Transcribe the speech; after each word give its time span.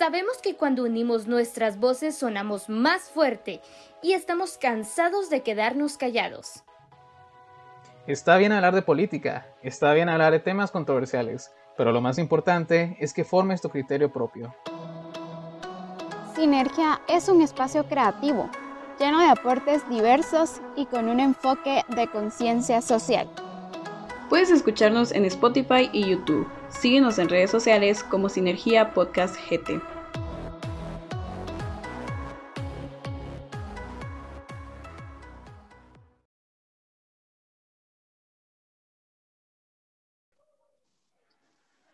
Sabemos 0.00 0.38
que 0.42 0.56
cuando 0.56 0.84
unimos 0.84 1.26
nuestras 1.26 1.78
voces 1.78 2.16
sonamos 2.16 2.70
más 2.70 3.10
fuerte 3.10 3.60
y 4.02 4.14
estamos 4.14 4.56
cansados 4.56 5.28
de 5.28 5.42
quedarnos 5.42 5.98
callados. 5.98 6.64
Está 8.06 8.38
bien 8.38 8.50
hablar 8.52 8.74
de 8.74 8.80
política, 8.80 9.46
está 9.62 9.92
bien 9.92 10.08
hablar 10.08 10.32
de 10.32 10.40
temas 10.40 10.70
controversiales, 10.70 11.52
pero 11.76 11.92
lo 11.92 12.00
más 12.00 12.16
importante 12.16 12.96
es 12.98 13.12
que 13.12 13.24
formes 13.24 13.60
tu 13.60 13.68
criterio 13.68 14.10
propio. 14.10 14.54
Sinergia 16.34 17.02
es 17.06 17.28
un 17.28 17.42
espacio 17.42 17.84
creativo, 17.86 18.48
lleno 18.98 19.20
de 19.20 19.28
aportes 19.28 19.86
diversos 19.90 20.62
y 20.76 20.86
con 20.86 21.10
un 21.10 21.20
enfoque 21.20 21.82
de 21.94 22.06
conciencia 22.06 22.80
social. 22.80 23.28
Puedes 24.30 24.52
escucharnos 24.52 25.10
en 25.10 25.24
Spotify 25.24 25.90
y 25.92 26.08
YouTube. 26.08 26.46
Síguenos 26.68 27.18
en 27.18 27.28
redes 27.28 27.50
sociales 27.50 28.04
como 28.04 28.28
Sinergia 28.28 28.94
Podcast 28.94 29.34
GT. 29.34 29.82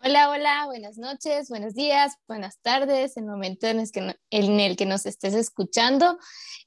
Hola, 0.08 0.30
hola, 0.30 0.66
buenas 0.66 0.98
noches, 0.98 1.48
buenos 1.48 1.74
días, 1.74 2.14
buenas 2.28 2.60
tardes, 2.60 3.16
el 3.16 3.24
momento 3.24 3.66
en 3.66 3.80
el, 3.80 3.90
que 3.90 4.16
en 4.30 4.60
el 4.60 4.76
que 4.76 4.86
nos 4.86 5.04
estés 5.04 5.34
escuchando. 5.34 6.16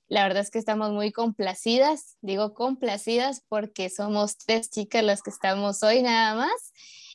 La 0.09 0.23
verdad 0.23 0.41
es 0.41 0.51
que 0.51 0.59
estamos 0.59 0.91
muy 0.91 1.13
complacidas, 1.13 2.17
digo 2.19 2.53
complacidas 2.53 3.45
porque 3.47 3.89
somos 3.89 4.37
tres 4.39 4.69
chicas 4.69 5.05
las 5.05 5.23
que 5.23 5.29
estamos 5.29 5.81
hoy 5.83 6.01
nada 6.01 6.35
más 6.35 6.73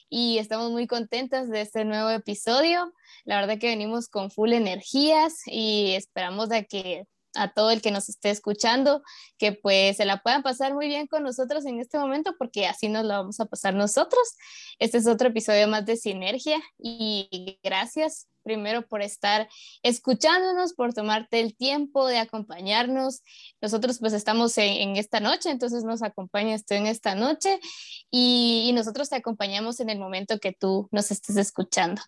y 0.09 0.39
estamos 0.39 0.71
muy 0.71 0.87
contentas 0.87 1.51
de 1.51 1.61
este 1.61 1.85
nuevo 1.85 2.09
episodio. 2.09 2.95
La 3.27 3.39
verdad 3.39 3.59
que 3.59 3.67
venimos 3.67 4.09
con 4.09 4.31
full 4.31 4.55
energías 4.55 5.43
y 5.45 5.93
esperamos 5.93 6.49
de 6.49 6.65
que 6.65 7.07
a 7.35 7.53
todo 7.53 7.71
el 7.71 7.83
que 7.83 7.91
nos 7.91 8.09
esté 8.09 8.31
escuchando, 8.31 9.03
que 9.39 9.53
pues 9.53 9.97
se 9.97 10.05
la 10.05 10.23
puedan 10.23 10.43
pasar 10.43 10.75
muy 10.75 10.89
bien 10.89 11.07
con 11.07 11.23
nosotros 11.23 11.67
en 11.67 11.81
este 11.81 11.99
momento, 11.99 12.35
porque 12.39 12.67
así 12.67 12.89
nos 12.89 13.05
la 13.05 13.19
vamos 13.19 13.41
a 13.41 13.47
pasar 13.47 13.75
nosotros. 13.75 14.37
Este 14.79 14.99
es 14.99 15.07
otro 15.07 15.29
episodio 15.29 15.69
más 15.69 15.87
de 15.87 15.97
Sinergia 15.97 16.61
y 16.79 17.59
gracias 17.63 18.29
primero 18.45 18.87
por 18.87 19.03
estar 19.03 19.49
escuchándonos, 19.83 20.75
por 20.75 20.95
tomarte 20.95 21.41
el 21.41 21.57
tiempo 21.57 22.07
de 22.07 22.19
acompañarnos. 22.19 23.23
Nosotros 23.61 23.99
pues 23.99 24.13
estamos 24.13 24.57
en, 24.59 24.97
esta 24.97 25.19
noche, 25.19 25.51
entonces 25.51 25.83
nos 25.83 26.03
acompañas 26.03 26.65
tú 26.65 26.75
en 26.75 26.87
esta 26.87 27.17
noche 27.17 27.59
y, 28.11 28.67
y, 28.69 28.73
nosotros 28.73 29.09
te 29.09 29.17
acompañamos 29.17 29.81
en 29.81 29.91
el 29.91 29.99
momento 29.99 30.39
que 30.39 30.53
tú 30.53 30.89
nos 30.93 31.11
estés 31.11 31.37
escuchando. 31.37 32.01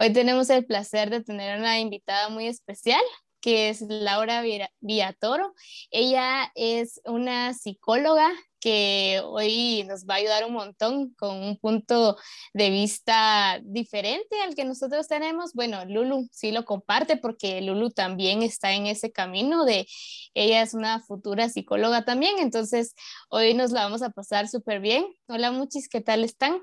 Hoy 0.00 0.12
tenemos 0.12 0.50
el 0.50 0.64
placer 0.64 1.10
de 1.10 1.22
tener 1.22 1.60
una 1.60 1.78
invitada 1.78 2.30
muy 2.30 2.48
especial, 2.48 3.02
que 3.42 3.68
es 3.68 3.82
Laura 3.82 4.42
Villatoro. 4.80 5.54
Ella 5.90 6.50
es 6.54 7.02
una 7.04 7.52
psicóloga 7.52 8.30
que 8.60 9.20
hoy 9.24 9.84
nos 9.88 10.06
va 10.06 10.14
a 10.14 10.16
ayudar 10.18 10.44
un 10.44 10.52
montón 10.52 11.12
con 11.14 11.36
un 11.42 11.58
punto 11.58 12.16
de 12.54 12.70
vista 12.70 13.60
diferente 13.64 14.40
al 14.40 14.54
que 14.54 14.64
nosotros 14.64 15.08
tenemos. 15.08 15.52
Bueno, 15.52 15.84
Lulu 15.84 16.28
sí 16.30 16.52
lo 16.52 16.64
comparte 16.64 17.16
porque 17.16 17.60
Lulu 17.60 17.90
también 17.90 18.42
está 18.42 18.72
en 18.72 18.86
ese 18.86 19.10
camino 19.10 19.64
de, 19.64 19.88
ella 20.32 20.62
es 20.62 20.74
una 20.74 21.00
futura 21.00 21.48
psicóloga 21.48 22.04
también, 22.04 22.38
entonces 22.38 22.94
hoy 23.28 23.54
nos 23.54 23.72
la 23.72 23.82
vamos 23.82 24.02
a 24.02 24.10
pasar 24.10 24.46
súper 24.46 24.80
bien. 24.80 25.04
Hola 25.26 25.50
Muchis, 25.50 25.88
¿qué 25.88 26.00
tal 26.00 26.22
están? 26.22 26.60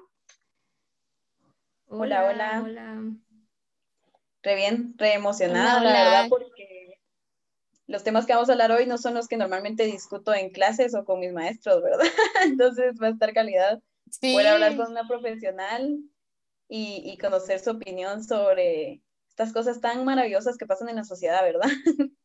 Hola, 1.88 2.26
hola. 2.26 2.62
hola. 2.64 3.29
Re 4.50 4.56
bien, 4.56 4.96
re 4.98 5.14
emocionada, 5.14 5.80
la 5.80 5.92
verdad, 5.94 6.26
porque 6.28 7.00
los 7.86 8.04
temas 8.04 8.26
que 8.26 8.34
vamos 8.34 8.50
a 8.50 8.54
hablar 8.54 8.72
hoy 8.72 8.88
no 8.88 8.98
son 8.98 9.14
los 9.14 9.28
que 9.28 9.38
normalmente 9.38 9.84
discuto 9.84 10.34
en 10.34 10.50
clases 10.50 10.96
o 10.96 11.06
con 11.06 11.20
mis 11.20 11.32
maestros, 11.32 11.84
¿verdad? 11.84 12.08
Entonces 12.46 12.96
va 13.00 13.10
a 13.10 13.12
estar 13.12 13.32
calidad. 13.32 13.80
Sí. 14.10 14.34
Poder 14.34 14.48
hablar 14.48 14.76
con 14.76 14.90
una 14.90 15.08
profesional 15.08 16.00
y, 16.68 17.04
y, 17.06 17.20
conocer 17.20 17.60
su 17.60 17.70
opinión 17.70 18.24
sobre 18.24 19.04
estas 19.28 19.54
cosas 19.54 19.82
tan 19.82 20.04
maravillosas 20.04 20.58
que 20.58 20.66
pasan 20.66 20.90
en 20.90 20.96
la 20.96 21.04
sociedad, 21.04 21.44
¿verdad? 21.44 21.70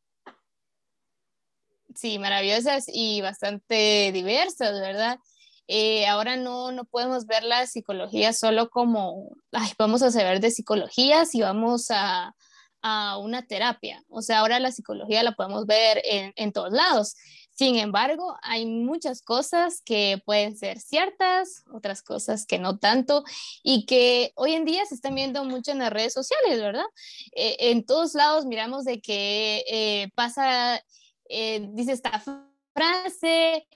Sí, 1.94 2.18
maravillosas 2.18 2.86
y 2.88 3.20
bastante 3.20 4.10
diversas, 4.12 4.80
¿verdad? 4.80 5.18
Eh, 5.66 6.06
ahora 6.06 6.36
no, 6.36 6.72
no 6.72 6.84
podemos 6.84 7.26
ver 7.26 7.44
la 7.44 7.66
psicología 7.66 8.32
solo 8.32 8.68
como, 8.70 9.30
ay, 9.52 9.70
vamos 9.78 10.02
a 10.02 10.10
saber 10.10 10.40
de 10.40 10.50
psicología 10.50 11.24
y 11.32 11.40
vamos 11.40 11.90
a, 11.90 12.34
a 12.82 13.18
una 13.18 13.46
terapia. 13.46 14.02
O 14.08 14.22
sea, 14.22 14.40
ahora 14.40 14.60
la 14.60 14.72
psicología 14.72 15.22
la 15.22 15.32
podemos 15.32 15.66
ver 15.66 16.02
en, 16.04 16.32
en 16.36 16.52
todos 16.52 16.72
lados. 16.72 17.16
Sin 17.56 17.76
embargo, 17.76 18.36
hay 18.42 18.66
muchas 18.66 19.22
cosas 19.22 19.80
que 19.84 20.20
pueden 20.26 20.56
ser 20.56 20.80
ciertas, 20.80 21.62
otras 21.72 22.02
cosas 22.02 22.46
que 22.46 22.58
no 22.58 22.78
tanto, 22.78 23.22
y 23.62 23.86
que 23.86 24.32
hoy 24.34 24.54
en 24.54 24.64
día 24.64 24.84
se 24.86 24.96
están 24.96 25.14
viendo 25.14 25.44
mucho 25.44 25.70
en 25.70 25.78
las 25.78 25.92
redes 25.92 26.12
sociales, 26.12 26.60
¿verdad? 26.60 26.84
Eh, 27.30 27.56
en 27.70 27.86
todos 27.86 28.14
lados 28.14 28.44
miramos 28.44 28.84
de 28.84 29.00
que 29.00 29.64
eh, 29.68 30.10
pasa, 30.16 30.82
eh, 31.28 31.68
dice 31.70 31.92
esta 31.92 32.20
frase, 32.74 33.68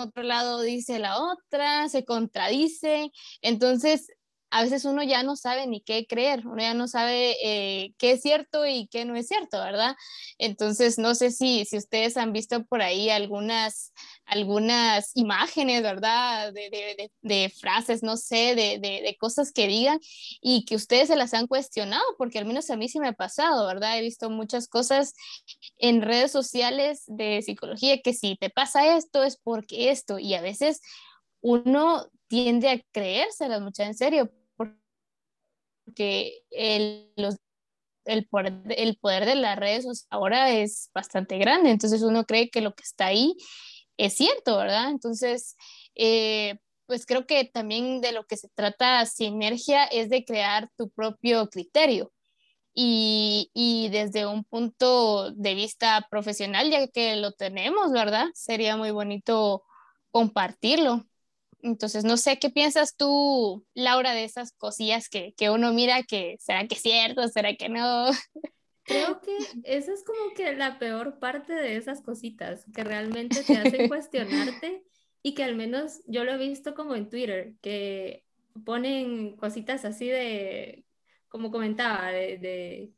otro 0.00 0.22
lado 0.22 0.60
dice 0.62 0.98
la 0.98 1.18
otra, 1.18 1.88
se 1.88 2.04
contradice. 2.04 3.10
Entonces, 3.42 4.12
a 4.50 4.62
veces 4.64 4.84
uno 4.84 5.02
ya 5.04 5.22
no 5.22 5.36
sabe 5.36 5.66
ni 5.68 5.80
qué 5.80 6.06
creer, 6.06 6.46
uno 6.46 6.60
ya 6.60 6.74
no 6.74 6.88
sabe 6.88 7.36
eh, 7.42 7.94
qué 7.98 8.12
es 8.12 8.22
cierto 8.22 8.66
y 8.66 8.88
qué 8.88 9.04
no 9.04 9.14
es 9.14 9.28
cierto, 9.28 9.58
¿verdad? 9.58 9.94
Entonces, 10.38 10.98
no 10.98 11.14
sé 11.14 11.30
si, 11.30 11.64
si 11.64 11.76
ustedes 11.76 12.16
han 12.16 12.32
visto 12.32 12.64
por 12.64 12.82
ahí 12.82 13.10
algunas, 13.10 13.92
algunas 14.26 15.12
imágenes, 15.14 15.82
¿verdad? 15.82 16.52
De, 16.52 16.68
de, 16.68 17.12
de, 17.22 17.48
frases, 17.50 18.02
no 18.02 18.16
sé, 18.16 18.56
de, 18.56 19.16
cosas 19.20 19.52
que 19.52 19.68
digan 19.68 20.00
y 20.40 20.64
que 20.64 20.74
ustedes 20.74 21.08
se 21.08 21.16
las 21.16 21.32
han 21.32 21.46
cuestionado, 21.46 22.02
porque 22.18 22.38
al 22.38 22.46
menos 22.46 22.70
a 22.70 22.76
mí 22.76 22.88
sí 22.88 22.98
me 22.98 23.08
ha 23.08 23.12
pasado, 23.12 23.66
¿verdad? 23.68 23.98
He 23.98 24.02
visto 24.02 24.30
muchas 24.30 24.66
cosas 24.66 25.14
en 25.78 26.02
redes 26.02 26.32
sociales 26.32 27.04
de 27.06 27.42
psicología 27.42 28.00
que 28.02 28.14
si 28.14 28.36
te 28.36 28.50
pasa 28.50 28.96
esto 28.96 29.22
es 29.22 29.36
porque 29.36 29.90
esto, 29.90 30.18
y 30.18 30.34
a 30.34 30.40
veces 30.40 30.80
uno 31.40 32.06
tiende 32.28 32.70
a 32.70 32.80
creérselas 32.92 33.60
mucho 33.60 33.82
en 33.82 33.94
serio, 33.94 34.30
porque 35.90 36.42
el, 36.50 37.12
el, 38.04 38.26
poder, 38.28 38.54
el 38.76 38.96
poder 38.96 39.26
de 39.26 39.34
las 39.34 39.58
redes 39.58 40.06
ahora 40.10 40.50
es 40.50 40.90
bastante 40.94 41.36
grande, 41.38 41.70
entonces 41.70 42.02
uno 42.02 42.24
cree 42.24 42.48
que 42.50 42.60
lo 42.60 42.74
que 42.74 42.84
está 42.84 43.06
ahí 43.06 43.36
es 43.96 44.14
cierto, 44.14 44.56
¿verdad? 44.58 44.90
Entonces, 44.90 45.56
eh, 45.96 46.58
pues 46.86 47.06
creo 47.06 47.26
que 47.26 47.44
también 47.44 48.00
de 48.00 48.12
lo 48.12 48.24
que 48.24 48.36
se 48.36 48.48
trata 48.54 49.04
sinergia 49.06 49.84
es 49.84 50.08
de 50.10 50.24
crear 50.24 50.70
tu 50.76 50.90
propio 50.90 51.48
criterio. 51.48 52.12
Y, 52.72 53.50
y, 53.52 53.88
desde 53.88 54.26
un 54.26 54.44
punto 54.44 55.32
de 55.32 55.54
vista 55.54 56.06
profesional, 56.08 56.70
ya 56.70 56.86
que 56.86 57.16
lo 57.16 57.32
tenemos, 57.32 57.90
¿verdad? 57.90 58.26
Sería 58.32 58.76
muy 58.76 58.92
bonito 58.92 59.64
compartirlo. 60.12 61.04
Entonces, 61.62 62.04
no 62.04 62.16
sé, 62.16 62.38
¿qué 62.38 62.50
piensas 62.50 62.96
tú, 62.96 63.66
Laura, 63.74 64.12
de 64.12 64.24
esas 64.24 64.52
cosillas 64.52 65.08
que, 65.08 65.34
que 65.36 65.50
uno 65.50 65.72
mira 65.72 66.02
que 66.02 66.36
será 66.40 66.66
que 66.66 66.74
es 66.74 66.82
cierto, 66.82 67.26
será 67.28 67.54
que 67.56 67.68
no? 67.68 68.06
Creo 68.84 69.20
que 69.20 69.36
esa 69.64 69.92
es 69.92 70.02
como 70.04 70.34
que 70.34 70.52
la 70.54 70.78
peor 70.78 71.18
parte 71.18 71.52
de 71.52 71.76
esas 71.76 72.02
cositas, 72.02 72.66
que 72.74 72.82
realmente 72.82 73.44
te 73.44 73.56
hacen 73.56 73.88
cuestionarte 73.88 74.84
y 75.22 75.34
que 75.34 75.44
al 75.44 75.54
menos 75.54 76.00
yo 76.06 76.24
lo 76.24 76.32
he 76.32 76.38
visto 76.38 76.74
como 76.74 76.96
en 76.96 77.08
Twitter, 77.08 77.54
que 77.60 78.24
ponen 78.64 79.36
cositas 79.36 79.84
así 79.84 80.08
de, 80.08 80.86
como 81.28 81.50
comentaba, 81.50 82.10
de, 82.10 82.38
de 82.38 82.92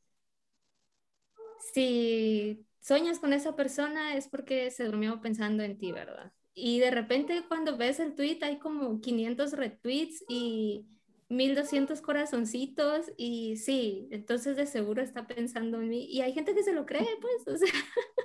si 1.72 2.66
sueñas 2.80 3.18
con 3.18 3.32
esa 3.32 3.56
persona 3.56 4.16
es 4.16 4.28
porque 4.28 4.70
se 4.70 4.84
durmió 4.84 5.20
pensando 5.20 5.62
en 5.62 5.78
ti, 5.78 5.92
¿verdad? 5.92 6.32
Y 6.54 6.80
de 6.80 6.90
repente 6.90 7.44
cuando 7.48 7.76
ves 7.76 8.00
el 8.00 8.14
tweet 8.14 8.38
hay 8.42 8.58
como 8.58 9.00
500 9.00 9.52
retweets 9.52 10.24
y 10.28 10.86
1200 11.32 12.00
corazoncitos 12.02 13.06
y 13.16 13.56
sí, 13.56 14.06
entonces 14.10 14.56
de 14.56 14.66
seguro 14.66 15.02
está 15.02 15.26
pensando 15.26 15.80
en 15.80 15.88
mí 15.88 16.04
y 16.04 16.20
hay 16.20 16.32
gente 16.32 16.54
que 16.54 16.62
se 16.62 16.72
lo 16.72 16.86
cree, 16.86 17.08
pues, 17.20 17.54
o 17.54 17.58
sea. 17.58 17.72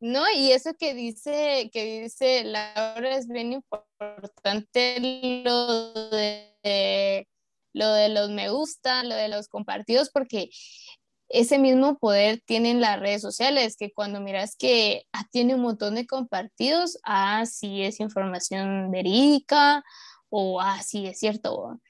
no, 0.00 0.24
y 0.34 0.52
eso 0.52 0.74
que 0.78 0.94
dice, 0.94 1.70
que 1.72 2.02
dice 2.02 2.44
Laura 2.44 3.16
es 3.16 3.28
bien 3.28 3.52
importante 3.52 4.98
lo 5.44 5.92
de 6.10 7.26
lo 7.72 7.92
de 7.92 8.08
los 8.08 8.30
me 8.30 8.50
gusta, 8.50 9.04
lo 9.04 9.14
de 9.14 9.28
los 9.28 9.48
compartidos, 9.48 10.10
porque 10.10 10.50
ese 11.28 11.58
mismo 11.58 11.98
poder 11.98 12.42
tienen 12.44 12.80
las 12.80 12.98
redes 13.00 13.22
sociales, 13.22 13.76
que 13.76 13.92
cuando 13.92 14.20
miras 14.20 14.56
que 14.56 15.04
ah, 15.12 15.24
tiene 15.30 15.54
un 15.54 15.62
montón 15.62 15.94
de 15.94 16.06
compartidos, 16.06 16.98
ah, 17.04 17.46
sí 17.46 17.82
es 17.82 18.00
información 18.00 18.90
verídica 18.90 19.84
o 20.28 20.60
ah, 20.60 20.82
sí 20.82 21.06
es 21.06 21.18
cierto. 21.20 21.80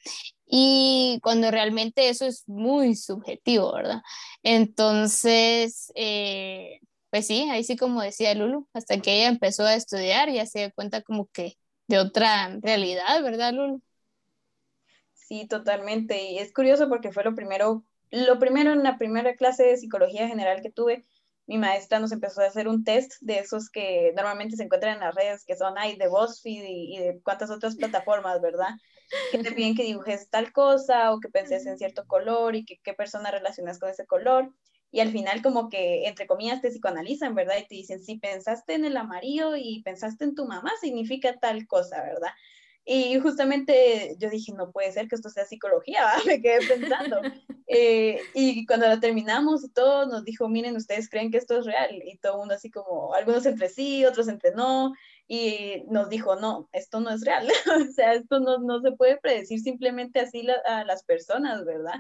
Y 0.46 1.20
cuando 1.22 1.50
realmente 1.50 2.08
eso 2.08 2.26
es 2.26 2.44
muy 2.48 2.96
subjetivo, 2.96 3.72
¿verdad? 3.74 4.02
Entonces, 4.42 5.92
eh, 5.94 6.80
pues 7.10 7.26
sí, 7.26 7.48
ahí 7.50 7.64
sí 7.64 7.76
como 7.76 8.02
decía 8.02 8.34
Lulu, 8.34 8.68
hasta 8.74 9.00
que 9.00 9.14
ella 9.18 9.28
empezó 9.28 9.64
a 9.64 9.74
estudiar 9.74 10.30
ya 10.30 10.46
se 10.46 10.60
dio 10.60 10.72
cuenta 10.74 11.02
como 11.02 11.26
que 11.28 11.56
de 11.88 11.98
otra 11.98 12.58
realidad, 12.62 13.22
¿verdad, 13.22 13.52
Lulu? 13.54 13.82
Sí, 15.30 15.46
totalmente. 15.46 16.24
Y 16.24 16.38
es 16.38 16.52
curioso 16.52 16.88
porque 16.88 17.12
fue 17.12 17.22
lo 17.22 17.36
primero, 17.36 17.84
lo 18.10 18.40
primero 18.40 18.72
en 18.72 18.82
la 18.82 18.98
primera 18.98 19.36
clase 19.36 19.62
de 19.62 19.76
psicología 19.76 20.26
general 20.26 20.60
que 20.60 20.72
tuve, 20.72 21.06
mi 21.46 21.56
maestra 21.56 22.00
nos 22.00 22.10
empezó 22.10 22.40
a 22.40 22.46
hacer 22.46 22.66
un 22.66 22.82
test 22.82 23.12
de 23.20 23.38
esos 23.38 23.70
que 23.70 24.12
normalmente 24.16 24.56
se 24.56 24.64
encuentran 24.64 24.94
en 24.94 25.00
las 25.00 25.14
redes, 25.14 25.44
que 25.44 25.54
son 25.56 25.78
ahí 25.78 25.96
de 25.96 26.08
BuzzFeed 26.08 26.64
y, 26.64 26.96
y 26.96 26.98
de 26.98 27.20
cuántas 27.22 27.50
otras 27.50 27.76
plataformas, 27.76 28.40
¿verdad? 28.40 28.70
Que 29.30 29.38
te 29.38 29.52
piden 29.52 29.76
que 29.76 29.84
dibujes 29.84 30.28
tal 30.30 30.52
cosa 30.52 31.12
o 31.12 31.20
que 31.20 31.28
penses 31.28 31.64
en 31.64 31.78
cierto 31.78 32.06
color 32.08 32.56
y 32.56 32.64
que 32.64 32.80
qué 32.82 32.92
persona 32.92 33.30
relacionas 33.30 33.78
con 33.78 33.88
ese 33.88 34.06
color 34.06 34.52
y 34.90 34.98
al 34.98 35.12
final 35.12 35.42
como 35.42 35.68
que, 35.68 36.08
entre 36.08 36.26
comillas, 36.26 36.60
te 36.60 36.70
psicoanalizan, 36.70 37.36
¿verdad? 37.36 37.58
Y 37.58 37.68
te 37.68 37.76
dicen, 37.76 38.02
si 38.02 38.18
pensaste 38.18 38.74
en 38.74 38.84
el 38.84 38.96
amarillo 38.96 39.54
y 39.56 39.82
pensaste 39.84 40.24
en 40.24 40.34
tu 40.34 40.46
mamá, 40.46 40.72
significa 40.80 41.38
tal 41.38 41.68
cosa, 41.68 42.02
¿verdad? 42.02 42.30
Y 42.84 43.18
justamente 43.20 44.16
yo 44.18 44.30
dije, 44.30 44.52
no 44.52 44.72
puede 44.72 44.90
ser 44.92 45.06
que 45.06 45.14
esto 45.14 45.28
sea 45.28 45.44
psicología, 45.44 46.06
me 46.26 46.40
quedé 46.40 46.66
pensando. 46.66 47.20
Eh, 47.72 48.20
y 48.34 48.66
cuando 48.66 48.88
la 48.88 48.98
terminamos 48.98 49.62
y 49.62 49.68
todo, 49.68 50.04
nos 50.04 50.24
dijo, 50.24 50.48
miren, 50.48 50.74
ustedes 50.74 51.08
creen 51.08 51.30
que 51.30 51.36
esto 51.36 51.56
es 51.56 51.66
real. 51.66 52.02
Y 52.04 52.18
todo 52.18 52.32
el 52.32 52.38
mundo 52.40 52.54
así 52.54 52.68
como, 52.68 53.14
algunos 53.14 53.46
entre 53.46 53.68
sí, 53.68 54.04
otros 54.04 54.26
entre 54.26 54.50
no. 54.56 54.92
Y 55.28 55.84
nos 55.88 56.08
dijo, 56.08 56.34
no, 56.34 56.68
esto 56.72 56.98
no 56.98 57.10
es 57.10 57.24
real. 57.24 57.46
o 57.88 57.92
sea, 57.92 58.14
esto 58.14 58.40
no, 58.40 58.58
no 58.58 58.80
se 58.80 58.90
puede 58.90 59.18
predecir 59.18 59.60
simplemente 59.60 60.18
así 60.18 60.44
a 60.66 60.82
las 60.82 61.04
personas, 61.04 61.64
¿verdad? 61.64 61.94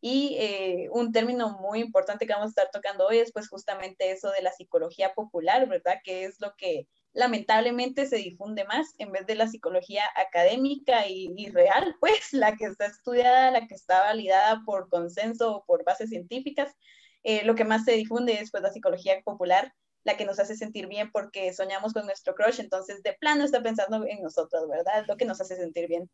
Y 0.00 0.36
eh, 0.38 0.88
un 0.90 1.12
término 1.12 1.58
muy 1.60 1.80
importante 1.80 2.26
que 2.26 2.32
vamos 2.32 2.46
a 2.46 2.48
estar 2.48 2.70
tocando 2.72 3.06
hoy 3.06 3.18
es 3.18 3.32
pues 3.32 3.48
justamente 3.48 4.10
eso 4.10 4.30
de 4.30 4.40
la 4.40 4.52
psicología 4.52 5.12
popular, 5.12 5.68
¿verdad? 5.68 5.96
Que 6.02 6.24
es 6.24 6.40
lo 6.40 6.54
que 6.56 6.86
lamentablemente 7.12 8.06
se 8.06 8.16
difunde 8.16 8.64
más 8.64 8.94
en 8.98 9.12
vez 9.12 9.26
de 9.26 9.34
la 9.34 9.48
psicología 9.48 10.04
académica 10.16 11.06
y, 11.08 11.48
real, 11.50 11.96
pues 12.00 12.32
la 12.32 12.56
que 12.56 12.66
está 12.66 12.86
estudiada, 12.86 13.50
la 13.50 13.66
que 13.66 13.74
está 13.74 14.00
validada 14.00 14.62
por 14.64 14.88
consenso 14.88 15.56
o 15.56 15.64
por 15.64 15.84
bases 15.84 16.10
científicas. 16.10 16.74
Eh, 17.22 17.44
lo 17.44 17.54
que 17.54 17.64
más 17.64 17.84
se 17.84 17.92
difunde 17.92 18.34
es 18.40 18.50
pues 18.50 18.62
la 18.62 18.72
psicología 18.72 19.20
popular, 19.22 19.74
la 20.04 20.16
que 20.16 20.24
nos 20.24 20.38
hace 20.38 20.56
sentir 20.56 20.86
bien 20.86 21.10
porque 21.12 21.52
soñamos 21.52 21.92
con 21.92 22.06
nuestro 22.06 22.34
crush, 22.34 22.60
entonces 22.60 23.02
de 23.02 23.12
plano 23.12 23.44
está 23.44 23.62
pensando 23.62 24.06
en 24.06 24.22
nosotros, 24.22 24.66
¿verdad? 24.68 25.04
Lo 25.06 25.16
que 25.16 25.26
nos 25.26 25.40
hace 25.40 25.56
sentir 25.56 25.88
bien. 25.88 26.10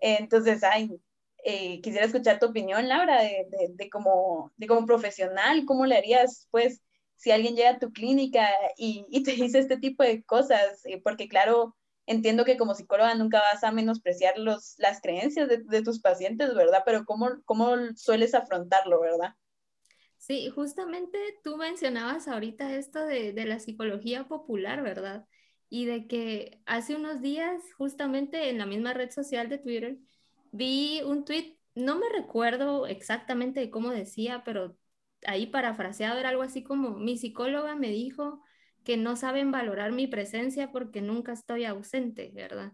Entonces, 0.00 0.64
ay, 0.64 0.90
eh, 1.44 1.80
quisiera 1.80 2.06
escuchar 2.06 2.38
tu 2.38 2.46
opinión, 2.46 2.88
Laura, 2.88 3.22
de, 3.22 3.46
de, 3.70 3.90
como, 3.90 4.52
de 4.56 4.66
como 4.66 4.86
profesional, 4.86 5.64
¿cómo 5.66 5.86
le 5.86 5.96
harías, 5.96 6.48
pues, 6.50 6.82
si 7.20 7.30
alguien 7.30 7.54
llega 7.54 7.70
a 7.70 7.78
tu 7.78 7.92
clínica 7.92 8.48
y, 8.78 9.04
te 9.22 9.32
dice 9.52 9.58
este 9.58 9.76
tipo 9.76 10.02
de 10.02 10.24
cosas? 10.24 10.80
Eh, 10.86 11.02
porque, 11.04 11.28
claro, 11.28 11.76
entiendo 12.06 12.46
que 12.46 12.56
como 12.56 12.74
psicóloga 12.74 13.14
nunca 13.14 13.40
vas 13.40 13.62
a 13.62 13.72
menospreciar 13.72 14.38
los, 14.38 14.74
las 14.78 15.02
creencias 15.02 15.46
de, 15.46 15.58
de 15.58 15.82
tus 15.82 16.00
pacientes, 16.00 16.54
¿verdad? 16.54 16.82
Pero 16.86 17.04
¿cómo, 17.04 17.28
¿cómo 17.44 17.76
sueles 17.94 18.34
afrontarlo, 18.34 19.00
verdad? 19.00 19.34
Sí, 20.16 20.48
justamente 20.48 21.18
tú 21.44 21.58
mencionabas 21.58 22.26
ahorita 22.26 22.74
esto 22.74 23.04
de, 23.04 23.34
de, 23.34 23.44
la 23.44 23.58
psicología 23.58 24.26
popular, 24.26 24.82
¿verdad? 24.82 25.26
Y 25.68 25.84
de 25.84 26.06
que 26.06 26.62
hace 26.64 26.96
unos 26.96 27.20
días, 27.20 27.62
justamente 27.76 28.48
en 28.48 28.56
la 28.56 28.66
misma 28.66 28.94
red 28.94 29.10
social 29.10 29.50
de 29.50 29.58
Twitter, 29.58 29.98
vi 30.52 31.02
un 31.02 31.26
tweet, 31.26 31.58
no 31.74 31.98
me 31.98 32.08
recuerdo 32.08 32.86
exactamente 32.86 33.70
cómo 33.70 33.90
decía, 33.90 34.42
pero 34.42 34.78
ahí 35.26 35.46
parafraseado 35.46 36.18
era 36.18 36.30
algo 36.30 36.42
así 36.42 36.62
como, 36.62 36.98
mi 36.98 37.16
psicóloga 37.16 37.74
me 37.76 37.88
dijo 37.88 38.42
que 38.84 38.96
no 38.96 39.16
saben 39.16 39.50
valorar 39.52 39.92
mi 39.92 40.06
presencia 40.06 40.72
porque 40.72 41.02
nunca 41.02 41.32
estoy 41.32 41.64
ausente, 41.64 42.30
¿verdad? 42.34 42.72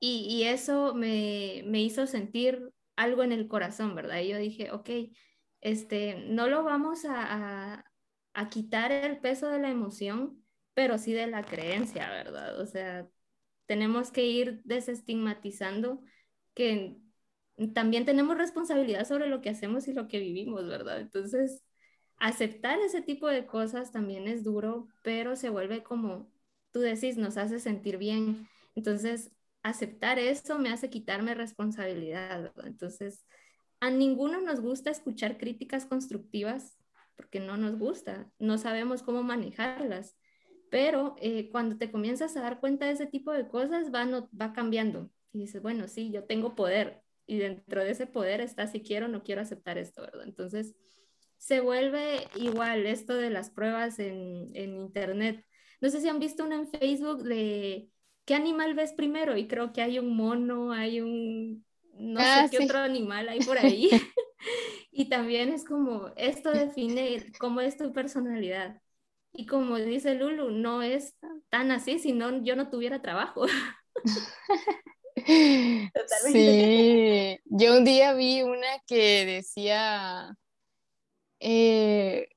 Y, 0.00 0.44
eso 0.44 0.94
me, 0.94 1.62
hizo 1.80 2.06
sentir 2.06 2.70
algo 2.96 3.22
en 3.22 3.32
el 3.32 3.48
corazón, 3.48 3.94
¿verdad? 3.94 4.20
Y 4.20 4.28
yo 4.28 4.38
dije, 4.38 4.70
ok, 4.70 4.90
este, 5.62 6.26
no 6.28 6.46
lo 6.48 6.62
vamos 6.62 7.06
a, 7.06 7.84
a 8.34 8.48
quitar 8.50 8.92
el 8.92 9.18
peso 9.20 9.48
de 9.48 9.60
la 9.60 9.70
emoción, 9.70 10.44
pero 10.74 10.98
sí 10.98 11.12
de 11.14 11.26
la 11.26 11.42
creencia, 11.42 12.10
¿verdad? 12.10 12.60
O 12.60 12.66
sea, 12.66 13.08
tenemos 13.66 14.10
que 14.10 14.26
ir 14.26 14.60
desestigmatizando 14.64 16.02
que 16.52 16.98
también 17.72 18.04
tenemos 18.04 18.36
responsabilidad 18.36 19.06
sobre 19.06 19.28
lo 19.28 19.40
que 19.40 19.50
hacemos 19.50 19.88
y 19.88 19.94
lo 19.94 20.08
que 20.08 20.18
vivimos, 20.18 20.66
¿verdad? 20.66 21.00
Entonces, 21.00 21.62
aceptar 22.18 22.78
ese 22.80 23.02
tipo 23.02 23.28
de 23.28 23.46
cosas 23.46 23.92
también 23.92 24.28
es 24.28 24.44
duro, 24.44 24.88
pero 25.02 25.36
se 25.36 25.50
vuelve 25.50 25.82
como 25.82 26.30
tú 26.72 26.80
decís, 26.80 27.16
nos 27.16 27.36
hace 27.36 27.60
sentir 27.60 27.98
bien. 27.98 28.48
Entonces, 28.74 29.30
aceptar 29.62 30.18
eso 30.18 30.58
me 30.58 30.70
hace 30.70 30.90
quitarme 30.90 31.34
responsabilidad. 31.34 32.52
Entonces, 32.64 33.24
a 33.80 33.90
ninguno 33.90 34.40
nos 34.40 34.60
gusta 34.60 34.90
escuchar 34.90 35.38
críticas 35.38 35.86
constructivas 35.86 36.76
porque 37.16 37.40
no 37.40 37.56
nos 37.56 37.78
gusta, 37.78 38.30
no 38.38 38.58
sabemos 38.58 39.02
cómo 39.02 39.22
manejarlas, 39.22 40.16
pero 40.70 41.14
eh, 41.20 41.48
cuando 41.50 41.76
te 41.78 41.92
comienzas 41.92 42.36
a 42.36 42.40
dar 42.42 42.60
cuenta 42.60 42.86
de 42.86 42.92
ese 42.92 43.06
tipo 43.06 43.30
de 43.30 43.46
cosas, 43.48 43.94
va, 43.94 44.04
no, 44.04 44.28
va 44.38 44.52
cambiando 44.52 45.10
y 45.32 45.40
dices, 45.40 45.62
bueno, 45.62 45.86
sí, 45.86 46.10
yo 46.10 46.24
tengo 46.24 46.54
poder, 46.54 47.02
y 47.26 47.38
dentro 47.38 47.84
de 47.84 47.90
ese 47.90 48.06
poder 48.06 48.40
está 48.40 48.66
si 48.66 48.80
quiero 48.80 49.06
o 49.06 49.08
no 49.08 49.22
quiero 49.22 49.40
aceptar 49.40 49.78
esto, 49.78 50.02
¿verdad? 50.02 50.24
Entonces, 50.24 50.74
se 51.44 51.60
vuelve 51.60 52.26
igual 52.36 52.86
esto 52.86 53.14
de 53.14 53.28
las 53.28 53.50
pruebas 53.50 53.98
en, 53.98 54.50
en 54.54 54.78
Internet. 54.78 55.44
No 55.82 55.90
sé 55.90 56.00
si 56.00 56.08
han 56.08 56.18
visto 56.18 56.42
una 56.42 56.54
en 56.54 56.68
Facebook 56.68 57.22
de 57.22 57.90
qué 58.24 58.34
animal 58.34 58.72
ves 58.72 58.94
primero 58.94 59.36
y 59.36 59.46
creo 59.46 59.70
que 59.74 59.82
hay 59.82 59.98
un 59.98 60.16
mono, 60.16 60.72
hay 60.72 61.02
un, 61.02 61.62
no 61.92 62.20
sé 62.20 62.26
ah, 62.26 62.48
qué 62.50 62.64
otro 62.64 62.78
animal 62.78 63.28
hay 63.28 63.40
por 63.40 63.58
ahí. 63.58 63.90
y 64.90 65.10
también 65.10 65.50
es 65.52 65.66
como, 65.66 66.12
esto 66.16 66.50
define 66.50 67.30
cómo 67.38 67.60
es 67.60 67.76
tu 67.76 67.92
personalidad. 67.92 68.80
Y 69.34 69.44
como 69.44 69.76
dice 69.76 70.14
Lulu, 70.14 70.50
no 70.50 70.80
es 70.80 71.14
tan 71.50 71.70
así 71.72 71.98
si 71.98 72.12
no 72.12 72.42
yo 72.42 72.56
no 72.56 72.70
tuviera 72.70 73.02
trabajo. 73.02 73.44
Sí, 76.32 77.38
yo 77.44 77.78
un 77.78 77.84
día 77.84 78.12
vi 78.14 78.42
una 78.42 78.66
que 78.86 79.24
decía, 79.24 80.36
eh, 81.44 82.28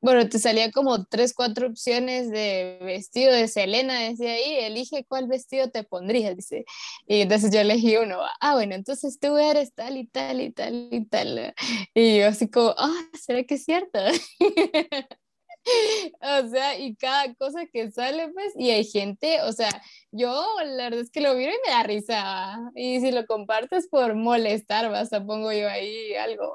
bueno, 0.00 0.28
te 0.28 0.38
salía 0.38 0.70
como 0.70 1.04
tres, 1.06 1.34
cuatro 1.34 1.66
opciones 1.68 2.30
de 2.30 2.78
vestido 2.82 3.32
de 3.32 3.48
Selena, 3.48 4.00
decía 4.00 4.32
ahí, 4.32 4.56
elige 4.60 5.06
cuál 5.08 5.28
vestido 5.28 5.70
te 5.70 5.82
pondrías, 5.84 6.36
dice. 6.36 6.64
Y 7.06 7.22
entonces 7.22 7.50
yo 7.52 7.60
elegí 7.60 7.96
uno, 7.96 8.18
ah, 8.40 8.54
bueno, 8.54 8.74
entonces 8.74 9.18
tú 9.20 9.38
eres 9.38 9.74
tal 9.74 9.96
y 9.96 10.06
tal 10.06 10.40
y 10.42 10.50
tal 10.50 10.88
y 10.90 11.06
tal. 11.06 11.54
Y 11.94 12.18
yo 12.18 12.28
así 12.28 12.50
como, 12.50 12.74
ah, 12.76 12.92
¿será 13.18 13.44
que 13.44 13.54
es 13.54 13.64
cierto? 13.64 13.98
o 16.20 16.48
sea, 16.48 16.78
y 16.78 16.96
cada 16.96 17.34
cosa 17.34 17.66
que 17.72 17.90
sale, 17.90 18.28
pues, 18.32 18.52
y 18.56 18.70
hay 18.70 18.84
gente, 18.84 19.40
o 19.42 19.52
sea, 19.52 19.70
yo 20.10 20.44
la 20.64 20.84
verdad 20.84 21.00
es 21.00 21.10
que 21.10 21.20
lo 21.20 21.34
miro 21.34 21.50
y 21.50 21.66
me 21.66 21.72
da 21.72 21.82
risa, 21.82 22.58
y 22.74 23.00
si 23.00 23.10
lo 23.10 23.26
compartes 23.26 23.88
por 23.88 24.14
molestar, 24.14 24.90
vas 24.90 25.10
pongo 25.26 25.52
yo 25.52 25.68
ahí 25.68 26.14
algo, 26.14 26.54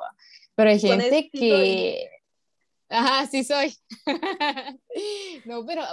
pero 0.60 0.72
hay 0.72 0.80
gente 0.82 1.30
que... 1.32 2.10
Ajá, 2.89 3.25
sí 3.28 3.46
soy. 3.46 3.74
no, 5.46 5.66
pero 5.66 5.84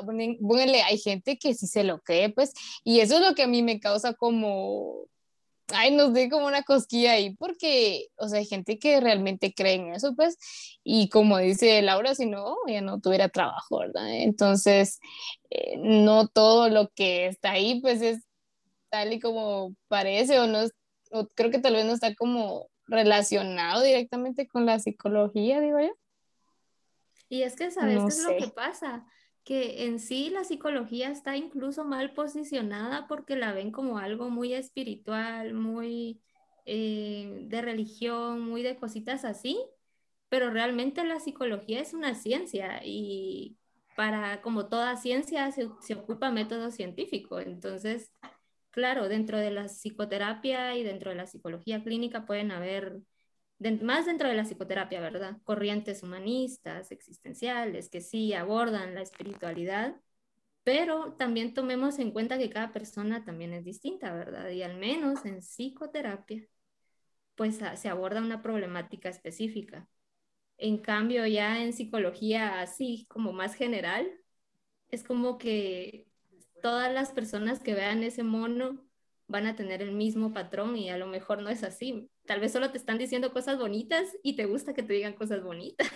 póngale, 0.41 0.83
hay 0.83 0.99
gente 0.99 1.39
que 1.39 1.55
sí 1.55 1.69
se 1.69 1.85
lo 1.85 2.01
cree, 2.01 2.31
pues, 2.31 2.53
y 2.83 2.99
eso 2.99 3.15
es 3.15 3.21
lo 3.21 3.37
que 3.37 3.45
a 3.45 3.47
mí 3.47 3.63
me 3.63 3.79
causa 3.79 4.15
como, 4.15 5.07
ay, 5.69 5.95
nos 5.95 6.13
dé 6.13 6.29
como 6.29 6.49
una 6.49 6.65
cosquilla 6.65 7.13
ahí, 7.13 7.37
porque, 7.37 8.09
o 8.17 8.29
sea, 8.29 8.41
hay 8.41 8.47
gente 8.47 8.77
que 8.81 8.99
realmente 8.99 9.55
cree 9.55 9.75
en 9.75 9.95
eso, 9.95 10.17
pues, 10.17 10.37
y 10.83 11.11
como 11.11 11.39
dice 11.39 11.81
Laura, 11.81 12.17
si 12.17 12.27
no, 12.27 12.57
ya 12.67 12.81
no 12.81 13.01
tuviera 13.01 13.29
trabajo, 13.29 13.79
¿verdad? 13.79 14.17
Entonces, 14.17 14.99
eh, 15.51 15.77
no 15.79 16.27
todo 16.27 16.69
lo 16.71 16.89
que 16.89 17.29
está 17.29 17.53
ahí, 17.53 17.81
pues, 17.81 18.03
es 18.03 18.25
tal 18.91 19.13
y 19.13 19.21
como 19.21 19.77
parece, 19.87 20.41
o 20.41 20.49
no, 20.49 20.67
o 21.13 21.29
creo 21.37 21.53
que 21.53 21.61
tal 21.61 21.75
vez 21.75 21.85
no 21.85 21.93
está 21.93 22.17
como 22.17 22.69
relacionado 22.87 23.83
directamente 23.83 24.47
con 24.47 24.66
la 24.66 24.78
psicología, 24.78 25.61
digo 25.61 25.81
yo. 25.81 25.97
Y 27.28 27.43
es 27.43 27.57
que, 27.57 27.71
¿sabes 27.71 27.99
qué 27.99 28.09
es 28.09 28.25
lo 28.25 28.37
que 28.37 28.52
pasa? 28.52 29.07
que 29.47 29.85
en 29.85 30.00
sí 30.00 30.28
la 30.28 30.43
psicología 30.43 31.09
está 31.09 31.37
incluso 31.37 31.85
mal 31.85 32.12
posicionada 32.14 33.07
porque 33.07 33.37
la 33.37 33.52
ven 33.52 33.71
como 33.71 33.99
algo 33.99 34.28
muy 34.28 34.52
espiritual, 34.52 35.55
muy 35.55 36.21
eh, 36.64 37.45
de 37.47 37.62
religión, 37.62 38.40
muy 38.40 38.64
de 38.64 38.75
cositas 38.75 39.25
así, 39.25 39.57
pero 40.28 40.50
realmente 40.50 41.05
la 41.05 41.21
psicología 41.21 41.81
es 41.81 41.95
una 41.95 42.16
ciencia 42.16 42.81
y 42.85 43.57
para, 43.95 44.43
como 44.43 44.66
toda 44.66 44.97
ciencia, 44.97 45.52
se, 45.52 45.69
se 45.81 45.95
ocupa 45.95 46.33
método 46.33 46.73
científico. 46.73 47.38
Entonces, 47.38 48.12
claro, 48.76 49.09
dentro 49.09 49.38
de 49.38 49.50
la 49.50 49.68
psicoterapia 49.68 50.76
y 50.76 50.85
dentro 50.85 51.11
de 51.11 51.16
la 51.16 51.26
psicología 51.26 51.83
clínica 51.83 52.26
pueden 52.26 52.50
haber, 52.52 53.00
más 53.83 54.04
dentro 54.06 54.28
de 54.28 54.35
la 54.35 54.45
psicoterapia, 54.45 55.00
¿verdad? 55.00 55.38
Corrientes 55.45 56.02
humanistas, 56.02 56.92
existenciales, 56.92 57.88
que 57.88 58.02
sí 58.02 58.35
abordan 58.35 58.95
la 58.95 59.00
espiritualidad, 59.00 59.97
pero 60.62 61.14
también 61.14 61.54
tomemos 61.54 61.99
en 61.99 62.11
cuenta 62.12 62.38
que 62.38 62.50
cada 62.50 62.73
persona 62.73 63.25
también 63.25 63.54
es 63.54 63.64
distinta, 63.64 64.12
¿verdad? 64.12 64.50
Y 64.50 64.62
al 64.62 64.76
menos 64.76 65.25
en 65.25 65.40
psicoterapia, 65.40 66.47
pues 67.35 67.59
se 67.76 67.88
aborda 67.88 68.21
una 68.21 68.42
problemática 68.42 69.09
específica. 69.09 69.88
En 70.59 70.78
cambio, 70.78 71.26
ya 71.26 71.62
en 71.62 71.73
psicología 71.73 72.61
así 72.61 73.06
como 73.09 73.33
más 73.33 73.54
general, 73.54 74.06
es 74.90 75.02
como 75.04 75.38
que 75.38 76.06
todas 76.63 76.93
las 76.93 77.13
personas 77.13 77.61
que 77.61 77.75
vean 77.75 78.03
ese 78.03 78.23
mono 78.23 78.87
van 79.29 79.47
a 79.47 79.57
tener 79.57 79.83
el 79.83 79.93
mismo 79.93 80.33
patrón 80.33 80.77
y 80.77 80.91
a 80.91 80.99
lo 80.99 81.07
mejor 81.07 81.43
no 81.43 81.51
es 81.51 81.63
así. 81.65 82.09
Tal 82.27 82.41
vez 82.41 82.53
solo 82.53 82.71
te 82.71 82.79
están 82.79 82.99
diciendo 82.99 83.33
cosas 83.33 83.59
bonitas 83.59 84.05
y 84.23 84.37
te 84.37 84.47
gusta 84.47 84.75
que 84.75 84.83
te 84.83 84.93
digan 84.93 85.15
cosas 85.15 85.43
bonitas. 85.43 85.89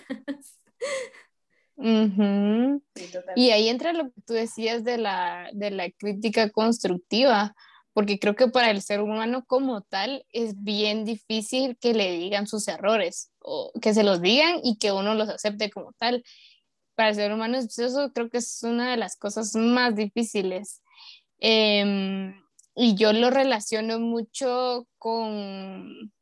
y 3.37 3.51
ahí 3.51 3.69
entra 3.69 3.93
lo 3.93 4.05
que 4.11 4.21
tú 4.27 4.35
decías 4.35 4.85
de 4.85 4.99
la, 4.99 5.51
de 5.53 5.71
la 5.71 5.91
crítica 5.91 6.51
constructiva, 6.51 7.55
porque 7.93 8.19
creo 8.19 8.35
que 8.35 8.49
para 8.49 8.71
el 8.71 8.83
ser 8.83 9.01
humano 9.01 9.45
como 9.47 9.81
tal 9.83 10.25
es 10.33 10.63
bien 10.63 11.05
difícil 11.05 11.77
que 11.79 11.95
le 11.95 12.13
digan 12.13 12.47
sus 12.47 12.69
errores 12.69 13.33
o 13.41 13.73
que 13.81 13.95
se 13.95 14.03
los 14.03 14.21
digan 14.21 14.61
y 14.63 14.77
que 14.79 14.93
uno 14.93 15.15
los 15.15 15.29
acepte 15.29 15.71
como 15.71 15.93
tal. 15.95 16.25
Para 17.01 17.09
el 17.09 17.17
ser 17.17 17.33
humano 17.33 17.57
eso 17.57 18.13
creo 18.13 18.29
que 18.29 18.37
es 18.37 18.63
una 18.63 18.91
de 18.91 18.99
las 18.99 19.17
cosas 19.17 19.57
más 19.57 19.97
difíciles. 19.97 20.83
Em, 21.39 22.35
y 22.75 22.95
yo 22.95 23.15
lo 23.15 23.31
relaciono 23.31 23.99
mucho 23.99 24.87
con, 24.99 26.13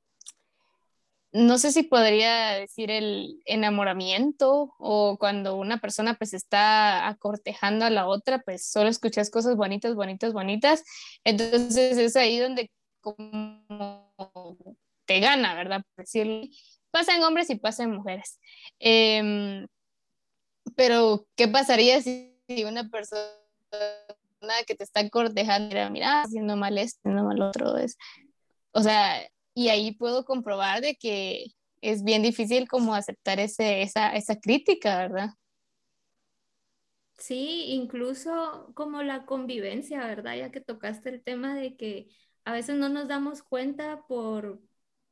no 1.32 1.58
sé 1.58 1.72
si 1.72 1.82
podría 1.82 2.50
decir 2.50 2.92
el 2.92 3.42
enamoramiento 3.44 4.72
o 4.78 5.16
cuando 5.18 5.56
una 5.56 5.80
persona 5.80 6.14
pues 6.14 6.32
está 6.32 7.08
acortejando 7.08 7.84
a 7.84 7.90
la 7.90 8.06
otra, 8.06 8.38
pues 8.42 8.64
solo 8.64 8.88
escuchas 8.88 9.30
cosas 9.30 9.56
bonitas, 9.56 9.96
bonitas, 9.96 10.32
bonitas. 10.32 10.84
Entonces 11.24 11.98
es 11.98 12.14
ahí 12.14 12.38
donde 12.38 12.70
como 13.00 14.06
te 15.06 15.18
gana, 15.18 15.56
¿verdad? 15.56 15.82
Decir, 15.96 16.50
pasa 16.92 17.16
en 17.16 17.24
hombres 17.24 17.50
y 17.50 17.56
pasa 17.56 17.82
en 17.82 17.90
mujeres. 17.96 18.38
Em, 18.78 19.66
pero, 20.78 21.26
¿qué 21.34 21.48
pasaría 21.48 22.00
si 22.00 22.32
una 22.64 22.88
persona 22.88 23.26
que 24.64 24.76
te 24.76 24.84
está 24.84 25.10
cortejando, 25.10 25.74
mira, 25.90 26.22
haciendo 26.22 26.54
mal 26.54 26.78
esto, 26.78 27.00
haciendo 27.00 27.24
mal 27.24 27.42
otro? 27.42 27.76
Es, 27.78 27.96
o 28.70 28.80
sea, 28.80 29.28
y 29.54 29.70
ahí 29.70 29.96
puedo 29.96 30.24
comprobar 30.24 30.80
de 30.80 30.94
que 30.94 31.46
es 31.80 32.04
bien 32.04 32.22
difícil 32.22 32.68
como 32.68 32.94
aceptar 32.94 33.40
ese, 33.40 33.82
esa, 33.82 34.14
esa 34.14 34.36
crítica, 34.36 34.98
¿verdad? 34.98 35.30
Sí, 37.18 37.64
incluso 37.72 38.70
como 38.76 39.02
la 39.02 39.26
convivencia, 39.26 40.06
¿verdad? 40.06 40.36
Ya 40.36 40.52
que 40.52 40.60
tocaste 40.60 41.08
el 41.08 41.24
tema 41.24 41.56
de 41.56 41.76
que 41.76 42.08
a 42.44 42.52
veces 42.52 42.76
no 42.76 42.88
nos 42.88 43.08
damos 43.08 43.42
cuenta 43.42 44.06
por, 44.06 44.60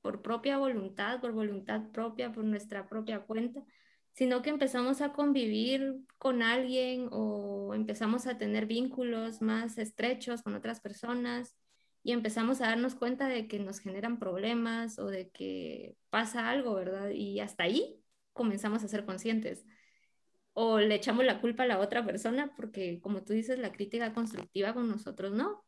por 0.00 0.22
propia 0.22 0.58
voluntad, 0.58 1.20
por 1.20 1.32
voluntad 1.32 1.90
propia, 1.90 2.30
por 2.32 2.44
nuestra 2.44 2.88
propia 2.88 3.18
cuenta, 3.22 3.64
sino 4.16 4.40
que 4.40 4.48
empezamos 4.50 5.02
a 5.02 5.12
convivir 5.12 5.94
con 6.16 6.42
alguien 6.42 7.08
o 7.12 7.74
empezamos 7.74 8.26
a 8.26 8.38
tener 8.38 8.64
vínculos 8.66 9.42
más 9.42 9.76
estrechos 9.76 10.42
con 10.42 10.54
otras 10.54 10.80
personas 10.80 11.54
y 12.02 12.12
empezamos 12.12 12.60
a 12.60 12.68
darnos 12.68 12.94
cuenta 12.94 13.28
de 13.28 13.46
que 13.46 13.58
nos 13.58 13.78
generan 13.78 14.18
problemas 14.18 14.98
o 14.98 15.06
de 15.08 15.28
que 15.30 15.96
pasa 16.08 16.48
algo, 16.48 16.74
¿verdad? 16.74 17.10
Y 17.10 17.40
hasta 17.40 17.64
ahí 17.64 18.02
comenzamos 18.32 18.82
a 18.84 18.88
ser 18.88 19.04
conscientes. 19.04 19.66
O 20.54 20.78
le 20.80 20.94
echamos 20.94 21.26
la 21.26 21.40
culpa 21.42 21.64
a 21.64 21.66
la 21.66 21.78
otra 21.78 22.06
persona 22.06 22.54
porque, 22.56 23.00
como 23.02 23.22
tú 23.22 23.34
dices, 23.34 23.58
la 23.58 23.72
crítica 23.72 24.14
constructiva 24.14 24.72
con 24.72 24.88
nosotros 24.88 25.32
no. 25.32 25.62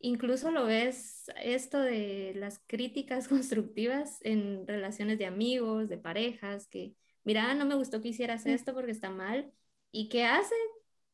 Incluso 0.00 0.50
lo 0.50 0.66
ves 0.66 1.30
esto 1.42 1.78
de 1.80 2.32
las 2.34 2.58
críticas 2.66 3.28
constructivas 3.28 4.18
en 4.22 4.66
relaciones 4.66 5.18
de 5.18 5.26
amigos, 5.26 5.88
de 5.88 5.98
parejas, 5.98 6.66
que, 6.66 6.94
mira, 7.24 7.54
no 7.54 7.64
me 7.64 7.74
gustó 7.74 8.00
que 8.00 8.08
hicieras 8.08 8.46
esto 8.46 8.74
porque 8.74 8.92
está 8.92 9.10
mal. 9.10 9.52
¿Y 9.92 10.08
qué 10.08 10.24
hace? 10.24 10.54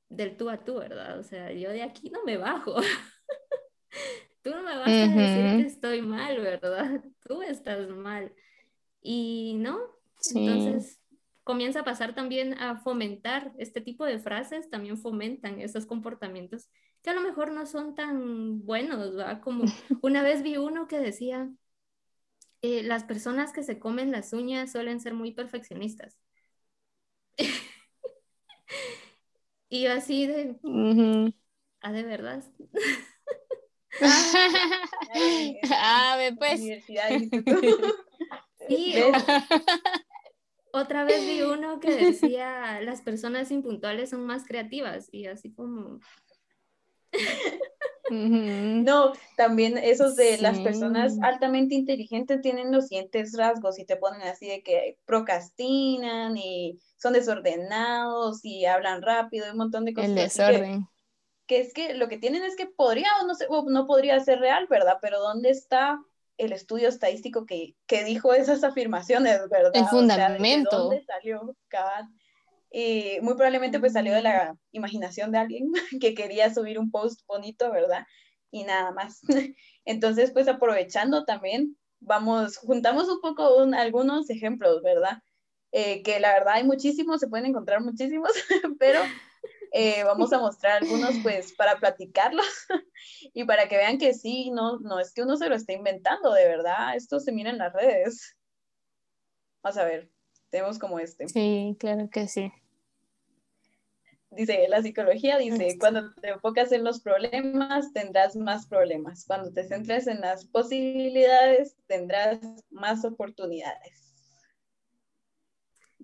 Del 0.09 0.37
tú 0.37 0.51
a 0.51 0.65
tú, 0.65 0.77
¿verdad? 0.77 1.19
O 1.19 1.23
sea, 1.23 1.53
yo 1.53 1.71
de 1.71 1.83
aquí 1.83 2.11
no 2.11 2.25
me 2.25 2.37
bajo. 2.37 2.77
Tú 4.43 4.51
no 4.51 4.63
me 4.63 4.77
vas 4.77 4.87
a 4.87 5.09
decir 5.09 5.61
que 5.61 5.67
estoy 5.67 6.03
mal, 6.03 6.39
¿verdad? 6.41 7.03
Tú 7.27 7.43
estás 7.43 7.89
mal. 7.89 8.33
Y 9.03 9.55
no, 9.57 9.81
entonces 10.33 11.01
comienza 11.43 11.81
a 11.81 11.85
pasar 11.85 12.15
también 12.15 12.55
a 12.55 12.77
fomentar 12.77 13.53
este 13.59 13.81
tipo 13.81 14.05
de 14.05 14.21
frases, 14.21 14.71
también 14.71 14.99
fomentan 14.99 15.61
esos 15.61 15.87
comportamientos 15.87 16.69
que 17.03 17.11
a 17.11 17.15
lo 17.15 17.21
mejor 17.21 17.53
no 17.53 17.67
son 17.67 17.95
tan 17.95 18.65
buenos, 18.65 19.15
¿verdad? 19.15 19.41
Como 19.41 19.65
una 20.03 20.23
vez 20.23 20.43
vi 20.43 20.57
uno 20.57 20.89
que 20.89 20.99
decía, 20.99 21.49
eh, 22.67 22.83
las 22.83 23.05
personas 23.05 23.53
que 23.53 23.63
se 23.63 23.79
comen 23.79 24.11
las 24.11 24.33
uñas 24.33 24.73
suelen 24.73 24.99
ser 24.99 25.15
muy 25.15 25.31
perfeccionistas. 25.31 26.19
y 29.69 29.87
así 29.87 30.27
de, 30.27 30.57
¿ah, 31.81 31.93
de 31.93 32.03
verdad? 32.03 32.43
Ah, 35.71 36.19
pues. 36.39 36.61
otra 40.73 41.05
vez 41.05 41.27
vi 41.27 41.41
uno 41.41 41.81
que 41.81 41.97
decía, 41.97 42.83
las 42.83 43.01
personas 43.01 43.51
impuntuales 43.51 44.11
son 44.11 44.27
más 44.27 44.45
creativas 44.45 45.09
y 45.13 45.29
así 45.29 45.55
como... 45.55 46.01
No, 48.11 49.13
también 49.37 49.79
esos 49.79 50.17
de 50.17 50.39
las 50.39 50.59
personas 50.61 51.17
altamente 51.23 51.75
inteligentes 51.75 52.41
tienen 52.41 52.73
los 52.73 52.89
siguientes 52.89 53.37
rasgos 53.37 53.79
y 53.79 53.85
te 53.85 53.97
ponen 53.97 54.23
así 54.23 54.47
de 54.49 54.63
que 54.63 54.99
procrastinan 55.05 56.37
y 56.37 56.79
son 56.97 57.13
desordenados 57.13 58.45
y 58.45 58.67
hablan 58.67 59.03
rápido 59.03 59.51
un 59.51 59.59
montón 59.59 59.85
de 59.85 59.95
cosas. 59.95 60.11
El 60.11 60.15
desorden 60.15 60.89
que 61.47 61.61
es 61.61 61.73
que 61.73 61.95
lo 61.95 62.09
que 62.09 62.19
tienen 62.19 62.43
es 62.43 62.57
que 62.57 62.67
podría 62.67 63.09
o 63.23 63.27
no, 63.27 63.71
no 63.71 63.87
podría 63.87 64.19
ser 64.21 64.41
real, 64.41 64.67
¿verdad? 64.69 64.99
Pero 65.01 65.21
¿dónde 65.21 65.51
está 65.51 65.99
el 66.37 66.53
estudio 66.53 66.89
estadístico 66.89 67.47
que, 67.47 67.77
que 67.87 68.05
dijo 68.05 68.35
esas 68.35 68.63
afirmaciones, 68.65 69.41
¿verdad? 69.49 69.71
El 69.75 69.87
fundamento. 69.87 70.77
¿De 70.77 70.83
dónde 70.83 71.05
salió 71.05 71.57
cada... 71.69 72.09
Y 72.71 73.19
muy 73.23 73.35
probablemente 73.35 73.81
pues 73.81 73.93
salió 73.93 74.13
de 74.13 74.23
la 74.23 74.57
imaginación 74.73 75.33
de 75.33 75.39
alguien 75.39 75.73
que 76.01 76.15
quería 76.15 76.53
subir 76.53 76.79
un 76.79 76.91
post 76.91 77.21
bonito, 77.27 77.71
¿verdad? 77.71 78.07
Y 78.51 78.65
nada 78.65 78.93
más. 78.93 79.21
Entonces, 79.85 80.33
pues 80.33 80.49
aprovechando 80.49 81.25
también, 81.25 81.77
vamos, 82.01 82.59
juntamos 82.59 83.09
un 83.09 83.21
poco 83.21 83.61
algunos 83.75 84.31
ejemplos, 84.31 84.83
¿verdad? 84.83 85.23
Eh, 85.73 86.03
que 86.03 86.21
la 86.21 86.33
verdad 86.33 86.55
hay 86.55 86.65
muchísimos, 86.65 87.21
se 87.21 87.29
pueden 87.29 87.47
encontrar 87.47 87.83
muchísimos, 87.83 88.31
pero 88.79 89.01
eh, 89.73 90.05
vamos 90.05 90.33
a 90.33 90.39
mostrar 90.39 90.83
algunos 90.83 91.17
pues 91.23 91.53
para 91.53 91.79
platicarlos 91.79 92.47
y 93.35 93.45
para 93.45 93.69
que 93.69 93.77
vean 93.77 93.99
que 93.99 94.15
sí, 94.15 94.51
no, 94.51 94.79
no 94.79 95.01
es 95.01 95.13
que 95.13 95.23
uno 95.23 95.37
se 95.37 95.49
lo 95.49 95.55
esté 95.55 95.75
inventando, 95.75 96.33
de 96.33 96.47
verdad, 96.47 96.97
esto 96.97 97.21
se 97.21 97.33
mira 97.33 97.51
en 97.51 97.59
las 97.59 97.73
redes. 97.73 98.37
Vamos 99.63 99.77
a 99.77 99.85
ver, 99.85 100.11
tenemos 100.57 100.79
como 100.79 100.99
este. 100.99 101.29
Sí, 101.29 101.77
claro 101.79 102.09
que 102.11 102.29
sí. 102.29 102.51
Dice, 104.31 104.67
la 104.69 104.83
psicología 104.83 105.37
dice, 105.39 105.77
cuando 105.79 106.15
te 106.15 106.31
enfocas 106.31 106.73
en 106.73 106.83
los 106.83 107.01
problemas, 107.01 107.93
tendrás 107.93 108.37
más 108.37 108.67
problemas. 108.67 109.25
Cuando 109.27 109.53
te 109.53 109.65
centras 109.65 110.07
en 110.07 110.21
las 110.21 110.47
posibilidades, 110.47 111.77
tendrás 111.87 112.41
más 112.71 113.05
oportunidades 113.05 114.07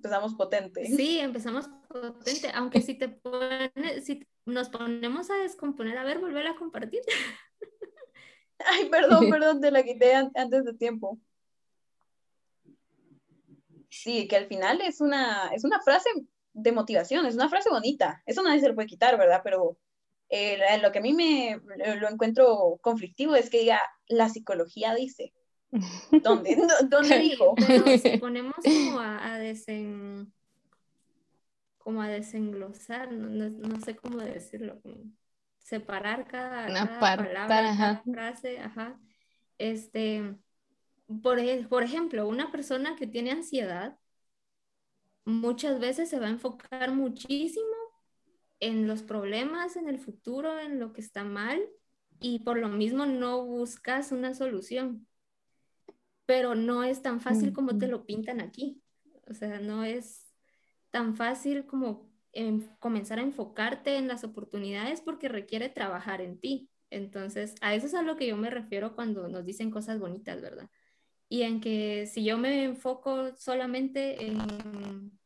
empezamos 0.02 0.34
potente. 0.34 0.84
Sí, 0.84 1.20
empezamos 1.20 1.68
potente, 1.88 2.50
aunque 2.54 2.80
si 2.80 2.94
te 2.94 3.08
pone, 3.08 3.70
si 4.02 4.26
nos 4.44 4.68
ponemos 4.68 5.30
a 5.30 5.34
descomponer, 5.36 5.96
a 5.96 6.02
ver, 6.02 6.18
volver 6.18 6.48
a 6.48 6.56
compartir. 6.56 7.02
Ay, 8.58 8.88
perdón, 8.90 9.30
perdón, 9.30 9.60
te 9.60 9.70
la 9.70 9.84
quité 9.84 10.16
antes 10.16 10.64
de 10.64 10.74
tiempo. 10.74 11.20
Sí, 13.92 14.26
que 14.26 14.36
al 14.36 14.46
final 14.46 14.80
es 14.80 15.02
una, 15.02 15.48
es 15.48 15.64
una 15.64 15.78
frase 15.82 16.08
de 16.54 16.72
motivación, 16.72 17.26
es 17.26 17.34
una 17.34 17.50
frase 17.50 17.68
bonita. 17.68 18.22
Eso 18.24 18.42
nadie 18.42 18.60
se 18.60 18.68
lo 18.68 18.74
puede 18.74 18.88
quitar, 18.88 19.18
¿verdad? 19.18 19.42
Pero 19.44 19.76
eh, 20.30 20.58
lo 20.80 20.90
que 20.90 21.00
a 21.00 21.02
mí 21.02 21.12
me 21.12 21.60
lo 22.00 22.08
encuentro 22.08 22.78
conflictivo 22.80 23.34
es 23.34 23.50
que 23.50 23.60
diga, 23.60 23.82
la 24.08 24.30
psicología 24.30 24.94
dice. 24.94 25.34
¿Dónde? 26.22 26.56
¿Dónde 26.88 27.18
dijo? 27.18 27.54
Pero 27.54 27.84
si 27.98 28.16
ponemos 28.16 28.54
como 28.64 28.98
a, 28.98 29.38
desen, 29.38 30.32
como 31.76 32.00
a 32.00 32.08
desenglosar, 32.08 33.12
no, 33.12 33.78
sé 33.82 33.94
cómo 33.94 34.20
decirlo, 34.20 34.80
separar 35.58 36.26
cada, 36.26 36.98
palabra, 36.98 37.46
cada 37.46 38.02
frase, 38.02 38.58
ajá. 38.58 38.98
Este, 39.58 40.34
por, 41.20 41.38
por 41.68 41.82
ejemplo, 41.82 42.26
una 42.28 42.50
persona 42.50 42.96
que 42.96 43.06
tiene 43.06 43.30
ansiedad 43.30 43.98
muchas 45.24 45.80
veces 45.80 46.08
se 46.08 46.18
va 46.18 46.26
a 46.26 46.30
enfocar 46.30 46.92
muchísimo 46.92 47.66
en 48.60 48.86
los 48.86 49.02
problemas, 49.02 49.76
en 49.76 49.88
el 49.88 49.98
futuro, 49.98 50.58
en 50.58 50.78
lo 50.78 50.92
que 50.92 51.00
está 51.00 51.24
mal 51.24 51.60
y 52.20 52.40
por 52.40 52.58
lo 52.58 52.68
mismo 52.68 53.06
no 53.06 53.44
buscas 53.44 54.12
una 54.12 54.34
solución. 54.34 55.06
Pero 56.26 56.54
no 56.54 56.84
es 56.84 57.02
tan 57.02 57.20
fácil 57.20 57.52
como 57.52 57.76
te 57.78 57.88
lo 57.88 58.06
pintan 58.06 58.40
aquí. 58.40 58.80
O 59.28 59.34
sea, 59.34 59.60
no 59.60 59.84
es 59.84 60.32
tan 60.90 61.16
fácil 61.16 61.66
como 61.66 62.08
comenzar 62.78 63.18
a 63.18 63.22
enfocarte 63.22 63.96
en 63.96 64.08
las 64.08 64.24
oportunidades 64.24 65.00
porque 65.00 65.28
requiere 65.28 65.68
trabajar 65.68 66.20
en 66.20 66.38
ti. 66.38 66.70
Entonces, 66.90 67.54
a 67.60 67.74
eso 67.74 67.86
es 67.86 67.94
a 67.94 68.02
lo 68.02 68.16
que 68.16 68.26
yo 68.26 68.36
me 68.36 68.50
refiero 68.50 68.94
cuando 68.94 69.28
nos 69.28 69.44
dicen 69.44 69.70
cosas 69.70 69.98
bonitas, 69.98 70.40
¿verdad? 70.40 70.70
Y 71.32 71.44
en 71.44 71.62
que 71.62 72.04
si 72.06 72.24
yo 72.24 72.36
me 72.36 72.62
enfoco 72.64 73.34
solamente 73.36 74.22
en 74.26 75.18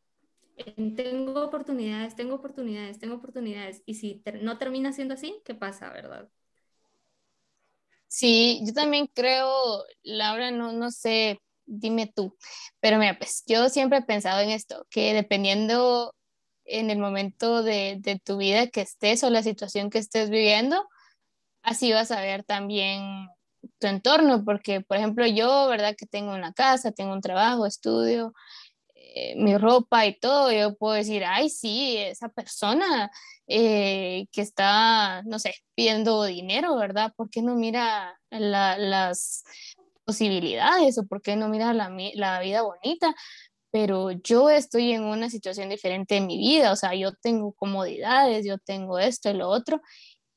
tengo 0.95 1.43
oportunidades, 1.45 2.15
tengo 2.15 2.37
oportunidades, 2.37 3.01
tengo 3.01 3.17
oportunidades. 3.17 3.83
Y 3.87 3.95
si 3.95 4.23
no 4.41 4.57
termina 4.57 4.93
siendo 4.93 5.15
así, 5.15 5.43
¿qué 5.45 5.57
pasa, 5.57 5.91
verdad? 5.93 6.31
Sí, 8.09 8.63
yo 8.65 8.73
también 8.73 9.09
creo, 9.13 9.85
Laura, 10.03 10.51
no, 10.53 10.73
no 10.73 10.91
sé, 10.93 11.41
dime 11.67 12.07
tú, 12.15 12.37
pero 12.81 12.99
mira, 12.99 13.19
pues 13.19 13.43
yo 13.47 13.69
siempre 13.69 13.99
he 13.99 14.03
pensado 14.03 14.41
en 14.41 14.51
esto, 14.51 14.87
que 14.91 15.13
dependiendo 15.13 16.15
en 16.65 16.91
el 16.91 16.99
momento 16.99 17.63
de, 17.65 17.97
de 18.01 18.19
tu 18.21 18.37
vida 18.39 18.69
que 18.69 18.81
estés 18.83 19.25
o 19.25 19.31
la 19.31 19.43
situación 19.43 19.91
que 19.91 19.99
estés 19.99 20.31
viviendo, 20.31 20.89
así 21.63 21.93
vas 21.93 22.11
a 22.13 22.21
ver 22.23 22.45
también 22.45 23.29
tu 23.79 23.87
entorno, 23.87 24.45
porque 24.45 24.81
por 24.81 24.97
ejemplo 24.97 25.27
yo, 25.27 25.69
¿verdad? 25.69 25.95
Que 25.97 26.07
tengo 26.07 26.35
una 26.35 26.53
casa, 26.53 26.93
tengo 26.93 27.13
un 27.13 27.21
trabajo, 27.21 27.67
estudio, 27.67 28.33
eh, 29.19 29.35
mi 29.37 29.57
ropa 29.57 30.05
y 30.07 30.19
todo, 30.19 30.53
yo 30.53 30.77
puedo 30.77 30.95
decir, 30.95 31.25
ay, 31.25 31.49
sí, 31.49 31.97
esa 31.97 32.29
persona 32.29 33.11
eh, 33.47 34.27
que 34.33 34.43
está, 34.43 35.23
no 35.25 35.39
sé, 35.39 35.55
pidiendo 35.75 36.25
dinero, 36.25 36.77
¿verdad? 36.77 37.13
¿Por 37.17 37.31
qué 37.31 37.41
no 37.41 37.55
mira 37.55 38.19
las 38.31 39.45
posibilidades 40.05 40.99
o 40.99 41.07
por 41.07 41.23
qué 41.23 41.37
no 41.37 41.49
mira 41.49 41.73
la, 41.73 41.91
la 42.15 42.41
vida 42.41 42.63
bonita? 42.63 43.15
Pero 43.71 44.11
yo 44.11 44.51
estoy 44.51 44.93
en 44.93 45.05
una 45.05 45.31
situación 45.31 45.71
diferente 45.71 46.17
en 46.17 46.27
mi 46.27 46.39
vida, 46.39 46.73
o 46.73 46.77
sea, 46.77 46.95
yo 46.95 47.13
tengo 47.15 47.53
comodidades, 47.53 48.45
yo 48.45 48.59
tengo 48.59 48.99
esto 48.99 49.31
y 49.31 49.35
lo 49.35 49.49
otro, 49.49 49.81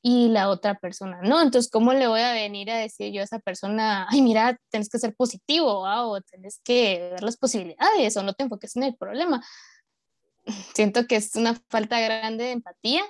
y 0.02 0.28
la 0.28 0.48
otra 0.48 0.78
persona 0.78 1.20
no. 1.22 1.42
Entonces, 1.42 1.70
¿cómo 1.70 1.92
le 1.92 2.06
voy 2.06 2.20
a 2.20 2.32
venir 2.32 2.70
a 2.70 2.78
decir 2.78 3.12
yo 3.12 3.20
a 3.20 3.24
esa 3.24 3.38
persona, 3.38 4.06
ay, 4.10 4.22
mira, 4.22 4.58
tienes 4.70 4.88
que 4.88 4.98
ser 4.98 5.14
positivo 5.14 5.82
o 5.84 6.20
tienes 6.22 6.60
que 6.64 7.10
ver 7.12 7.22
las 7.22 7.36
posibilidades 7.36 8.16
o 8.16 8.22
no 8.22 8.34
te 8.34 8.44
enfoques 8.44 8.76
en 8.76 8.84
el 8.84 8.96
problema? 8.96 9.44
Siento 10.74 11.06
que 11.06 11.16
es 11.16 11.34
una 11.36 11.54
falta 11.68 12.00
grande 12.00 12.44
de 12.44 12.52
empatía 12.52 13.02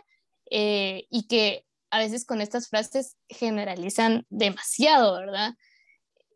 eh, 0.50 1.06
y 1.10 1.26
que 1.28 1.64
a 1.90 1.98
veces 1.98 2.24
con 2.24 2.40
estas 2.40 2.68
frases 2.68 3.16
generalizan 3.28 4.26
demasiado, 4.28 5.14
¿verdad? 5.14 5.54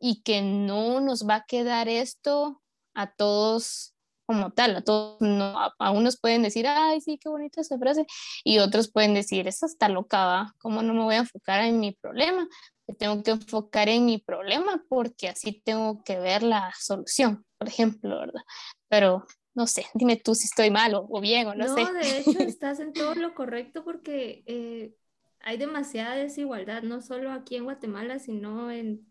Y 0.00 0.22
que 0.22 0.42
no 0.42 1.00
nos 1.00 1.28
va 1.28 1.36
a 1.36 1.44
quedar 1.46 1.88
esto 1.88 2.62
a 2.94 3.12
todos 3.12 3.93
como 4.26 4.52
tal, 4.52 4.76
a 4.76 4.82
todos, 4.82 5.20
no, 5.20 5.54
a, 5.78 5.90
unos 5.90 6.18
pueden 6.18 6.42
decir, 6.42 6.66
ay, 6.66 7.00
sí, 7.00 7.18
qué 7.18 7.28
bonita 7.28 7.60
esa 7.60 7.78
frase, 7.78 8.06
y 8.42 8.58
otros 8.58 8.90
pueden 8.90 9.14
decir, 9.14 9.46
esa 9.48 9.66
está 9.66 9.88
loca, 9.88 10.54
¿cómo 10.58 10.82
no 10.82 10.94
me 10.94 11.02
voy 11.02 11.14
a 11.16 11.18
enfocar 11.18 11.62
en 11.64 11.80
mi 11.80 11.92
problema? 11.92 12.46
Me 12.86 12.94
tengo 12.94 13.22
que 13.22 13.32
enfocar 13.32 13.88
en 13.88 14.04
mi 14.04 14.18
problema 14.18 14.82
porque 14.88 15.28
así 15.28 15.62
tengo 15.64 16.02
que 16.04 16.18
ver 16.18 16.42
la 16.42 16.72
solución, 16.78 17.44
por 17.58 17.68
ejemplo, 17.68 18.18
¿verdad? 18.18 18.42
Pero 18.88 19.26
no 19.54 19.66
sé, 19.66 19.86
dime 19.94 20.16
tú 20.16 20.34
si 20.34 20.46
estoy 20.46 20.70
mal 20.70 20.94
o, 20.94 21.20
bien 21.20 21.46
o 21.46 21.54
no, 21.54 21.74
sé. 21.74 21.82
No, 21.82 21.92
de 21.92 22.18
hecho 22.18 22.38
estás 22.40 22.80
en 22.80 22.92
todo 22.92 23.14
lo 23.14 23.34
correcto 23.34 23.84
porque 23.84 24.42
eh, 24.46 24.94
hay 25.40 25.56
demasiada 25.56 26.16
desigualdad, 26.16 26.82
no 26.82 27.00
solo 27.00 27.30
aquí 27.32 27.56
en 27.56 27.64
Guatemala, 27.64 28.18
sino 28.18 28.70
en, 28.70 29.06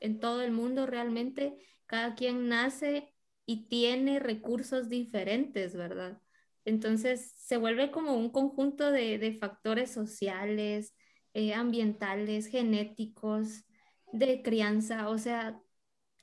en 0.00 0.20
todo 0.20 0.42
el 0.42 0.52
mundo 0.52 0.86
realmente. 0.86 1.58
Cada 1.86 2.14
quien 2.14 2.48
nace 2.48 3.11
y 3.46 3.68
tiene 3.68 4.18
recursos 4.18 4.88
diferentes, 4.88 5.74
¿verdad? 5.74 6.20
Entonces 6.64 7.32
se 7.36 7.56
vuelve 7.56 7.90
como 7.90 8.14
un 8.14 8.30
conjunto 8.30 8.90
de, 8.90 9.36
factores 9.40 9.90
sociales, 9.90 10.94
eh, 11.34 11.54
ambientales, 11.54 12.46
genéticos, 12.46 13.64
de 14.12 14.42
crianza, 14.42 15.08
o 15.08 15.18
sea, 15.18 15.60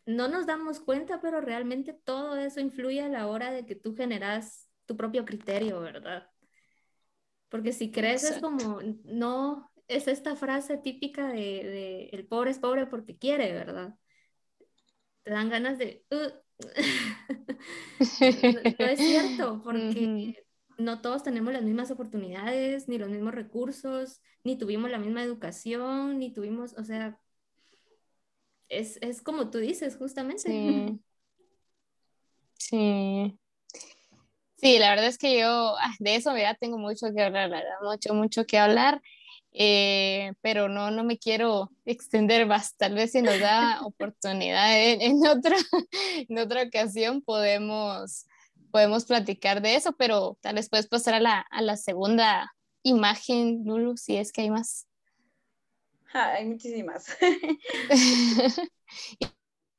no 0.06 0.28
nos 0.28 0.46
damos 0.46 0.80
cuenta, 0.80 1.22
pero 1.22 1.42
realmente 1.42 1.94
todo 1.94 2.36
eso 2.36 2.60
influye 2.60 3.02
a 3.02 3.10
la 3.10 3.28
hora 3.28 3.52
de 3.52 3.66
que 3.66 3.76
tú 3.76 3.96
generas 3.96 4.70
tu 4.86 4.96
propio 4.96 5.26
criterio, 5.26 5.82
¿verdad? 5.82 6.30
Porque 7.50 7.74
si 7.74 7.92
crees 7.92 8.24
es 8.24 8.40
como, 8.40 8.80
no, 9.06 9.70
es 9.88 10.08
esta 10.08 10.36
frase 10.36 10.78
típica 10.78 11.28
de, 11.28 12.10
el 12.12 12.28
pobre 12.28 12.52
es 12.52 12.60
pobre 12.60 12.86
porque 12.86 13.18
quiere, 13.18 13.52
¿verdad? 13.54 13.96
Te 15.24 15.32
dan 15.32 15.50
ganas 15.50 15.78
de, 15.80 16.06
uh, 16.12 16.30
no, 18.80 18.86
es 18.86 19.00
cierto, 19.00 19.62
porque 19.64 20.44
no 20.78 21.02
todos 21.02 21.24
tenemos 21.24 21.54
las 21.54 21.64
mismas 21.64 21.92
oportunidades, 21.92 22.88
ni 22.88 22.98
los 22.98 23.10
mismos 23.10 23.34
recursos, 23.34 24.22
ni 24.44 24.58
tuvimos 24.58 24.90
la 24.90 24.98
misma 24.98 25.24
educación, 25.24 26.20
ni 26.20 26.32
tuvimos, 26.32 26.74
o 26.78 26.84
sea, 26.84 27.20
es, 28.70 29.22
como 29.22 29.50
tú 29.50 29.60
dices, 29.60 29.98
justamente. 29.98 31.00
Sí. 32.62 33.40
sí. 34.58 34.80
la 34.80 34.90
verdad 34.90 35.08
es 35.08 35.18
que 35.18 35.40
yo 35.40 35.76
ah, 35.80 35.96
de 36.00 36.16
eso 36.16 36.38
ya 36.38 36.56
tengo 36.56 36.78
mucho 36.78 37.08
que 37.16 37.24
hablar, 37.24 37.64
mucho, 37.82 38.14
mucho 38.14 38.46
que 38.46 38.60
hablar. 38.60 39.02
Eh, 39.52 40.34
pero 40.42 40.70
no, 40.70 40.92
no 40.92 41.04
me 41.04 41.18
quiero 41.18 41.72
extender 41.86 42.46
más. 42.46 42.76
Tal 42.78 42.94
vez 42.94 43.12
si 43.12 43.22
nos 43.22 43.40
da 43.40 43.82
oportunidad 43.86 44.70
en, 44.78 45.26
otra, 45.26 45.56
en 46.30 46.38
otra 46.38 46.64
ocasión 46.64 47.22
podemos, 47.22 48.26
podemos 48.72 49.06
platicar 49.06 49.62
de 49.62 49.76
eso, 49.76 49.94
pero 49.94 50.38
tal 50.42 50.56
vez 50.56 50.70
puedes 50.70 50.88
pasar 50.88 51.16
a 51.16 51.20
la, 51.20 51.40
a 51.40 51.62
la 51.62 51.78
segunda 51.78 52.54
imagen, 52.84 53.64
Lulu, 53.66 53.98
si 53.98 54.18
es 54.18 54.32
que 54.32 54.42
hay 54.42 54.50
más. 54.50 54.88
hay 56.14 56.46
muchísimas. 56.46 57.08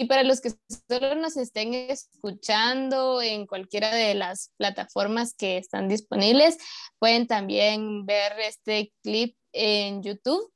Y 0.00 0.06
para 0.06 0.22
los 0.22 0.40
que 0.40 0.50
solo 0.88 1.14
nos 1.14 1.36
estén 1.36 1.74
escuchando 1.74 3.20
en 3.20 3.46
cualquiera 3.46 3.94
de 3.94 4.14
las 4.14 4.50
plataformas 4.56 5.34
que 5.34 5.58
están 5.58 5.88
disponibles, 5.88 6.56
pueden 6.98 7.26
también 7.26 8.06
ver 8.06 8.32
este 8.40 8.94
clip 9.02 9.36
en 9.52 10.02
YouTube, 10.02 10.50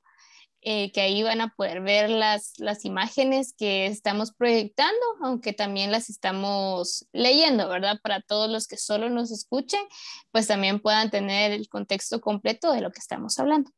eh, 0.66 0.92
que 0.92 1.02
ahí 1.02 1.22
van 1.22 1.42
a 1.42 1.54
poder 1.54 1.82
ver 1.82 2.08
las, 2.08 2.58
las 2.58 2.86
imágenes 2.86 3.52
que 3.52 3.84
estamos 3.84 4.32
proyectando, 4.32 4.98
aunque 5.22 5.52
también 5.52 5.92
las 5.92 6.08
estamos 6.08 7.06
leyendo, 7.12 7.68
¿verdad? 7.68 8.00
Para 8.02 8.22
todos 8.22 8.50
los 8.50 8.66
que 8.66 8.78
solo 8.78 9.10
nos 9.10 9.30
escuchen, 9.30 9.82
pues 10.30 10.46
también 10.46 10.80
puedan 10.80 11.10
tener 11.10 11.52
el 11.52 11.68
contexto 11.68 12.22
completo 12.22 12.72
de 12.72 12.80
lo 12.80 12.92
que 12.92 13.00
estamos 13.00 13.38
hablando. 13.38 13.70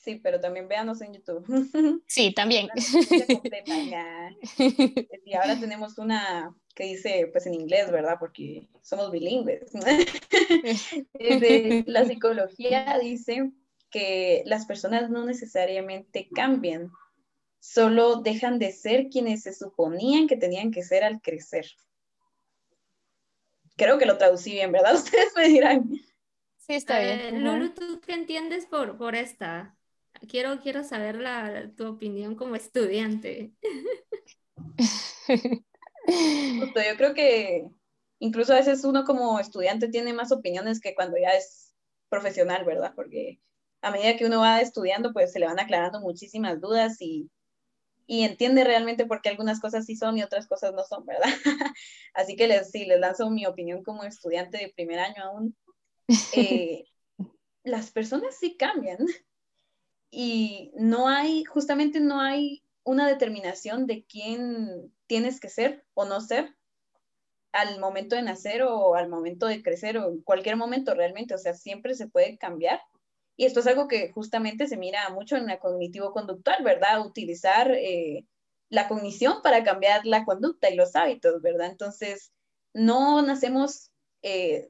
Sí, 0.00 0.18
pero 0.22 0.40
también 0.40 0.66
véanos 0.66 1.02
en 1.02 1.12
YouTube. 1.14 1.44
Sí, 2.06 2.32
también. 2.32 2.68
y 5.24 5.34
ahora 5.34 5.60
tenemos 5.60 5.98
una 5.98 6.54
que 6.74 6.84
dice, 6.84 7.28
pues 7.32 7.46
en 7.46 7.54
inglés, 7.54 7.90
¿verdad? 7.90 8.16
Porque 8.18 8.68
somos 8.82 9.10
bilingües. 9.10 9.72
la 11.86 12.04
psicología 12.06 12.98
dice 13.02 13.50
que 13.90 14.42
las 14.46 14.66
personas 14.66 15.10
no 15.10 15.24
necesariamente 15.24 16.28
cambian, 16.34 16.90
solo 17.58 18.16
dejan 18.16 18.58
de 18.58 18.72
ser 18.72 19.08
quienes 19.08 19.42
se 19.42 19.52
suponían 19.52 20.26
que 20.26 20.36
tenían 20.36 20.70
que 20.70 20.82
ser 20.82 21.04
al 21.04 21.20
crecer. 21.20 21.66
Creo 23.76 23.98
que 23.98 24.06
lo 24.06 24.18
traducí 24.18 24.52
bien, 24.52 24.72
¿verdad? 24.72 24.94
Ustedes 24.96 25.32
me 25.36 25.48
dirán. 25.48 25.90
Sí, 26.58 26.74
está 26.74 27.00
bien. 27.00 27.44
Lulu, 27.44 27.70
¿tú 27.70 28.00
qué 28.00 28.14
entiendes 28.14 28.66
por, 28.66 28.96
por 28.96 29.14
esta? 29.14 29.76
Quiero, 30.28 30.60
quiero 30.60 30.84
saber 30.84 31.16
la, 31.16 31.70
tu 31.76 31.86
opinión 31.86 32.34
como 32.34 32.56
estudiante. 32.56 33.52
Justo, 36.06 36.80
yo 36.80 36.96
creo 36.96 37.14
que 37.14 37.68
incluso 38.18 38.52
a 38.52 38.56
veces 38.56 38.84
uno 38.84 39.04
como 39.04 39.38
estudiante 39.40 39.88
tiene 39.88 40.12
más 40.12 40.32
opiniones 40.32 40.80
que 40.80 40.94
cuando 40.94 41.16
ya 41.18 41.30
es 41.30 41.74
profesional, 42.08 42.64
¿verdad? 42.64 42.92
Porque 42.94 43.40
a 43.82 43.90
medida 43.90 44.16
que 44.16 44.26
uno 44.26 44.40
va 44.40 44.60
estudiando, 44.60 45.12
pues 45.12 45.32
se 45.32 45.38
le 45.38 45.46
van 45.46 45.60
aclarando 45.60 46.00
muchísimas 46.00 46.60
dudas 46.60 47.00
y, 47.00 47.30
y 48.06 48.24
entiende 48.24 48.64
realmente 48.64 49.06
por 49.06 49.22
qué 49.22 49.30
algunas 49.30 49.60
cosas 49.60 49.86
sí 49.86 49.96
son 49.96 50.18
y 50.18 50.22
otras 50.22 50.46
cosas 50.46 50.72
no 50.74 50.84
son, 50.84 51.06
¿verdad? 51.06 51.28
Así 52.14 52.36
que 52.36 52.48
les, 52.48 52.70
sí, 52.70 52.84
les 52.84 53.00
lanzo 53.00 53.30
mi 53.30 53.46
opinión 53.46 53.82
como 53.82 54.04
estudiante 54.04 54.58
de 54.58 54.72
primer 54.74 54.98
año 54.98 55.24
aún. 55.24 55.56
Eh, 56.34 56.86
las 57.62 57.92
personas 57.92 58.36
sí 58.36 58.56
cambian 58.56 58.98
y 60.10 60.72
no 60.74 61.08
hay, 61.08 61.44
justamente 61.44 62.00
no 62.00 62.20
hay 62.20 62.64
una 62.82 63.06
determinación 63.06 63.86
de 63.86 64.04
quién 64.06 64.92
tienes 65.06 65.38
que 65.38 65.48
ser 65.48 65.84
o 65.94 66.04
no 66.04 66.20
ser 66.20 66.56
al 67.52 67.78
momento 67.78 68.16
de 68.16 68.22
nacer 68.22 68.62
o 68.62 68.94
al 68.96 69.08
momento 69.08 69.46
de 69.46 69.62
crecer 69.62 69.98
o 69.98 70.08
en 70.08 70.22
cualquier 70.22 70.56
momento 70.56 70.94
realmente, 70.94 71.34
o 71.34 71.38
sea, 71.38 71.54
siempre 71.54 71.94
se 71.94 72.08
puede 72.08 72.38
cambiar 72.38 72.80
y 73.40 73.46
esto 73.46 73.60
es 73.60 73.66
algo 73.68 73.88
que 73.88 74.12
justamente 74.12 74.68
se 74.68 74.76
mira 74.76 75.08
mucho 75.08 75.34
en 75.34 75.46
la 75.46 75.58
cognitivo-conductual, 75.58 76.62
¿verdad? 76.62 77.00
Utilizar 77.06 77.70
eh, 77.70 78.26
la 78.68 78.86
cognición 78.86 79.40
para 79.42 79.64
cambiar 79.64 80.04
la 80.04 80.26
conducta 80.26 80.68
y 80.68 80.74
los 80.76 80.94
hábitos, 80.94 81.40
¿verdad? 81.40 81.70
Entonces, 81.70 82.32
no 82.74 83.22
nacemos 83.22 83.92
eh, 84.20 84.68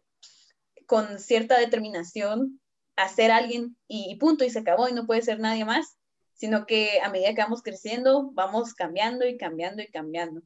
con 0.86 1.18
cierta 1.18 1.58
determinación 1.58 2.60
a 2.94 3.08
ser 3.08 3.32
alguien 3.32 3.76
y, 3.88 4.14
punto, 4.20 4.44
y 4.44 4.50
se 4.50 4.60
acabó 4.60 4.88
y 4.88 4.92
no 4.92 5.04
puede 5.04 5.22
ser 5.22 5.40
nadie 5.40 5.64
más, 5.64 5.96
sino 6.34 6.64
que 6.64 7.00
a 7.02 7.10
medida 7.10 7.34
que 7.34 7.42
vamos 7.42 7.62
creciendo, 7.62 8.30
vamos 8.34 8.74
cambiando 8.74 9.26
y 9.26 9.36
cambiando 9.36 9.82
y 9.82 9.88
cambiando. 9.88 10.42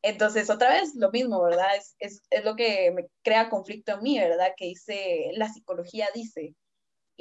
Entonces, 0.00 0.48
otra 0.48 0.70
vez, 0.70 0.94
lo 0.94 1.10
mismo, 1.10 1.42
¿verdad? 1.42 1.76
Es, 1.76 1.94
es, 1.98 2.22
es 2.30 2.42
lo 2.42 2.56
que 2.56 2.90
me 2.92 3.08
crea 3.22 3.50
conflicto 3.50 3.92
en 3.92 4.02
mí, 4.02 4.18
¿verdad? 4.18 4.54
Que 4.56 4.64
dice, 4.64 5.32
la 5.34 5.50
psicología 5.50 6.08
dice, 6.14 6.54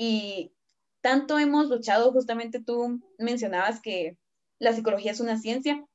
y 0.01 0.53
tanto 1.01 1.37
hemos 1.39 1.67
luchado, 1.67 2.13
justamente 2.13 2.63
tú 2.63 3.01
mencionabas 3.17 3.81
que 3.81 4.17
la 4.57 4.71
psicología 4.71 5.11
es 5.11 5.19
una 5.19 5.37
ciencia, 5.37 5.85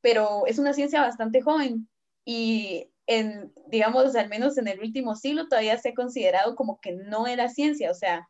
pero 0.00 0.48
es 0.48 0.58
una 0.58 0.72
ciencia 0.72 1.00
bastante 1.00 1.42
joven 1.42 1.88
y 2.24 2.90
en, 3.06 3.52
digamos, 3.68 4.16
al 4.16 4.28
menos 4.28 4.58
en 4.58 4.66
el 4.66 4.80
último 4.80 5.14
siglo 5.14 5.46
todavía 5.46 5.78
se 5.78 5.90
ha 5.90 5.94
considerado 5.94 6.56
como 6.56 6.80
que 6.80 6.90
no 6.90 7.28
era 7.28 7.48
ciencia, 7.48 7.92
o 7.92 7.94
sea, 7.94 8.28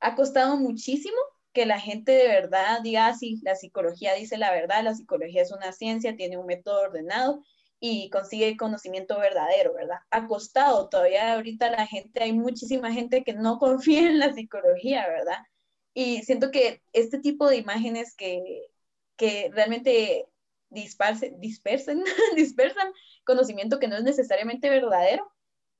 ha 0.00 0.16
costado 0.16 0.56
muchísimo 0.56 1.16
que 1.52 1.64
la 1.64 1.78
gente 1.78 2.10
de 2.10 2.26
verdad 2.26 2.80
diga, 2.82 3.06
ah, 3.06 3.14
sí, 3.14 3.38
la 3.44 3.54
psicología 3.54 4.14
dice 4.14 4.36
la 4.36 4.50
verdad, 4.50 4.82
la 4.82 4.96
psicología 4.96 5.42
es 5.42 5.52
una 5.52 5.70
ciencia, 5.70 6.16
tiene 6.16 6.38
un 6.38 6.46
método 6.46 6.80
ordenado 6.80 7.44
y 7.84 8.10
consigue 8.10 8.56
conocimiento 8.56 9.18
verdadero, 9.18 9.74
¿verdad? 9.74 9.98
Ha 10.10 10.28
costado 10.28 10.88
todavía 10.88 11.34
ahorita 11.34 11.68
la 11.68 11.84
gente, 11.84 12.22
hay 12.22 12.32
muchísima 12.32 12.92
gente 12.92 13.24
que 13.24 13.34
no 13.34 13.58
confía 13.58 14.08
en 14.08 14.20
la 14.20 14.32
psicología, 14.32 15.08
¿verdad? 15.08 15.38
Y 15.92 16.22
siento 16.22 16.52
que 16.52 16.80
este 16.92 17.18
tipo 17.18 17.48
de 17.48 17.56
imágenes 17.56 18.14
que, 18.16 18.68
que 19.16 19.50
realmente 19.52 20.28
dispersen, 20.70 21.40
dispersen, 21.40 22.04
dispersan 22.36 22.92
conocimiento 23.24 23.80
que 23.80 23.88
no 23.88 23.96
es 23.96 24.04
necesariamente 24.04 24.70
verdadero, 24.70 25.28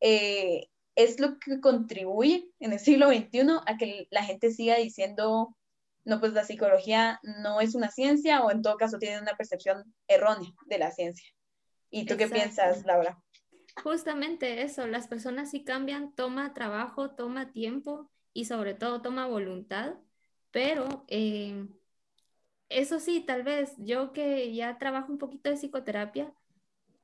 eh, 0.00 0.66
es 0.96 1.20
lo 1.20 1.38
que 1.38 1.60
contribuye 1.60 2.50
en 2.58 2.72
el 2.72 2.80
siglo 2.80 3.10
XXI 3.10 3.60
a 3.64 3.76
que 3.78 4.08
la 4.10 4.24
gente 4.24 4.50
siga 4.50 4.76
diciendo, 4.76 5.56
no, 6.04 6.18
pues 6.18 6.32
la 6.32 6.44
psicología 6.44 7.20
no 7.22 7.60
es 7.60 7.76
una 7.76 7.92
ciencia 7.92 8.42
o 8.42 8.50
en 8.50 8.62
todo 8.62 8.76
caso 8.76 8.98
tiene 8.98 9.20
una 9.20 9.36
percepción 9.36 9.84
errónea 10.08 10.50
de 10.66 10.78
la 10.78 10.90
ciencia. 10.90 11.32
¿Y 11.92 12.06
tú 12.06 12.16
qué 12.16 12.26
piensas, 12.26 12.84
Laura? 12.86 13.22
Justamente 13.84 14.62
eso, 14.62 14.86
las 14.86 15.06
personas 15.08 15.50
sí 15.50 15.62
cambian, 15.62 16.14
toma 16.14 16.54
trabajo, 16.54 17.10
toma 17.10 17.52
tiempo 17.52 18.10
y 18.32 18.46
sobre 18.46 18.74
todo 18.74 19.02
toma 19.02 19.26
voluntad, 19.26 19.94
pero 20.50 21.04
eh, 21.08 21.66
eso 22.70 22.98
sí, 22.98 23.20
tal 23.20 23.42
vez 23.42 23.74
yo 23.76 24.12
que 24.12 24.54
ya 24.54 24.78
trabajo 24.78 25.12
un 25.12 25.18
poquito 25.18 25.50
de 25.50 25.56
psicoterapia, 25.56 26.32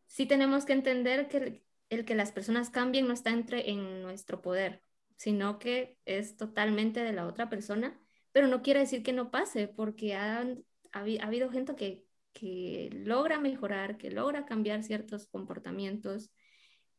sí 0.06 0.24
tenemos 0.24 0.64
que 0.64 0.72
entender 0.72 1.28
que 1.28 1.62
el, 1.90 2.04
que 2.06 2.14
las 2.14 2.32
personas 2.32 2.70
cambien 2.70 3.06
no 3.06 3.12
está 3.12 3.30
entre, 3.30 3.70
en 3.70 4.02
nuestro 4.02 4.40
poder, 4.40 4.82
sino 5.16 5.58
que 5.58 5.98
es 6.06 6.36
totalmente 6.36 7.00
de 7.00 7.12
la 7.12 7.26
otra 7.26 7.50
persona, 7.50 7.98
pero 8.32 8.46
no 8.46 8.62
quiere 8.62 8.80
decir 8.80 9.02
que 9.02 9.12
no 9.12 9.30
pase, 9.30 9.68
porque 9.68 10.14
ha 10.14 10.46
habido 10.92 11.50
gente 11.50 11.74
que 11.76 12.07
que 12.38 12.90
logra 12.92 13.40
mejorar, 13.40 13.98
que 13.98 14.10
logra 14.10 14.44
cambiar 14.44 14.84
ciertos 14.84 15.26
comportamientos, 15.26 16.30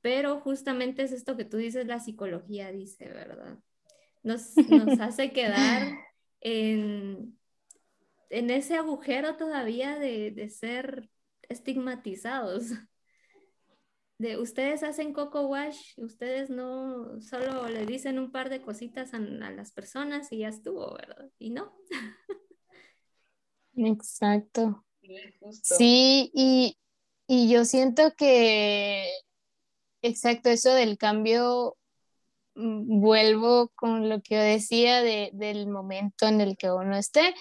pero 0.01 0.39
justamente 0.41 1.03
es 1.03 1.11
esto 1.11 1.37
que 1.37 1.45
tú 1.45 1.57
dices, 1.57 1.87
la 1.87 1.99
psicología 1.99 2.71
dice, 2.71 3.07
¿verdad? 3.07 3.57
Nos, 4.23 4.55
nos 4.57 4.99
hace 4.99 5.31
quedar 5.31 5.97
en, 6.41 7.37
en, 8.29 8.49
ese 8.49 8.75
agujero 8.75 9.37
todavía 9.37 9.97
de, 9.97 10.31
de 10.31 10.49
ser 10.49 11.09
estigmatizados. 11.47 12.71
De 14.17 14.35
ustedes 14.35 14.83
hacen 14.83 15.13
coco 15.13 15.47
wash, 15.47 15.93
ustedes 15.97 16.49
no 16.49 17.21
solo 17.21 17.69
le 17.69 17.85
dicen 17.85 18.19
un 18.19 18.33
par 18.33 18.49
de 18.49 18.61
cositas 18.61 19.13
a, 19.13 19.17
a 19.17 19.51
las 19.51 19.71
personas 19.71 20.33
y 20.33 20.39
ya 20.39 20.49
estuvo, 20.49 20.93
¿verdad? 20.93 21.29
Y 21.39 21.51
no. 21.51 21.73
Exacto. 23.77 24.83
Sí, 25.63 26.31
y, 26.33 26.77
yo 27.49 27.65
siento 27.65 28.13
que, 28.17 29.07
exacto, 30.01 30.49
eso 30.49 30.73
del 30.73 30.97
cambio, 30.97 31.77
mm, 32.55 32.99
vuelvo 33.01 33.69
con 33.75 34.09
lo 34.09 34.21
que 34.21 34.35
yo 34.35 34.41
decía 34.41 35.01
del 35.01 35.67
momento 35.67 36.27
en 36.27 36.41
el 36.41 36.57
que 36.57 36.71
uno 36.71 36.97
esté, 36.97 37.33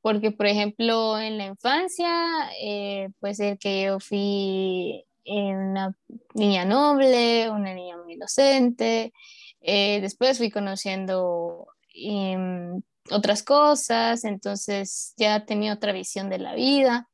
porque 0.00 0.30
por 0.30 0.46
ejemplo 0.46 1.18
en 1.18 1.38
la 1.38 1.46
infancia, 1.46 2.50
eh, 2.60 3.08
el 3.22 3.58
que 3.58 3.84
yo 3.84 4.00
fui 4.00 5.04
una 5.26 5.94
niña 6.34 6.64
noble, 6.64 7.50
una 7.50 7.74
niña 7.74 7.96
muy 7.98 8.14
inocente, 8.14 9.12
eh, 9.60 10.00
después 10.00 10.38
fui 10.38 10.50
conociendo 10.50 11.68
em, 11.94 12.80
otras 13.10 13.42
cosas, 13.42 14.24
entonces 14.24 15.14
ya 15.16 15.44
tenía 15.44 15.74
otra 15.74 15.92
visión 15.92 16.30
de 16.30 16.38
la 16.38 16.54
vida 16.54 17.07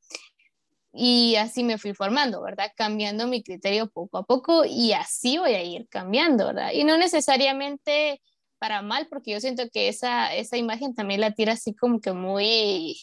y 0.95 1.35
así 1.35 1.63
me 1.63 1.77
fui 1.77 1.93
formando, 1.93 2.41
¿verdad? 2.41 2.71
Cambiando 2.75 3.27
mi 3.27 3.43
criterio 3.43 3.89
poco 3.89 4.17
a 4.17 4.23
poco 4.23 4.63
y 4.65 4.93
así 4.93 5.37
voy 5.37 5.53
a 5.53 5.61
ir 5.63 5.87
cambiando, 5.89 6.47
¿verdad? 6.47 6.71
Y 6.73 6.85
no 6.85 6.97
necesariamente 6.97 8.21
para 8.59 8.81
mal, 8.81 9.07
porque 9.09 9.31
yo 9.31 9.41
siento 9.41 9.63
que 9.71 9.89
esa, 9.89 10.33
esa 10.33 10.57
imagen 10.57 10.95
también 10.95 11.21
la 11.21 11.31
tira 11.31 11.53
así 11.53 11.75
como 11.75 11.99
que 11.99 12.13
muy, 12.13 12.97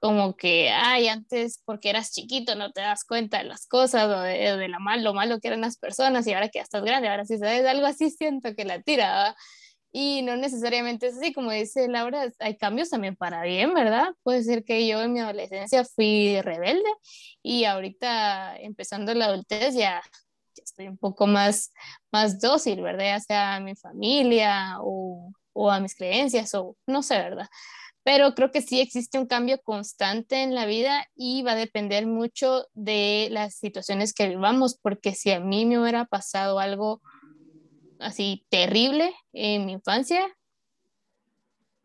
como 0.00 0.34
que, 0.36 0.70
ay, 0.70 1.08
antes 1.08 1.62
porque 1.64 1.90
eras 1.90 2.12
chiquito 2.12 2.54
no 2.54 2.72
te 2.72 2.80
das 2.80 3.04
cuenta 3.04 3.38
de 3.38 3.44
las 3.44 3.66
cosas 3.66 4.04
o 4.04 4.20
de, 4.22 4.56
de 4.56 4.68
mal, 4.80 5.04
lo 5.04 5.14
malo 5.14 5.40
que 5.40 5.48
eran 5.48 5.60
las 5.60 5.76
personas 5.78 6.26
y 6.26 6.32
ahora 6.32 6.48
que 6.48 6.58
ya 6.58 6.62
estás 6.62 6.84
grande, 6.84 7.08
ahora 7.08 7.24
sí 7.26 7.38
sabes, 7.38 7.66
algo 7.66 7.86
así 7.86 8.10
siento 8.10 8.54
que 8.54 8.64
la 8.64 8.82
tira, 8.82 9.08
¿verdad? 9.12 9.36
Y 9.96 10.22
no 10.22 10.36
necesariamente 10.36 11.06
es 11.06 11.18
así, 11.18 11.32
como 11.32 11.52
dice 11.52 11.86
Laura, 11.86 12.28
hay 12.40 12.56
cambios 12.56 12.90
también 12.90 13.14
para 13.14 13.44
bien, 13.44 13.74
¿verdad? 13.74 14.08
Puede 14.24 14.42
ser 14.42 14.64
que 14.64 14.88
yo 14.88 15.00
en 15.00 15.12
mi 15.12 15.20
adolescencia 15.20 15.84
fui 15.84 16.40
rebelde 16.42 16.82
y 17.44 17.64
ahorita 17.64 18.56
empezando 18.56 19.14
la 19.14 19.26
adultez 19.26 19.76
ya, 19.76 20.02
estoy 20.56 20.88
un 20.88 20.98
poco 20.98 21.28
más, 21.28 21.70
más 22.10 22.40
dócil, 22.40 22.82
¿verdad? 22.82 23.04
Ya 23.04 23.20
sea 23.20 23.54
a 23.54 23.60
mi 23.60 23.76
familia 23.76 24.78
o, 24.80 25.32
o 25.52 25.70
a 25.70 25.78
mis 25.78 25.94
creencias 25.94 26.52
o 26.54 26.76
no 26.88 27.04
sé, 27.04 27.16
¿verdad? 27.18 27.46
Pero 28.02 28.34
creo 28.34 28.50
que 28.50 28.62
sí 28.62 28.80
existe 28.80 29.16
un 29.16 29.26
cambio 29.26 29.62
constante 29.62 30.42
en 30.42 30.56
la 30.56 30.66
vida 30.66 31.06
y 31.14 31.42
va 31.42 31.52
a 31.52 31.54
depender 31.54 32.08
mucho 32.08 32.66
de 32.72 33.28
las 33.30 33.54
situaciones 33.54 34.12
que 34.12 34.28
vivamos, 34.28 34.76
porque 34.76 35.14
si 35.14 35.30
a 35.30 35.38
mí 35.38 35.66
me 35.66 35.78
hubiera 35.78 36.04
pasado 36.04 36.58
algo 36.58 37.00
así 38.04 38.46
terrible 38.50 39.14
en 39.32 39.66
mi 39.66 39.72
infancia, 39.72 40.26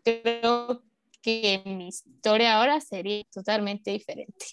creo 0.03 0.83
que 1.21 1.61
mi 1.65 1.87
historia 1.87 2.57
ahora 2.57 2.79
sería 2.81 3.23
totalmente 3.31 3.91
diferente. 3.91 4.45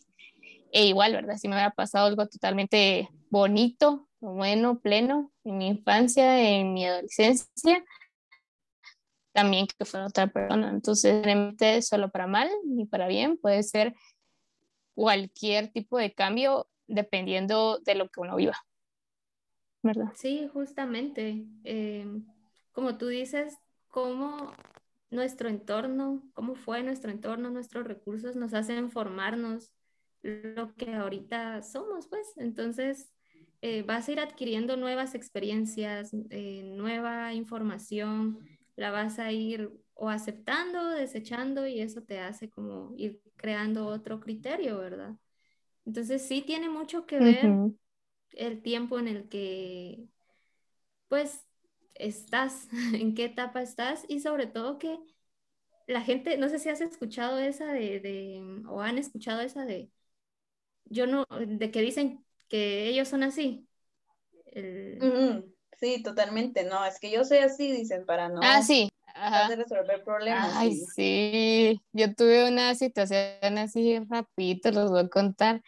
E 0.73 0.87
igual, 0.87 1.13
¿verdad? 1.13 1.37
Si 1.37 1.49
me 1.49 1.55
hubiera 1.55 1.71
pasado 1.71 2.07
algo 2.07 2.27
totalmente 2.27 3.09
bonito, 3.31 4.09
bueno, 4.21 4.81
pleno 4.81 5.33
en 5.45 5.59
mi 5.59 5.69
infancia, 5.69 6.41
en 6.41 6.73
mi 6.73 6.87
adolescencia, 6.87 7.85
también 9.33 9.67
que 9.67 9.85
fuera 9.85 10.07
otra 10.07 10.27
persona. 10.27 10.71
Entonces, 10.71 11.25
realmente 11.25 11.83
solo 11.83 12.11
para 12.11 12.27
mal 12.27 12.49
ni 12.65 12.87
para 12.87 13.07
bien, 13.07 13.37
puede 13.39 13.63
ser 13.63 13.95
cualquier 14.95 15.71
tipo 15.73 15.99
de 15.99 16.13
cambio 16.15 16.69
dependiendo 16.87 17.79
de 17.79 17.95
lo 17.95 18.09
que 18.09 18.21
uno 18.21 18.37
viva. 18.37 18.57
Sí, 20.15 20.49
justamente. 20.53 21.47
Eh, 21.65 22.07
como 22.73 22.99
tú 22.99 23.09
dices, 23.09 23.59
cómo 23.89 24.53
nuestro 25.11 25.49
entorno, 25.49 26.23
cómo 26.35 26.55
fue 26.55 26.83
nuestro 26.83 27.11
entorno, 27.11 27.51
nuestros 27.51 27.87
recursos 27.87 28.37
nos 28.37 28.55
hacen 28.55 28.91
formarnos 28.91 29.73
lo 30.23 30.75
que 30.75 30.95
ahorita 30.95 31.63
somos, 31.63 32.09
pues. 32.09 32.27
Entonces, 32.37 33.13
eh, 33.63 33.83
vas 33.83 34.09
a 34.09 34.13
ir 34.13 34.21
adquiriendo 34.21 34.77
nuevas 34.77 35.15
experiencias, 35.15 36.11
eh, 36.31 36.63
nueva 36.65 37.33
información, 37.35 38.39
la 38.77 38.91
vas 38.91 39.19
a 39.19 39.33
ir 39.33 39.71
o 39.95 40.11
aceptando, 40.11 40.91
desechando 40.91 41.67
y 41.67 41.81
eso 41.81 42.03
te 42.03 42.19
hace 42.19 42.51
como 42.51 42.93
ir 42.97 43.23
creando 43.37 43.87
otro 43.87 44.21
criterio, 44.21 44.79
¿verdad? 44.79 45.17
Entonces 45.87 46.23
sí 46.27 46.43
tiene 46.43 46.69
mucho 46.69 47.07
que 47.07 47.21
ver 47.21 47.63
el 48.37 48.63
tiempo 48.63 48.99
en 48.99 49.09
el 49.09 49.29
que 49.29 50.07
pues 51.09 51.45
estás, 51.95 52.69
en 52.95 53.15
qué 53.15 53.25
etapa 53.27 53.63
estás 53.63 54.05
y 54.09 54.21
sobre 54.21 54.47
todo 54.47 54.79
que 54.79 54.99
la 55.87 56.03
gente, 56.03 56.37
no 56.37 56.49
sé 56.49 56.59
si 56.59 56.69
has 56.69 56.81
escuchado 56.81 57.39
esa 57.39 57.73
de, 57.73 58.43
o 58.69 58.81
han 58.81 58.99
escuchado 58.99 59.41
esa 59.41 59.65
de, 59.65 59.91
yo 60.85 61.07
no, 61.07 61.27
de 61.31 61.71
que 61.71 61.81
dicen 61.81 62.25
que 62.49 62.89
ellos 62.89 63.09
son 63.09 63.23
así. 63.23 63.69
Sí, 65.79 66.03
totalmente, 66.03 66.65
no, 66.65 66.85
es 66.85 66.99
que 66.99 67.11
yo 67.11 67.25
soy 67.25 67.39
así, 67.39 67.71
dicen, 67.71 68.07
para 68.07 68.29
no. 68.29 68.41
Ah, 68.43 68.63
sí. 68.63 68.89
resolver 69.57 70.03
problemas. 70.05 70.53
Ay, 70.57 70.75
sí. 70.95 71.81
Yo 71.93 72.15
tuve 72.15 72.49
una 72.49 72.75
situación 72.75 73.59
así 73.59 73.99
rapidito, 74.09 74.71
los 74.73 74.91
voy 74.91 75.01
a 75.01 75.09
contar, 75.09 75.63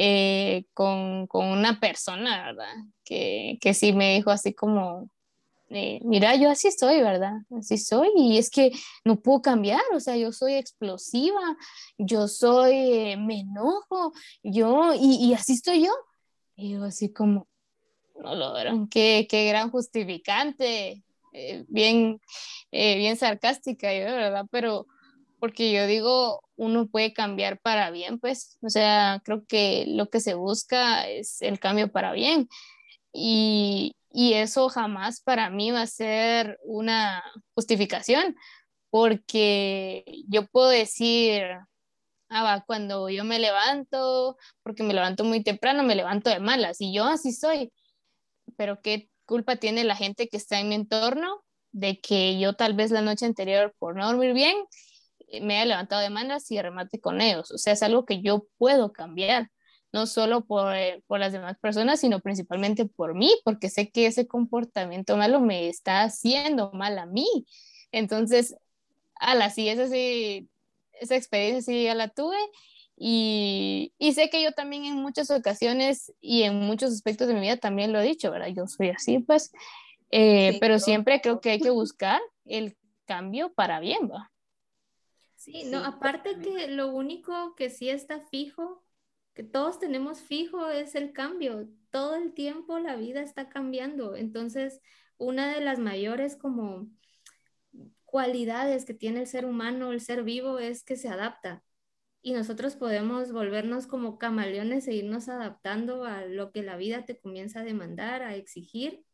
eh, 0.00 0.64
con, 0.74 1.26
con, 1.26 1.46
una 1.46 1.80
persona, 1.80 2.46
¿verdad? 2.46 2.74
Que, 3.04 3.58
que 3.60 3.74
sí 3.74 3.92
me 3.92 4.14
dijo 4.14 4.30
así 4.30 4.54
como, 4.54 5.10
eh, 5.70 6.00
mira, 6.04 6.36
yo 6.36 6.50
así 6.50 6.70
soy, 6.70 7.02
¿verdad? 7.02 7.34
Así 7.58 7.78
soy 7.78 8.08
y 8.16 8.38
es 8.38 8.48
que 8.48 8.70
no 9.04 9.20
puedo 9.20 9.42
cambiar, 9.42 9.82
o 9.92 9.98
sea, 9.98 10.16
yo 10.16 10.30
soy 10.32 10.54
explosiva, 10.54 11.56
yo 11.98 12.28
soy, 12.28 12.74
eh, 12.74 13.16
me 13.18 13.40
enojo, 13.40 14.12
yo, 14.42 14.94
y, 14.94 15.16
y, 15.26 15.34
así 15.34 15.54
estoy 15.54 15.84
yo. 15.84 15.92
Y 16.56 16.74
yo 16.74 16.84
así 16.84 17.12
como, 17.12 17.48
no 18.22 18.36
lo 18.36 18.52
verán, 18.52 18.88
qué, 18.88 19.26
qué 19.28 19.48
gran 19.48 19.70
justificante, 19.70 21.02
eh, 21.32 21.64
bien, 21.68 22.20
bien 22.70 23.16
sarcástica 23.16 23.92
yo, 23.92 24.04
¿verdad? 24.04 24.46
Pero 24.50 24.86
porque 25.38 25.72
yo 25.72 25.86
digo, 25.86 26.42
uno 26.56 26.88
puede 26.88 27.12
cambiar 27.12 27.60
para 27.60 27.90
bien, 27.90 28.18
pues, 28.18 28.58
o 28.62 28.68
sea, 28.68 29.20
creo 29.24 29.44
que 29.46 29.84
lo 29.88 30.10
que 30.10 30.20
se 30.20 30.34
busca 30.34 31.08
es 31.08 31.42
el 31.42 31.58
cambio 31.60 31.90
para 31.90 32.12
bien. 32.12 32.48
Y, 33.12 33.96
y 34.10 34.34
eso 34.34 34.68
jamás 34.68 35.20
para 35.22 35.50
mí 35.50 35.70
va 35.70 35.82
a 35.82 35.86
ser 35.86 36.58
una 36.64 37.22
justificación, 37.54 38.36
porque 38.90 40.04
yo 40.28 40.46
puedo 40.46 40.68
decir, 40.68 41.44
ah, 42.28 42.42
va, 42.42 42.64
cuando 42.66 43.08
yo 43.08 43.24
me 43.24 43.38
levanto, 43.38 44.36
porque 44.62 44.82
me 44.82 44.94
levanto 44.94 45.24
muy 45.24 45.42
temprano, 45.42 45.82
me 45.82 45.94
levanto 45.94 46.30
de 46.30 46.40
malas, 46.40 46.80
y 46.80 46.92
yo 46.92 47.04
así 47.04 47.32
soy, 47.32 47.72
pero 48.56 48.80
¿qué 48.82 49.08
culpa 49.26 49.56
tiene 49.56 49.84
la 49.84 49.96
gente 49.96 50.28
que 50.28 50.38
está 50.38 50.58
en 50.60 50.68
mi 50.70 50.74
entorno 50.74 51.44
de 51.72 52.00
que 52.00 52.38
yo 52.38 52.54
tal 52.54 52.74
vez 52.74 52.90
la 52.90 53.02
noche 53.02 53.26
anterior 53.26 53.74
por 53.78 53.94
no 53.94 54.06
dormir 54.06 54.32
bien 54.32 54.56
me 55.42 55.56
haya 55.56 55.66
levantado 55.66 56.02
de 56.02 56.10
malas 56.10 56.50
y 56.50 56.60
remate 56.60 57.00
con 57.00 57.20
ellos? 57.20 57.50
O 57.50 57.58
sea, 57.58 57.72
es 57.72 57.82
algo 57.82 58.04
que 58.04 58.22
yo 58.22 58.46
puedo 58.58 58.92
cambiar 58.92 59.50
no 59.92 60.06
solo 60.06 60.44
por, 60.44 60.74
eh, 60.76 61.02
por, 61.06 61.18
las 61.18 61.32
demás 61.32 61.56
personas, 61.58 62.00
sino 62.00 62.20
principalmente 62.20 62.84
por 62.84 63.14
mí, 63.14 63.32
porque 63.44 63.70
sé 63.70 63.90
que 63.90 64.06
ese 64.06 64.26
comportamiento 64.26 65.16
malo 65.16 65.40
me 65.40 65.68
está 65.68 66.02
haciendo 66.02 66.70
mal 66.72 66.98
a 66.98 67.06
mí. 67.06 67.26
Entonces, 67.90 68.54
ala, 69.14 69.50
sí, 69.50 69.68
esa, 69.68 69.88
sí, 69.88 70.48
esa 70.92 71.16
experiencia 71.16 71.62
sí 71.62 71.84
ya 71.84 71.94
la 71.94 72.08
tuve 72.08 72.36
y, 72.96 73.92
y, 73.98 74.12
sé 74.12 74.28
que 74.28 74.42
yo 74.42 74.52
también 74.52 74.84
en 74.84 74.96
muchas 74.96 75.30
ocasiones 75.30 76.12
y 76.20 76.42
en 76.42 76.56
muchos 76.56 76.92
aspectos 76.92 77.28
de 77.28 77.34
mi 77.34 77.40
vida 77.40 77.56
también 77.56 77.92
lo 77.92 78.00
he 78.00 78.04
dicho, 78.04 78.30
¿verdad? 78.30 78.48
Yo 78.48 78.66
soy 78.66 78.90
así, 78.90 79.20
pues, 79.20 79.52
eh, 80.10 80.58
pero 80.60 80.78
siempre 80.78 81.20
creo 81.20 81.40
que 81.40 81.50
hay 81.50 81.60
que 81.60 81.70
buscar 81.70 82.20
el 82.44 82.76
cambio 83.06 83.52
para 83.54 83.78
bien, 83.78 84.10
¿va? 84.10 84.30
Sí, 85.52 85.64
no, 85.64 85.78
aparte 85.84 86.38
que 86.38 86.68
lo 86.68 86.88
único 86.88 87.54
que 87.54 87.70
sí 87.70 87.88
está 87.88 88.20
fijo 88.20 88.84
que 89.38 89.44
todos 89.44 89.78
tenemos 89.78 90.20
fijo 90.20 90.68
es 90.68 90.96
el 90.96 91.12
cambio. 91.12 91.68
Todo 91.90 92.16
el 92.16 92.34
tiempo 92.34 92.80
la 92.80 92.96
vida 92.96 93.20
está 93.20 93.48
cambiando. 93.48 94.16
Entonces, 94.16 94.80
una 95.16 95.54
de 95.54 95.60
las 95.60 95.78
mayores 95.78 96.34
como 96.34 96.88
cualidades 98.04 98.84
que 98.84 98.94
tiene 98.94 99.20
el 99.20 99.28
ser 99.28 99.46
humano, 99.46 99.92
el 99.92 100.00
ser 100.00 100.24
vivo, 100.24 100.58
es 100.58 100.82
que 100.82 100.96
se 100.96 101.08
adapta. 101.08 101.62
Y 102.20 102.32
nosotros 102.32 102.74
podemos 102.74 103.30
volvernos 103.30 103.86
como 103.86 104.18
camaleones 104.18 104.88
e 104.88 104.94
irnos 104.94 105.28
adaptando 105.28 106.02
a 106.04 106.24
lo 106.24 106.50
que 106.50 106.64
la 106.64 106.76
vida 106.76 107.04
te 107.04 107.16
comienza 107.20 107.60
a 107.60 107.64
demandar, 107.64 108.22
a 108.24 108.34
exigir. 108.34 109.04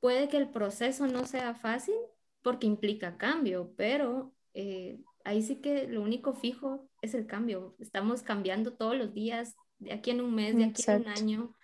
Puede 0.00 0.28
que 0.28 0.36
el 0.36 0.50
proceso 0.50 1.06
no 1.06 1.24
sea 1.24 1.54
fácil 1.54 1.96
porque 2.42 2.66
implica 2.66 3.16
cambio, 3.16 3.72
pero 3.74 4.34
eh, 4.52 5.00
ahí 5.24 5.42
sí 5.42 5.56
que 5.56 5.86
lo 5.88 6.02
único 6.02 6.34
fijo 6.34 6.88
es 7.00 7.14
el 7.14 7.26
cambio. 7.26 7.74
Estamos 7.78 8.22
cambiando 8.22 8.72
todos 8.72 8.96
los 8.96 9.12
días, 9.14 9.56
de 9.78 9.92
aquí 9.92 10.10
en 10.10 10.20
un 10.20 10.34
mes, 10.34 10.56
de 10.56 10.64
aquí 10.64 10.82
en 10.86 11.02
un 11.02 11.08
año, 11.08 11.54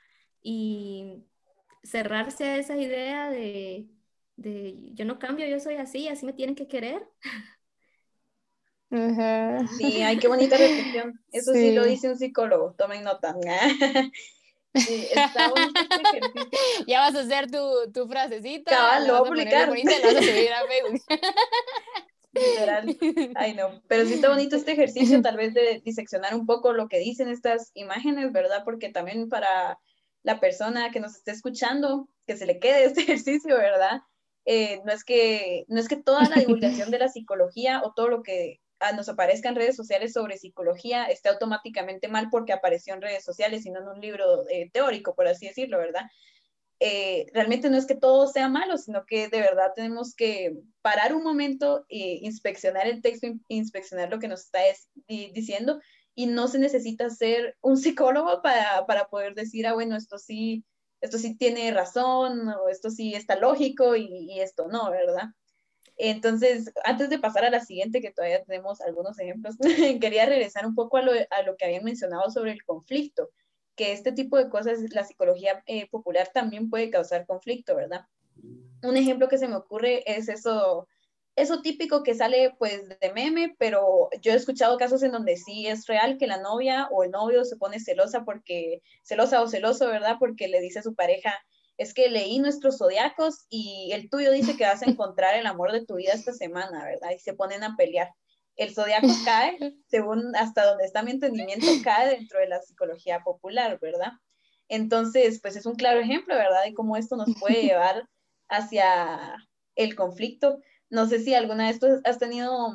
y 0.42 1.25
cerrarse 1.83 2.44
a 2.44 2.59
esa 2.59 2.77
idea 2.77 3.31
de, 3.31 3.88
de, 4.37 4.77
yo 4.94 5.05
no 5.05 5.18
cambio, 5.18 5.47
yo 5.47 5.61
soy 5.61 5.77
así, 5.77 6.09
así 6.09 6.27
me 6.27 6.33
tienen 6.33 6.55
que 6.55 6.68
querer. 6.68 7.07
Sí, 8.90 10.03
ay, 10.03 10.18
qué 10.18 10.29
bonita 10.29 10.57
reflexión. 10.57 11.21
Eso 11.31 11.53
sí. 11.53 11.73
lo 11.73 11.85
dice 11.85 12.09
un 12.09 12.16
psicólogo, 12.16 12.75
tomen 12.77 13.05
nota. 13.05 13.35
Sí, 14.75 15.09
está 15.11 15.51
este. 15.57 16.21
Ya 16.87 17.01
vas 17.01 17.14
a 17.14 17.21
hacer 17.21 17.51
tu, 17.51 17.90
tu 17.92 18.07
frasecita. 18.07 18.71
Cabal, 18.71 19.09
lo 19.09 19.18
voy 19.18 19.27
a 19.27 19.31
publicar. 19.31 19.71
Vas 19.71 20.14
a 20.14 20.23
subir 20.23 20.53
a 20.53 20.66
Facebook. 20.66 21.03
Literal. 22.38 22.96
Ay, 23.35 23.55
no. 23.55 23.83
Pero 23.88 24.07
sí 24.07 24.14
está 24.14 24.29
bonito 24.29 24.57
este 24.57 24.72
ejercicio, 24.72 25.20
tal 25.22 25.37
vez 25.37 25.55
de 25.55 25.81
diseccionar 25.85 26.35
un 26.35 26.46
poco 26.46 26.72
lo 26.72 26.88
que 26.88 26.98
dicen 26.98 27.29
estas 27.29 27.70
imágenes, 27.74 28.33
¿verdad? 28.33 28.62
Porque 28.64 28.90
también 28.90 29.29
para 29.29 29.79
la 30.22 30.40
persona 30.40 30.90
que 30.90 31.01
nos 31.01 31.16
esté 31.16 31.31
escuchando, 31.31 32.09
que 32.27 32.37
se 32.37 32.46
le 32.46 32.59
quede 32.59 32.85
este 32.85 33.03
ejercicio, 33.03 33.57
¿verdad? 33.57 34.03
Eh, 34.44 34.81
no, 34.85 34.92
es 34.92 35.05
que, 35.05 35.64
no 35.68 35.79
es 35.79 35.88
que 35.88 35.96
toda 35.96 36.29
la 36.29 36.37
divulgación 36.37 36.90
de 36.90 36.98
la 36.98 37.09
psicología 37.09 37.83
o 37.85 37.92
todo 37.92 38.09
lo 38.09 38.22
que 38.22 38.61
nos 38.94 39.09
aparezca 39.09 39.48
en 39.48 39.57
redes 39.57 39.77
sociales 39.77 40.12
sobre 40.12 40.38
psicología 40.38 41.05
esté 41.07 41.29
automáticamente 41.29 42.09
mal 42.09 42.29
porque 42.31 42.53
apareció 42.53 42.94
en 42.94 43.03
redes 43.03 43.24
sociales 43.24 43.66
y 43.66 43.70
no 43.70 43.81
en 43.81 43.88
un 43.88 44.01
libro 44.01 44.48
eh, 44.48 44.70
teórico, 44.72 45.14
por 45.14 45.27
así 45.27 45.46
decirlo, 45.46 45.79
¿verdad? 45.79 46.03
Eh, 46.81 47.27
realmente 47.33 47.71
no 47.71 47.77
es 47.77 47.87
que 47.87 47.97
todo 47.97 48.29
sea 48.29 48.49
malo, 48.49 48.79
sino 48.79 49.05
que 49.05 49.29
de 49.29 49.41
verdad 49.41 49.73
tenemos 49.75 50.14
que 50.14 50.57
parar 50.81 51.12
un 51.12 51.25
momento 51.25 51.85
e 51.88 52.21
inspeccionar 52.23 52.87
el 52.87 53.03
texto, 53.03 53.27
inspeccionar 53.49 54.11
lo 54.11 54.21
que 54.21 54.29
nos 54.29 54.43
está 54.43 54.61
diciendo 55.09 55.81
y 56.14 56.27
no 56.27 56.47
se 56.47 56.61
necesita 56.61 57.11
ser 57.11 57.57
un 57.62 57.77
psicólogo 57.77 58.43
para, 58.43 58.87
para, 58.87 59.09
poder 59.09 59.35
decir, 59.35 59.67
ah, 59.67 59.75
bueno, 59.75 59.97
esto 59.97 60.19
sí, 60.19 60.64
esto 61.01 61.19
sí 61.19 61.37
tiene 61.37 61.73
razón 61.73 62.49
o 62.49 62.69
esto 62.69 62.91
sí 62.91 63.14
está 63.14 63.37
lógico 63.37 63.97
y, 63.97 64.41
esto 64.41 64.69
no, 64.69 64.91
¿verdad? 64.91 65.31
Entonces, 65.97 66.73
antes 66.85 67.11
de 67.11 67.19
pasar 67.19 67.45
a 67.45 67.51
la 67.51 67.64
siguiente, 67.64 68.01
que 68.01 68.12
todavía 68.12 68.45
tenemos 68.45 68.81
algunos 68.81 69.19
ejemplos, 69.19 69.57
quería 70.01 70.27
regresar 70.27 70.64
un 70.64 70.77
poco 70.77 70.97
a 70.97 71.03
lo, 71.03 71.12
a 71.12 71.43
lo 71.43 71.57
que 71.57 71.64
habían 71.64 71.85
mencionado 71.85 72.31
sobre 72.31 72.53
el 72.53 72.64
conflicto 72.64 73.31
que 73.79 73.93
este 73.93 74.11
tipo 74.11 74.37
de 74.37 74.51
cosas, 74.51 74.81
la 74.91 75.05
psicología 75.05 75.62
eh, 75.67 75.88
popular 75.88 76.29
también 76.35 76.69
puede 76.69 76.91
causar 76.91 77.27
conflicto, 77.27 77.77
¿verdad? 77.77 78.07
Un 78.83 78.97
ejemplo 78.97 79.29
que 79.29 79.38
se 79.38 79.47
me 79.47 79.55
ocurre 79.55 80.03
es 80.05 80.29
eso, 80.29 80.88
eso 81.37 81.62
típico 81.62 82.03
que 82.03 82.14
sale 82.14 82.57
pues 82.59 82.88
de 82.88 83.12
meme, 83.12 83.55
pero 83.57 84.11
yo 84.21 84.33
he 84.33 84.35
escuchado 84.35 84.77
casos 84.79 85.05
en 85.05 85.12
donde 85.12 85.37
sí 85.37 85.69
es 85.69 85.87
real 85.87 86.19
que 86.19 86.27
la 86.27 86.43
novia 86.43 86.88
o 86.91 87.05
el 87.05 87.12
novio 87.12 87.45
se 87.45 87.57
pone 87.57 87.79
celosa 87.79 88.25
porque, 88.25 88.83
celosa 89.05 89.41
o 89.43 89.47
celoso, 89.47 89.87
¿verdad? 89.87 90.17
Porque 90.19 90.49
le 90.49 90.61
dice 90.61 90.81
a 90.81 90.83
su 90.83 90.97
pareja, 90.97 91.33
es 91.77 91.95
que 91.95 92.11
leí 92.11 92.41
nuestros 92.41 92.79
zodiacos 92.79 93.47
y 93.49 93.93
el 93.93 94.11
tuyo 94.11 94.33
dice 94.33 94.57
que 94.57 94.64
vas 94.64 94.83
a 94.83 94.91
encontrar 94.91 95.37
el 95.37 95.47
amor 95.47 95.71
de 95.71 95.87
tu 95.87 95.95
vida 95.95 96.14
esta 96.14 96.33
semana, 96.33 96.85
¿verdad? 96.85 97.11
Y 97.14 97.21
se 97.21 97.35
ponen 97.35 97.62
a 97.62 97.77
pelear 97.77 98.11
el 98.59 98.75
zodiaco 98.75 99.09
cae, 99.25 99.57
según 99.87 100.35
hasta 100.37 100.66
donde 100.66 100.85
está 100.85 101.03
mi 101.03 101.12
entendimiento, 101.12 101.66
cae 101.85 102.16
dentro 102.16 102.40
de 102.40 102.49
la 102.49 102.61
psicología 102.61 103.21
popular, 103.21 103.79
¿verdad? 103.81 104.12
Entonces, 104.68 105.40
pues 105.40 105.57
es 105.57 105.64
un 105.64 105.77
claro 105.77 106.01
ejemplo, 106.01 106.35
¿verdad? 106.35 106.64
De 106.64 106.75
cómo 106.75 106.97
esto 106.97 107.16
nos 107.16 107.29
puede 107.40 107.62
llevar 107.62 108.07
hacia 108.49 109.47
el 109.77 109.94
conflicto. 109.94 110.61
No 110.90 111.07
sé 111.07 111.21
si 111.21 111.35
alguna 111.35 111.68
vez 111.68 111.79
tú 111.79 111.87
has 112.05 112.18
tenido, 112.18 112.75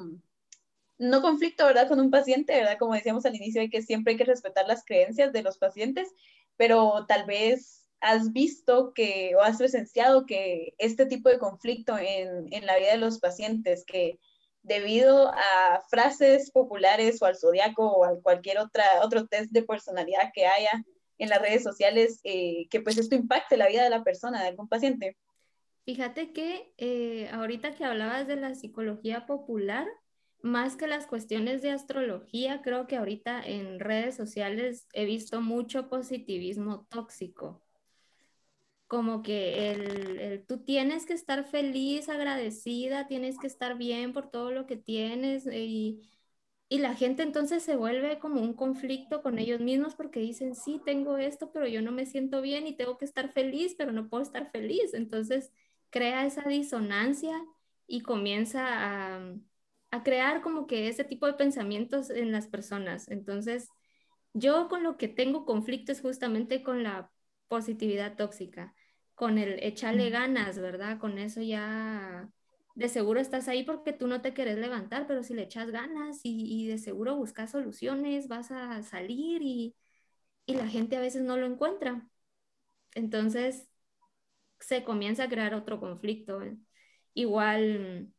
no 0.98 1.22
conflicto, 1.22 1.66
¿verdad? 1.66 1.90
Con 1.90 2.00
un 2.00 2.12
paciente, 2.12 2.56
¿verdad? 2.56 2.78
Como 2.80 2.94
decíamos 2.94 3.26
al 3.26 3.36
inicio, 3.36 3.62
hay 3.62 3.70
que 3.70 3.82
siempre 3.82 4.14
hay 4.14 4.18
que 4.18 4.24
respetar 4.24 4.66
las 4.66 4.86
creencias 4.86 5.34
de 5.34 5.44
los 5.44 5.58
pacientes, 5.58 6.14
pero 6.56 7.06
tal 7.08 7.26
vez 7.26 7.90
has 8.00 8.32
visto 8.32 8.94
que 8.94 9.36
o 9.36 9.42
has 9.42 9.58
presenciado 9.58 10.26
que 10.26 10.76
este 10.78 11.06
tipo 11.06 11.28
de 11.30 11.40
conflicto 11.40 11.98
en, 11.98 12.48
en 12.52 12.66
la 12.66 12.78
vida 12.78 12.92
de 12.92 12.98
los 12.98 13.20
pacientes, 13.20 13.84
que 13.86 14.20
debido 14.64 15.30
a 15.30 15.84
frases 15.90 16.50
populares 16.52 17.22
o 17.22 17.26
al 17.26 17.38
zodiaco 17.38 17.86
o 17.86 18.06
a 18.06 18.20
cualquier 18.22 18.60
otra, 18.60 18.84
otro 19.04 19.28
test 19.28 19.52
de 19.52 19.64
personalidad 19.64 20.32
que 20.34 20.48
haya 20.48 20.84
en 21.18 21.30
las 21.30 21.42
redes 21.42 21.64
sociales, 21.64 22.20
eh, 22.24 22.68
que 22.70 22.82
pues 22.82 22.98
esto 22.98 23.16
impacte 23.16 23.58
la 23.58 23.68
vida 23.68 23.84
de 23.84 23.90
la 23.90 24.04
persona, 24.04 24.42
de 24.42 24.48
algún 24.50 24.68
paciente. 24.68 25.18
Fíjate 25.86 26.32
que 26.32 26.74
eh, 26.78 27.30
ahorita 27.32 27.76
que 27.76 27.84
hablabas 27.84 28.26
de 28.28 28.38
la 28.38 28.56
psicología 28.56 29.26
popular, 29.26 29.86
más 30.42 30.76
que 30.76 30.88
las 30.88 31.08
cuestiones 31.08 31.62
de 31.62 31.72
astrología, 31.72 32.62
creo 32.62 32.88
que 32.88 32.98
ahorita 32.98 33.42
en 33.42 33.80
redes 33.80 34.16
sociales 34.16 34.88
he 34.94 35.06
visto 35.06 35.42
mucho 35.42 35.90
positivismo 35.90 36.86
tóxico. 36.90 37.62
Como 38.88 39.24
que 39.24 39.72
el, 39.72 40.46
tú 40.48 40.60
tienes 40.64 41.06
que 41.06 41.14
estar 41.14 41.46
feliz, 41.46 42.10
agradecida, 42.10 43.08
tienes 43.08 43.40
que 43.40 43.48
estar 43.48 43.78
bien 43.78 44.14
por 44.14 44.30
todo 44.30 44.52
lo 44.52 44.68
que 44.68 44.78
tienes 44.78 45.48
y, 45.48 46.02
y 46.70 46.80
la 46.80 46.96
gente 46.96 47.24
entonces 47.24 47.64
se 47.64 47.76
vuelve 47.76 48.20
como 48.20 48.42
un 48.42 48.54
conflicto 48.54 49.22
con 49.24 49.40
ellos 49.40 49.62
mismos 49.62 49.96
porque 49.96 50.20
dicen, 50.20 50.56
sí, 50.56 50.82
tengo 50.86 51.18
esto, 51.18 51.52
pero 51.52 51.68
yo 51.68 51.82
no 51.82 51.92
me 51.92 52.06
siento 52.06 52.42
bien 52.42 52.68
y 52.68 52.76
tengo 52.78 52.98
que 52.98 53.06
estar 53.06 53.32
feliz, 53.32 53.76
pero 53.78 53.92
no 53.92 54.10
puedo 54.10 54.24
estar 54.24 54.52
feliz. 54.52 54.94
Entonces 54.94 55.52
crea 55.90 56.26
esa 56.26 56.44
disonancia 56.50 57.34
y 57.88 58.02
comienza 58.02 58.64
a, 59.18 59.36
a 59.92 60.04
crear 60.04 60.42
como 60.42 60.68
que 60.68 60.88
ese 60.88 61.04
tipo 61.04 61.28
de 61.28 61.34
pensamientos 61.34 62.10
en 62.10 62.32
las 62.32 62.48
personas. 62.48 63.08
Entonces, 63.10 63.70
yo 64.34 64.68
con 64.70 64.84
lo 64.84 64.98
que 64.98 65.08
tengo 65.08 65.46
conflicto 65.46 65.92
es 65.92 66.02
justamente 66.02 66.64
con 66.64 66.84
la 66.84 67.12
positividad 67.54 68.16
tóxica, 68.16 68.74
con 69.14 69.38
el 69.38 69.62
echarle 69.62 70.10
ganas, 70.10 70.58
¿verdad? 70.58 70.98
Con 70.98 71.20
eso 71.20 71.40
ya 71.40 72.32
de 72.74 72.90
seguro 72.90 73.20
estás 73.20 73.48
ahí 73.48 73.64
porque 73.64 73.94
tú 73.94 74.08
no 74.08 74.22
te 74.24 74.34
quieres 74.34 74.58
levantar, 74.58 75.06
pero 75.06 75.22
si 75.22 75.36
le 75.36 75.44
echas 75.44 75.70
ganas 75.70 76.22
y, 76.24 76.68
de 76.68 76.80
seguro 76.80 77.16
buscas 77.16 77.52
soluciones, 77.52 78.28
vas 78.28 78.50
a 78.50 78.82
salir 78.82 79.44
y, 79.44 79.76
y 80.48 80.56
la 80.56 80.68
gente 80.68 80.98
a 80.98 81.00
veces 81.00 81.22
no 81.22 81.38
lo 81.38 81.46
encuentra. 81.46 82.10
Entonces, 82.96 83.68
se 84.60 84.84
comienza 84.84 85.26
a 85.26 85.30
crear 85.30 85.54
otro 85.54 85.80
conflicto. 85.80 86.42
Igual, 87.14 88.12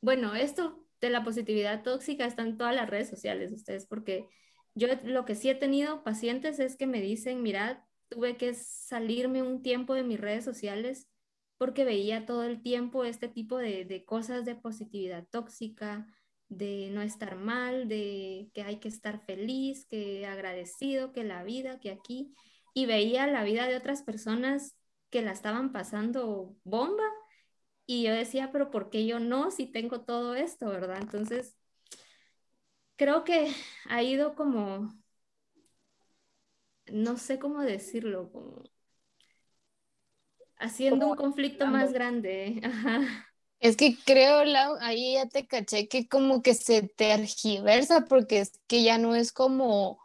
bueno, 0.00 0.34
esto 0.34 0.86
de 1.02 1.10
la 1.10 1.22
positividad 1.22 1.82
tóxica 1.82 2.24
está 2.24 2.42
en 2.44 2.56
todas 2.56 2.74
las 2.74 2.88
redes 2.88 3.10
sociales, 3.10 3.52
ustedes, 3.52 3.84
porque 3.86 4.26
yo 4.74 4.88
lo 5.04 5.24
que 5.24 5.34
sí 5.34 5.48
he 5.50 5.54
tenido 5.54 6.02
pacientes 6.02 6.58
es 6.58 6.76
que 6.76 6.86
me 6.86 7.00
dicen, 7.00 7.42
mira, 7.42 7.86
tuve 8.08 8.36
que 8.36 8.54
salirme 8.54 9.42
un 9.42 9.62
tiempo 9.62 9.94
de 9.94 10.02
mis 10.02 10.20
redes 10.20 10.44
sociales 10.44 11.08
porque 11.58 11.84
veía 11.84 12.26
todo 12.26 12.44
el 12.44 12.62
tiempo 12.62 13.04
este 13.04 13.28
tipo 13.28 13.56
de, 13.58 14.04
cosas 14.06 14.44
de 14.44 14.56
positividad 14.56 15.26
tóxica, 15.30 16.06
de 16.48 16.90
no 16.90 17.02
estar 17.02 17.36
mal, 17.36 17.88
de 17.88 18.50
que 18.52 18.62
hay 18.62 18.80
que 18.80 18.88
estar 18.88 19.24
feliz, 19.24 19.86
que 19.86 20.26
agradecido, 20.26 21.12
que 21.12 21.24
la 21.24 21.44
vida, 21.44 21.78
que 21.80 21.90
aquí 21.90 22.34
y 22.74 22.86
veía 22.86 23.26
la 23.26 23.44
vida 23.44 23.66
de 23.66 23.76
otras 23.76 24.02
personas 24.02 24.76
que 25.10 25.22
la 25.22 25.32
estaban 25.32 25.72
pasando 25.72 26.56
bomba. 26.64 27.04
Y 27.86 28.04
yo 28.04 28.12
decía, 28.12 28.50
pero 28.52 28.70
¿por 28.70 28.90
qué 28.90 29.06
yo 29.06 29.20
no 29.20 29.50
si 29.50 29.66
tengo 29.66 30.02
todo 30.02 30.34
esto, 30.34 30.68
verdad? 30.68 30.98
Entonces, 31.00 31.56
creo 32.96 33.24
que 33.24 33.52
ha 33.88 34.02
ido 34.02 34.34
como, 34.34 34.92
no 36.86 37.16
sé 37.16 37.38
cómo 37.38 37.60
decirlo, 37.60 38.30
como 38.30 38.62
haciendo 40.58 41.08
un 41.08 41.16
conflicto 41.16 41.66
más 41.66 41.92
grande. 41.92 42.60
Es 43.60 43.76
que 43.76 43.96
creo, 44.04 44.42
ahí 44.80 45.14
ya 45.14 45.28
te 45.28 45.46
caché 45.46 45.86
que 45.86 46.08
como 46.08 46.42
que 46.42 46.52
se 46.54 46.82
tergiversa 46.82 48.06
porque 48.06 48.40
es 48.40 48.60
que 48.66 48.82
ya 48.82 48.98
no 48.98 49.14
es 49.14 49.30
como 49.32 50.00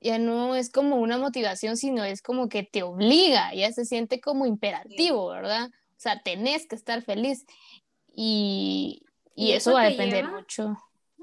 ya 0.00 0.18
no 0.18 0.54
es 0.54 0.70
como 0.70 0.96
una 0.96 1.18
motivación, 1.18 1.76
sino 1.76 2.04
es 2.04 2.22
como 2.22 2.48
que 2.48 2.62
te 2.62 2.84
obliga, 2.84 3.52
ya 3.52 3.72
se 3.72 3.84
siente 3.84 4.20
como 4.20 4.46
imperativo, 4.46 5.28
¿verdad? 5.28 5.70
O 5.72 6.00
sea, 6.00 6.22
tenés 6.22 6.68
que 6.68 6.76
estar 6.76 7.02
feliz 7.02 7.46
y, 8.14 9.02
y, 9.34 9.52
eso, 9.52 9.72
va 9.72 9.82
a 9.82 9.90
depender 9.90 10.28
mucho. 10.28 10.76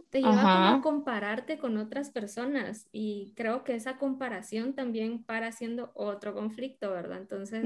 Te 0.10 0.22
lleva 0.22 0.74
a 0.74 0.82
compararte 0.82 1.60
con 1.60 1.78
otras 1.78 2.10
personas 2.10 2.88
y 2.92 3.34
creo 3.36 3.64
que 3.64 3.76
esa 3.76 3.98
comparación 3.98 4.74
también 4.74 5.24
para 5.24 5.52
siendo 5.52 5.92
otro 5.94 6.34
conflicto, 6.34 6.90
¿verdad? 6.92 7.20
Entonces, 7.20 7.64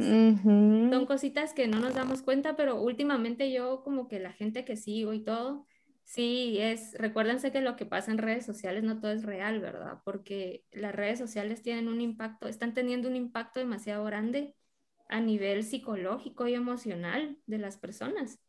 son 0.90 1.06
cositas 1.06 1.54
que 1.54 1.68
no 1.68 1.80
nos 1.80 1.94
damos 1.94 2.22
cuenta, 2.22 2.56
pero 2.56 2.82
últimamente 2.82 3.52
yo 3.52 3.82
como 3.84 4.08
que 4.08 4.20
la 4.20 4.34
gente 4.34 4.66
que 4.66 4.76
sigo 4.76 5.14
y 5.14 5.24
todo, 5.24 5.66
Sí, 6.04 6.58
es, 6.60 6.94
recuérdense 7.00 7.52
que 7.52 7.62
lo 7.62 7.76
que 7.76 7.86
pasa 7.86 8.12
en 8.12 8.18
redes 8.18 8.46
sociales 8.46 8.84
no 8.84 9.00
todo 9.00 9.12
es 9.12 9.24
real, 9.24 9.60
¿verdad? 9.60 10.00
Porque 10.04 10.66
las 10.72 10.94
redes 10.94 11.18
sociales 11.18 11.62
tienen 11.62 11.88
un 11.88 12.02
impacto, 12.02 12.48
están 12.48 12.74
teniendo 12.74 13.08
un 13.08 13.16
impacto 13.16 13.60
demasiado 13.60 14.04
grande 14.04 14.56
a 15.10 15.22
nivel 15.22 15.64
psicológico 15.64 16.48
y 16.48 16.56
emocional 16.56 17.38
de 17.46 17.58
las 17.58 17.78
personas. 17.78 18.40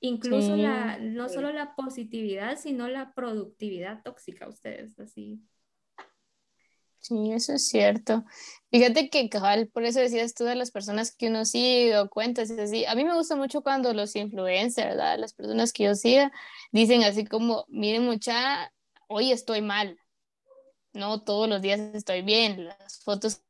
Incluso 0.00 0.56
la, 0.56 0.98
no 0.98 1.28
solo 1.28 1.52
la 1.52 1.74
positividad, 1.74 2.56
sino 2.58 2.86
la 2.88 3.14
productividad 3.14 4.02
tóxica, 4.02 4.48
ustedes, 4.48 4.98
así. 5.00 5.40
Sí, 7.00 7.32
eso 7.32 7.54
es 7.54 7.68
cierto. 7.68 8.24
Fíjate 8.70 9.08
que 9.08 9.28
cabal, 9.28 9.68
por 9.68 9.84
eso 9.84 10.00
decías 10.00 10.34
tú 10.34 10.44
de 10.44 10.54
las 10.54 10.70
personas 10.70 11.14
que 11.14 11.28
uno 11.28 11.44
sigue 11.44 11.96
o 11.98 12.10
cuentas 12.10 12.50
así. 12.50 12.84
A 12.86 12.94
mí 12.94 13.04
me 13.04 13.14
gusta 13.14 13.34
mucho 13.34 13.62
cuando 13.62 13.92
los 13.94 14.14
influencers, 14.14 14.90
¿verdad? 14.90 15.18
Las 15.18 15.32
personas 15.32 15.72
que 15.72 15.84
yo 15.84 15.94
siga 15.94 16.32
dicen 16.70 17.02
así 17.04 17.24
como, 17.24 17.64
miren 17.68 18.04
mucha, 18.04 18.72
hoy 19.08 19.32
estoy 19.32 19.62
mal. 19.62 19.98
No, 20.92 21.22
todos 21.22 21.48
los 21.48 21.62
días 21.62 21.80
estoy 21.94 22.22
bien. 22.22 22.66
Las 22.66 23.00
fotos 23.02 23.42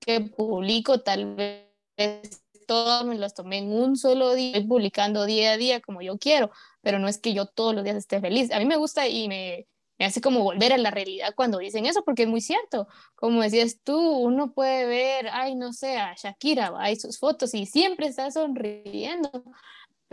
que 0.00 0.20
publico 0.20 1.00
tal 1.00 1.34
vez 1.34 2.43
todas 2.66 3.04
me 3.04 3.16
las 3.16 3.34
tomé 3.34 3.58
en 3.58 3.72
un 3.72 3.96
solo 3.96 4.34
día, 4.34 4.48
estoy 4.48 4.66
publicando 4.66 5.24
día 5.24 5.52
a 5.52 5.56
día 5.56 5.80
como 5.80 6.02
yo 6.02 6.18
quiero, 6.18 6.50
pero 6.82 6.98
no 6.98 7.08
es 7.08 7.18
que 7.18 7.34
yo 7.34 7.46
todos 7.46 7.74
los 7.74 7.84
días 7.84 7.96
esté 7.96 8.20
feliz. 8.20 8.50
A 8.52 8.58
mí 8.58 8.66
me 8.66 8.76
gusta 8.76 9.08
y 9.08 9.28
me, 9.28 9.66
me 9.98 10.06
hace 10.06 10.20
como 10.20 10.42
volver 10.42 10.72
a 10.72 10.78
la 10.78 10.90
realidad 10.90 11.34
cuando 11.36 11.58
dicen 11.58 11.86
eso, 11.86 12.04
porque 12.04 12.24
es 12.24 12.28
muy 12.28 12.40
cierto. 12.40 12.88
Como 13.14 13.42
decías 13.42 13.80
tú, 13.82 13.98
uno 13.98 14.52
puede 14.52 14.86
ver, 14.86 15.28
ay, 15.32 15.54
no 15.54 15.72
sé, 15.72 15.96
a 15.96 16.14
Shakira, 16.14 16.72
hay 16.78 16.96
sus 16.96 17.18
fotos 17.18 17.54
y 17.54 17.66
siempre 17.66 18.06
está 18.06 18.30
sonriendo, 18.30 19.30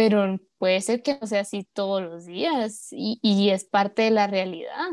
pero 0.03 0.39
puede 0.57 0.81
ser 0.81 1.03
que 1.03 1.19
no 1.21 1.27
sea 1.27 1.41
así 1.41 1.63
todos 1.73 2.01
los 2.01 2.25
días 2.25 2.87
y, 2.89 3.51
es 3.51 3.65
parte 3.65 4.01
de 4.01 4.09
la 4.09 4.25
realidad. 4.25 4.87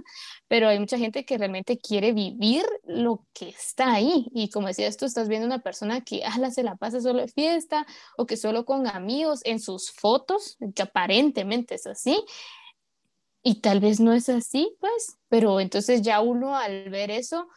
Pero 0.49 0.68
hay 0.68 0.79
mucha 0.79 0.99
gente 0.99 1.25
que 1.25 1.38
realmente 1.38 1.79
quiere 1.79 2.12
vivir 2.12 2.66
lo 2.85 3.25
que 3.33 3.49
está 3.49 3.94
ahí. 3.94 4.29
Y 4.35 4.51
como 4.51 4.66
decías 4.66 4.99
tú, 4.99 5.07
estás 5.07 5.27
viendo 5.27 5.47
una 5.47 5.61
persona 5.61 6.03
que 6.03 6.25
ala, 6.27 6.51
se 6.51 6.62
la 6.62 6.77
pasa 6.77 7.01
solo 7.01 7.23
de 7.23 7.29
fiesta 7.29 7.87
o 8.18 8.27
que 8.27 8.37
solo 8.37 8.66
con 8.66 8.87
amigos 8.87 9.40
en 9.44 9.61
sus 9.61 9.92
fotos, 9.92 10.59
que 10.75 10.83
aparentemente 10.83 11.77
es 11.77 11.87
así, 11.87 12.23
y 13.42 13.62
tal 13.62 13.81
vez 13.81 14.01
no 14.01 14.12
es 14.12 14.29
así, 14.29 14.77
pues, 14.79 15.16
pero 15.31 15.59
entonces 15.59 16.03
ya 16.03 16.21
uno 16.21 16.55
al 16.55 16.90
ver 16.90 17.11
eso 17.11 17.49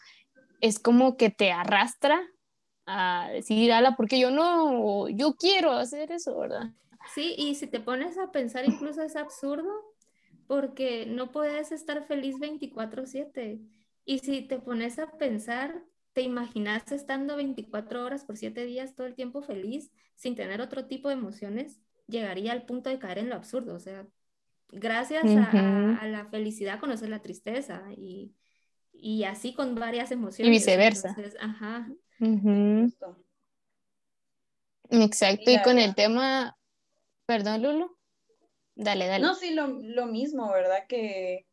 es 0.61 0.79
como 0.79 1.17
que 1.17 1.31
te 1.31 1.51
arrastra 1.51 2.21
a 2.85 3.27
decir, 3.33 3.73
ala, 3.73 3.97
porque 3.97 4.21
yo 4.21 4.31
no, 4.31 5.09
yo 5.09 5.35
quiero 5.35 5.73
hacer 5.73 6.13
eso, 6.13 6.39
¿verdad? 6.39 6.71
Sí, 7.13 7.35
y 7.37 7.55
si 7.55 7.67
te 7.67 7.79
pones 7.79 8.17
a 8.17 8.31
pensar, 8.31 8.65
incluso 8.65 9.01
es 9.01 9.15
absurdo, 9.15 9.71
porque 10.47 11.05
no 11.05 11.31
puedes 11.31 11.71
estar 11.71 12.05
feliz 12.05 12.37
24/7. 12.39 13.61
Y 14.05 14.19
si 14.19 14.41
te 14.41 14.59
pones 14.59 14.99
a 14.99 15.11
pensar, 15.17 15.83
te 16.13 16.21
imaginas 16.21 16.91
estando 16.91 17.35
24 17.35 18.03
horas 18.03 18.25
por 18.25 18.37
7 18.37 18.65
días 18.65 18.95
todo 18.95 19.07
el 19.07 19.15
tiempo 19.15 19.41
feliz, 19.41 19.91
sin 20.15 20.35
tener 20.35 20.61
otro 20.61 20.85
tipo 20.85 21.07
de 21.07 21.15
emociones, 21.15 21.81
llegaría 22.07 22.51
al 22.51 22.65
punto 22.65 22.89
de 22.89 22.99
caer 22.99 23.19
en 23.19 23.29
lo 23.29 23.35
absurdo. 23.35 23.75
O 23.75 23.79
sea, 23.79 24.05
gracias 24.69 25.23
a, 25.25 26.07
la 26.07 26.27
felicidad 26.29 26.79
conocer 26.79 27.09
la 27.09 27.21
tristeza 27.21 27.83
y, 27.95 28.33
así 29.23 29.53
con 29.53 29.75
varias 29.75 30.11
emociones. 30.11 30.47
Y 30.47 30.51
viceversa. 30.51 31.15
ajá. 31.39 31.87
Exacto, 34.89 35.49
y 35.49 35.61
con 35.61 35.79
el 35.79 35.95
tema, 35.95 36.57
perdón, 37.31 37.63
Lulu. 37.63 37.97
Dale, 38.75 39.07
dale. 39.07 39.23
No, 39.23 39.35
sí, 39.35 39.51
lo, 39.53 40.05
mismo, 40.05 40.51
¿verdad? 40.51 40.85
Que, 40.89 41.47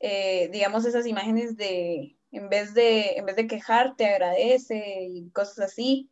eh, 0.00 0.48
digamos, 0.50 0.84
esas 0.84 1.06
imágenes 1.06 1.56
de, 1.56 2.16
en 2.32 2.48
vez 2.48 2.74
de, 2.74 3.12
en 3.12 3.24
vez 3.24 3.36
de 3.36 3.46
quejarte, 3.46 4.06
agradece 4.06 5.06
y 5.08 5.30
cosas 5.30 5.60
así, 5.60 6.10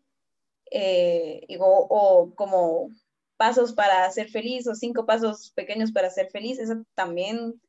eh, 0.70 1.44
o 1.58 2.32
como 2.36 2.90
pasos 3.36 3.72
para 3.72 4.08
ser 4.12 4.30
feliz 4.30 4.68
o 4.68 4.76
cinco 4.76 5.04
pasos 5.04 5.50
pequeños 5.56 5.90
para 5.90 6.08
ser 6.08 6.30
feliz, 6.30 6.60
eso 6.60 6.84
también 6.94 7.60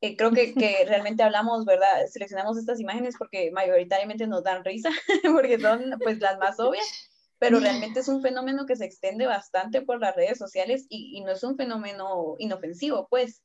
eh, 0.00 0.16
creo 0.16 0.32
que, 0.32 0.52
que, 0.52 0.84
realmente 0.88 1.22
hablamos, 1.22 1.64
¿verdad? 1.64 2.06
Seleccionamos 2.08 2.58
estas 2.58 2.80
imágenes 2.80 3.14
porque 3.16 3.52
mayoritariamente 3.52 4.26
nos 4.26 4.42
dan 4.42 4.64
risa, 4.64 4.90
porque 5.32 5.60
son 5.60 5.94
pues 6.02 6.18
las 6.18 6.38
más 6.38 6.58
obvias, 6.58 7.08
pero 7.42 7.58
realmente 7.58 7.98
es 7.98 8.06
un 8.06 8.22
fenómeno 8.22 8.66
que 8.66 8.76
se 8.76 8.84
extiende 8.84 9.26
bastante 9.26 9.82
por 9.82 9.98
las 9.98 10.14
redes 10.14 10.38
sociales 10.38 10.86
y, 10.88 11.18
y 11.18 11.22
no 11.22 11.32
es 11.32 11.42
un 11.42 11.56
fenómeno 11.56 12.36
inofensivo, 12.38 13.08
pues 13.10 13.42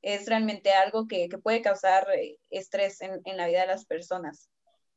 es 0.00 0.26
realmente 0.26 0.70
algo 0.70 1.08
que, 1.08 1.28
que 1.28 1.38
puede 1.38 1.60
causar 1.60 2.06
eh, 2.16 2.38
estrés 2.50 3.00
en, 3.00 3.20
en, 3.24 3.36
la 3.36 3.48
vida 3.48 3.62
de 3.62 3.66
las 3.66 3.84
personas. 3.84 4.48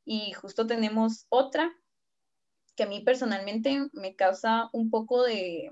Y 0.06 0.32
justo 0.34 0.68
tenemos 0.68 1.26
otra 1.30 1.76
que 2.76 2.84
a 2.84 2.86
mí 2.86 3.02
personalmente 3.02 3.88
me 3.94 4.16
causa 4.16 4.70
un 4.74 4.92
poco 4.92 5.24
de, 5.24 5.72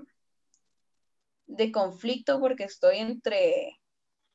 de 1.46 1.70
conflicto 1.70 2.40
porque 2.40 2.64
estoy 2.64 2.96
entre, 2.96 3.78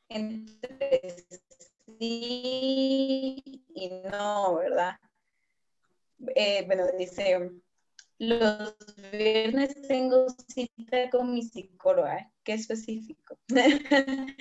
entre 0.08 1.26
sí 2.00 3.44
y 3.76 3.90
no, 4.10 4.56
¿verdad? 4.56 4.96
Eh, 6.36 6.64
bueno, 6.68 6.86
dice, 6.98 7.62
los 8.20 8.76
viernes 9.13 9.82
tengo 9.88 10.28
cita 10.47 11.09
con 11.09 11.34
mi 11.34 11.41
psicóloga, 11.41 12.17
¿eh? 12.17 12.32
qué 12.43 12.53
específico. 12.53 13.39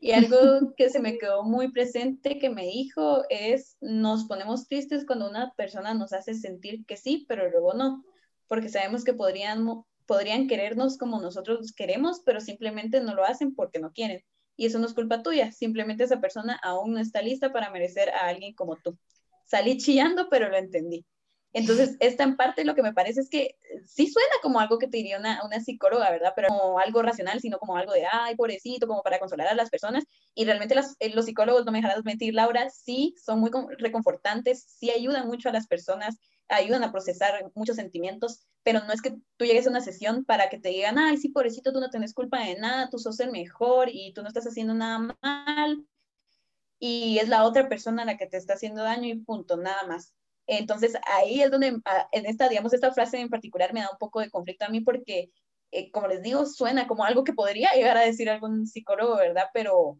y 0.00 0.10
algo 0.10 0.74
que 0.76 0.90
se 0.90 0.98
me 0.98 1.18
quedó 1.18 1.44
muy 1.44 1.70
presente 1.70 2.40
que 2.40 2.50
me 2.50 2.66
dijo 2.66 3.22
es, 3.30 3.76
nos 3.80 4.24
ponemos 4.24 4.66
tristes 4.66 5.06
cuando 5.06 5.30
una 5.30 5.52
persona 5.54 5.94
nos 5.94 6.12
hace 6.12 6.34
sentir 6.34 6.84
que 6.84 6.96
sí, 6.96 7.24
pero 7.28 7.48
luego 7.48 7.74
no, 7.74 8.04
porque 8.48 8.68
sabemos 8.68 9.04
que 9.04 9.14
podrían, 9.14 9.84
podrían 10.04 10.48
querernos 10.48 10.98
como 10.98 11.20
nosotros 11.20 11.72
queremos, 11.72 12.22
pero 12.26 12.40
simplemente 12.40 13.00
no 13.00 13.14
lo 13.14 13.24
hacen 13.24 13.54
porque 13.54 13.78
no 13.78 13.92
quieren. 13.92 14.24
Y 14.56 14.66
eso 14.66 14.80
no 14.80 14.86
es 14.86 14.94
culpa 14.94 15.22
tuya, 15.22 15.52
simplemente 15.52 16.04
esa 16.04 16.20
persona 16.20 16.58
aún 16.60 16.94
no 16.94 16.98
está 16.98 17.22
lista 17.22 17.52
para 17.52 17.70
merecer 17.70 18.10
a 18.10 18.26
alguien 18.26 18.52
como 18.54 18.76
tú. 18.76 18.98
Salí 19.46 19.78
chillando, 19.78 20.28
pero 20.28 20.48
lo 20.48 20.56
entendí. 20.56 21.06
Entonces, 21.54 21.96
esta 22.00 22.24
en 22.24 22.36
parte 22.36 22.64
lo 22.64 22.74
que 22.74 22.82
me 22.82 22.94
parece 22.94 23.20
es 23.20 23.28
que 23.28 23.56
sí 23.84 24.06
suena 24.06 24.34
como 24.42 24.58
algo 24.58 24.78
que 24.78 24.88
te 24.88 24.96
diría 24.96 25.18
una, 25.18 25.60
psicóloga, 25.60 26.10
¿verdad? 26.10 26.32
Pero 26.34 26.48
como 26.48 26.78
algo 26.78 27.02
racional, 27.02 27.40
sino 27.40 27.58
como 27.58 27.76
algo 27.76 27.92
de, 27.92 28.06
ay, 28.10 28.36
pobrecito, 28.36 28.86
como 28.86 29.02
para 29.02 29.18
consolar 29.18 29.48
a 29.48 29.54
las 29.54 29.68
personas. 29.68 30.04
Y 30.34 30.44
realmente 30.46 30.74
eh, 31.00 31.10
los 31.14 31.26
psicólogos, 31.26 31.66
no 31.66 31.72
me 31.72 31.78
dejarás 31.78 32.04
mentir, 32.04 32.34
Laura, 32.34 32.70
sí 32.70 33.14
son 33.22 33.40
muy 33.40 33.50
reconfortantes, 33.78 34.64
sí 34.66 34.90
ayudan 34.90 35.26
mucho 35.26 35.50
a 35.50 35.52
las 35.52 35.66
personas, 35.66 36.16
ayudan 36.48 36.84
a 36.84 36.92
procesar 36.92 37.50
muchos 37.54 37.76
sentimientos, 37.76 38.46
pero 38.62 38.80
no 38.84 38.92
es 38.92 39.02
que 39.02 39.16
tú 39.36 39.44
llegues 39.44 39.66
a 39.66 39.70
una 39.70 39.80
sesión 39.80 40.24
para 40.24 40.48
que 40.48 40.58
te 40.58 40.70
digan, 40.70 40.98
ay, 40.98 41.18
sí, 41.18 41.28
pobrecito, 41.28 41.72
tú 41.72 41.80
no 41.80 41.90
tienes 41.90 42.14
culpa 42.14 42.40
de 42.40 42.56
nada, 42.56 42.88
tú 42.90 42.98
sos 42.98 43.20
el 43.20 43.30
mejor 43.30 43.88
y 43.92 44.12
tú 44.14 44.22
no 44.22 44.28
estás 44.28 44.46
haciendo 44.46 44.74
nada 44.74 45.16
mal. 45.20 45.86
Y 46.78 47.18
es 47.18 47.28
la 47.28 47.44
otra 47.44 47.68
persona 47.68 48.04
la 48.04 48.16
que 48.16 48.26
te 48.26 48.36
está 48.36 48.54
haciendo 48.54 48.82
daño 48.82 49.08
y 49.08 49.14
punto, 49.16 49.56
nada 49.56 49.86
más. 49.86 50.14
Entonces 50.46 50.96
ahí 51.06 51.42
es 51.42 51.50
donde, 51.50 51.80
ah, 51.84 52.08
en 52.12 52.26
esta, 52.26 52.48
digamos, 52.48 52.72
esta 52.72 52.92
frase 52.92 53.20
en 53.20 53.28
particular 53.28 53.72
me 53.72 53.80
da 53.80 53.90
un 53.90 53.98
poco 53.98 54.20
de 54.20 54.30
conflicto 54.30 54.64
a 54.64 54.68
mí 54.68 54.80
porque, 54.80 55.30
eh, 55.70 55.90
como 55.90 56.08
les 56.08 56.22
digo, 56.22 56.46
suena 56.46 56.86
como 56.86 57.04
algo 57.04 57.24
que 57.24 57.32
podría 57.32 57.72
llegar 57.72 57.96
a 57.96 58.02
decir 58.02 58.28
algún 58.28 58.66
psicólogo, 58.66 59.16
¿verdad? 59.16 59.46
Pero 59.54 59.98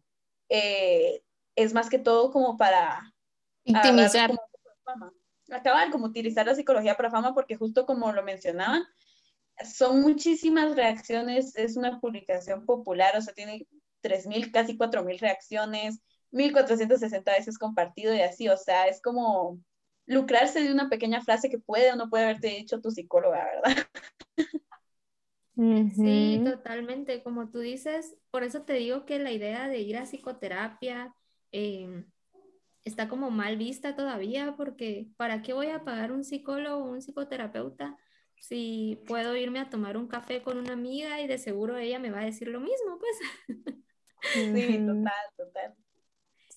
eh, 0.49 1.21
es 1.55 1.73
más 1.73 1.89
que 1.89 1.99
todo 1.99 2.31
como 2.31 2.57
para... 2.57 3.13
Victimizar. 3.65 4.31
Acabar 5.51 5.91
como 5.91 6.05
utilizar 6.05 6.45
la 6.45 6.55
psicología 6.55 6.95
para 6.95 7.11
fama 7.11 7.33
porque 7.33 7.55
justo 7.55 7.85
como 7.85 8.11
lo 8.11 8.23
mencionaban, 8.23 8.83
son 9.63 10.01
muchísimas 10.01 10.75
reacciones, 10.75 11.55
es 11.55 11.77
una 11.77 11.99
publicación 11.99 12.65
popular, 12.65 13.15
o 13.15 13.21
sea, 13.21 13.33
tiene 13.33 13.67
3.000, 14.01 14.51
casi 14.51 14.77
4.000 14.77 15.19
reacciones, 15.19 15.99
1.460 16.31 17.23
veces 17.23 17.57
compartido 17.57 18.13
y 18.13 18.21
así, 18.21 18.49
o 18.49 18.57
sea, 18.57 18.87
es 18.87 19.01
como 19.01 19.59
lucrarse 20.05 20.61
de 20.61 20.71
una 20.71 20.89
pequeña 20.89 21.21
frase 21.21 21.49
que 21.49 21.59
puede 21.59 21.91
o 21.91 21.95
no 21.95 22.09
puede 22.09 22.25
haberte 22.25 22.47
dicho 22.47 22.81
tu 22.81 22.91
psicóloga, 22.91 23.45
¿verdad? 23.45 23.83
Sí, 25.95 26.41
totalmente. 26.43 27.23
Como 27.23 27.49
tú 27.49 27.59
dices, 27.59 28.17
por 28.31 28.43
eso 28.43 28.63
te 28.63 28.73
digo 28.73 29.05
que 29.05 29.19
la 29.19 29.31
idea 29.31 29.67
de 29.67 29.79
ir 29.79 29.97
a 29.97 30.03
psicoterapia 30.03 31.13
em, 31.51 32.05
está 32.83 33.07
como 33.07 33.29
mal 33.31 33.57
vista 33.57 33.95
todavía, 33.95 34.55
porque 34.57 35.07
¿para 35.17 35.41
qué 35.41 35.53
voy 35.53 35.67
a 35.67 35.83
pagar 35.83 36.11
un 36.11 36.23
psicólogo 36.23 36.83
o 36.83 36.91
un 36.91 37.01
psicoterapeuta 37.01 37.97
si 38.41 39.01
puedo 39.07 39.37
irme 39.37 39.59
a 39.59 39.69
tomar 39.69 39.95
un 39.95 40.07
café 40.07 40.41
con 40.41 40.57
una 40.57 40.73
amiga 40.73 41.21
y 41.21 41.27
de 41.27 41.37
seguro 41.37 41.77
ella 41.77 41.99
me 41.99 42.11
va 42.11 42.19
a 42.19 42.25
decir 42.25 42.49
lo 42.49 42.59
mismo, 42.59 42.99
pues? 42.99 43.65
Sí, 44.33 44.83
total, 44.85 45.25
total. 45.37 45.75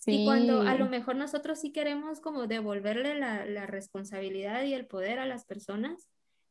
Y 0.06 0.24
cuando 0.24 0.62
a 0.62 0.74
lo 0.76 0.88
mejor 0.88 1.16
nosotros 1.16 1.58
sí 1.58 1.72
queremos 1.72 2.20
como 2.20 2.46
devolverle 2.46 3.18
la, 3.18 3.44
la, 3.44 3.66
responsabilidad 3.66 4.62
y 4.62 4.72
el 4.72 4.86
poder 4.86 5.18
a 5.18 5.26
las 5.26 5.44
personas, 5.44 6.08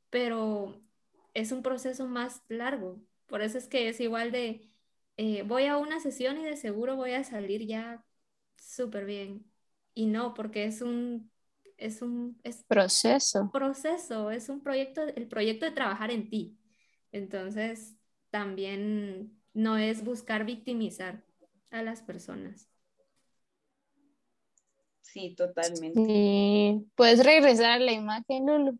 pero 0.09 0.81
es 1.33 1.51
un 1.51 1.63
proceso 1.63 2.05
más 2.05 2.41
largo. 2.49 3.01
Por 3.27 3.41
eso 3.41 3.57
es 3.57 3.67
que 3.67 3.87
es 3.87 3.99
igual 4.01 4.31
de, 4.31 4.69
eh, 5.17 5.43
voy 5.43 5.65
a 5.65 5.77
una 5.77 5.99
sesión 5.99 6.37
y 6.37 6.43
de 6.43 6.57
seguro 6.57 6.95
voy 6.95 7.11
a 7.11 7.23
salir 7.23 7.65
ya 7.65 8.03
súper 8.57 9.05
bien. 9.05 9.45
Y 9.93 10.07
no, 10.07 10.33
porque 10.33 10.65
es 10.65 10.81
un, 10.81 11.31
es 11.77 12.01
un 12.01 12.37
es 12.43 12.63
proceso. 12.63 13.49
Proceso, 13.53 14.31
es 14.31 14.49
un 14.49 14.61
proyecto, 14.61 15.01
el 15.03 15.27
proyecto 15.27 15.65
de 15.65 15.71
trabajar 15.71 16.11
en 16.11 16.29
ti. 16.29 16.57
Entonces, 17.11 17.95
también 18.29 19.39
no 19.53 19.77
es 19.77 20.03
buscar 20.03 20.45
victimizar 20.45 21.23
a 21.71 21.81
las 21.81 22.01
personas. 22.01 22.69
Sí, 25.15 25.33
totalmente. 25.33 26.05
Sí. 26.05 26.85
¿Puedes 26.93 27.23
regresar 27.23 27.71
a 27.71 27.79
la 27.79 27.93
imagen, 27.93 28.45
Lulu? 28.45 28.77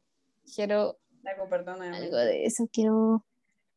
Quiero 0.53 0.99
algo, 1.25 1.47
perdona. 1.47 1.95
Algo 1.95 2.17
de 2.17 2.45
eso 2.45 2.67
quiero. 2.69 3.25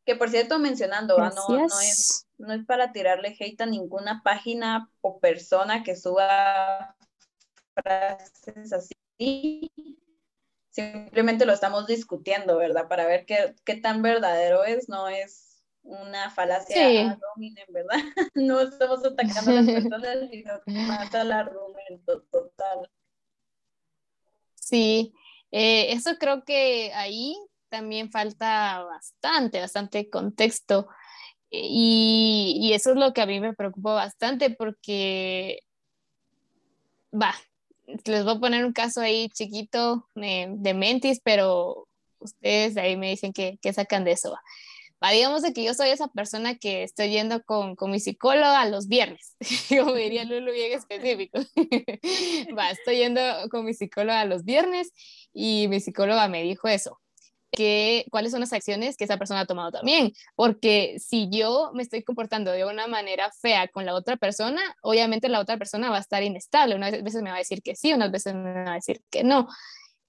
Que 0.05 0.17
por 0.17 0.29
cierto, 0.29 0.59
mencionando, 0.59 1.17
ah, 1.19 1.31
no, 1.33 1.57
no, 1.57 1.79
es, 1.79 2.27
no 2.37 2.51
es 2.51 2.65
para 2.65 2.91
tirarle 2.91 3.33
hate 3.39 3.61
a 3.61 3.65
ninguna 3.65 4.23
página 4.25 4.91
o 4.99 5.19
persona 5.21 5.83
que 5.83 5.95
suba 5.95 6.97
frases 7.75 8.73
así. 8.73 9.71
Simplemente 10.69 11.45
lo 11.45 11.53
estamos 11.53 11.87
discutiendo, 11.87 12.57
¿verdad? 12.57 12.89
Para 12.89 13.05
ver 13.05 13.25
qué, 13.25 13.55
qué 13.63 13.75
tan 13.75 14.01
verdadero 14.01 14.65
es, 14.65 14.89
no 14.89 15.07
es 15.07 15.48
una 15.83 16.29
falacia 16.29 16.75
sí. 16.75 17.55
¿verdad? 17.69 17.97
No 18.35 18.61
estamos 18.61 19.03
atacando 19.03 19.51
a 19.51 19.53
las 19.55 19.65
personas, 19.65 20.29
sino 20.29 20.53
más 20.65 21.13
al 21.13 21.31
argumento 21.31 22.21
total. 22.31 22.89
Sí, 24.55 25.13
eh, 25.51 25.93
eso 25.93 26.11
creo 26.19 26.43
que 26.43 26.91
ahí 26.93 27.35
también 27.69 28.11
falta 28.11 28.83
bastante, 28.83 29.59
bastante 29.59 30.09
contexto. 30.09 30.87
Y, 31.49 32.59
y, 32.61 32.73
eso 32.73 32.91
es 32.91 32.95
lo 32.95 33.11
que 33.11 33.21
a 33.21 33.25
mí 33.25 33.39
me 33.39 33.55
preocupa 33.55 33.93
bastante 33.93 34.51
porque, 34.51 35.61
va, 37.11 37.33
les 38.05 38.23
voy 38.23 38.35
a 38.35 38.39
poner 38.39 38.65
un 38.65 38.73
caso 38.73 39.01
ahí 39.01 39.29
chiquito 39.29 40.07
de, 40.13 40.47
de 40.57 40.73
Mentis, 40.75 41.19
pero 41.23 41.87
ustedes 42.19 42.77
ahí 42.77 42.97
me 42.97 43.09
dicen 43.09 43.33
que, 43.33 43.57
que 43.63 43.73
sacan 43.73 44.03
de 44.03 44.11
eso. 44.11 44.31
Va 44.31 44.41
digamos 45.07 45.41
de 45.41 45.53
que 45.53 45.63
yo 45.63 45.73
soy 45.73 45.89
esa 45.89 46.07
persona 46.09 46.55
que 46.57 46.83
estoy 46.83 47.09
yendo 47.09 47.43
con, 47.43 47.75
con 47.75 47.91
mi 47.91 47.99
psicóloga 47.99 48.65
los 48.65 48.87
viernes, 48.87 49.35
como 49.69 49.93
diría 49.93 50.25
Lulu 50.25 50.51
bien 50.51 50.73
específico. 50.73 51.39
Va, 52.57 52.71
estoy 52.71 52.97
yendo 52.97 53.21
con 53.49 53.65
mi 53.65 53.73
psicóloga 53.73 54.25
los 54.25 54.43
viernes 54.43 54.91
y 55.33 55.67
mi 55.69 55.79
psicóloga 55.79 56.27
me 56.27 56.43
dijo 56.43 56.67
eso, 56.67 56.99
que 57.51 58.05
cuáles 58.11 58.31
son 58.31 58.41
las 58.41 58.53
acciones 58.53 58.97
que 58.97 59.05
esa 59.05 59.17
persona 59.17 59.41
ha 59.41 59.45
tomado 59.45 59.71
también, 59.71 60.11
porque 60.35 60.97
si 60.99 61.29
yo 61.31 61.71
me 61.73 61.83
estoy 61.83 62.03
comportando 62.03 62.51
de 62.51 62.65
una 62.65 62.87
manera 62.87 63.31
fea 63.41 63.67
con 63.67 63.85
la 63.85 63.95
otra 63.95 64.17
persona, 64.17 64.61
obviamente 64.81 65.29
la 65.29 65.39
otra 65.39 65.57
persona 65.57 65.89
va 65.89 65.97
a 65.97 66.01
estar 66.01 66.23
inestable, 66.23 66.75
unas 66.75 66.91
veces 67.03 67.21
me 67.21 67.29
va 67.29 67.37
a 67.37 67.39
decir 67.39 67.61
que 67.61 67.75
sí, 67.75 67.93
unas 67.93 68.11
veces 68.11 68.35
me 68.35 68.53
va 68.65 68.71
a 68.71 68.75
decir 68.75 69.01
que 69.09 69.23
no. 69.23 69.47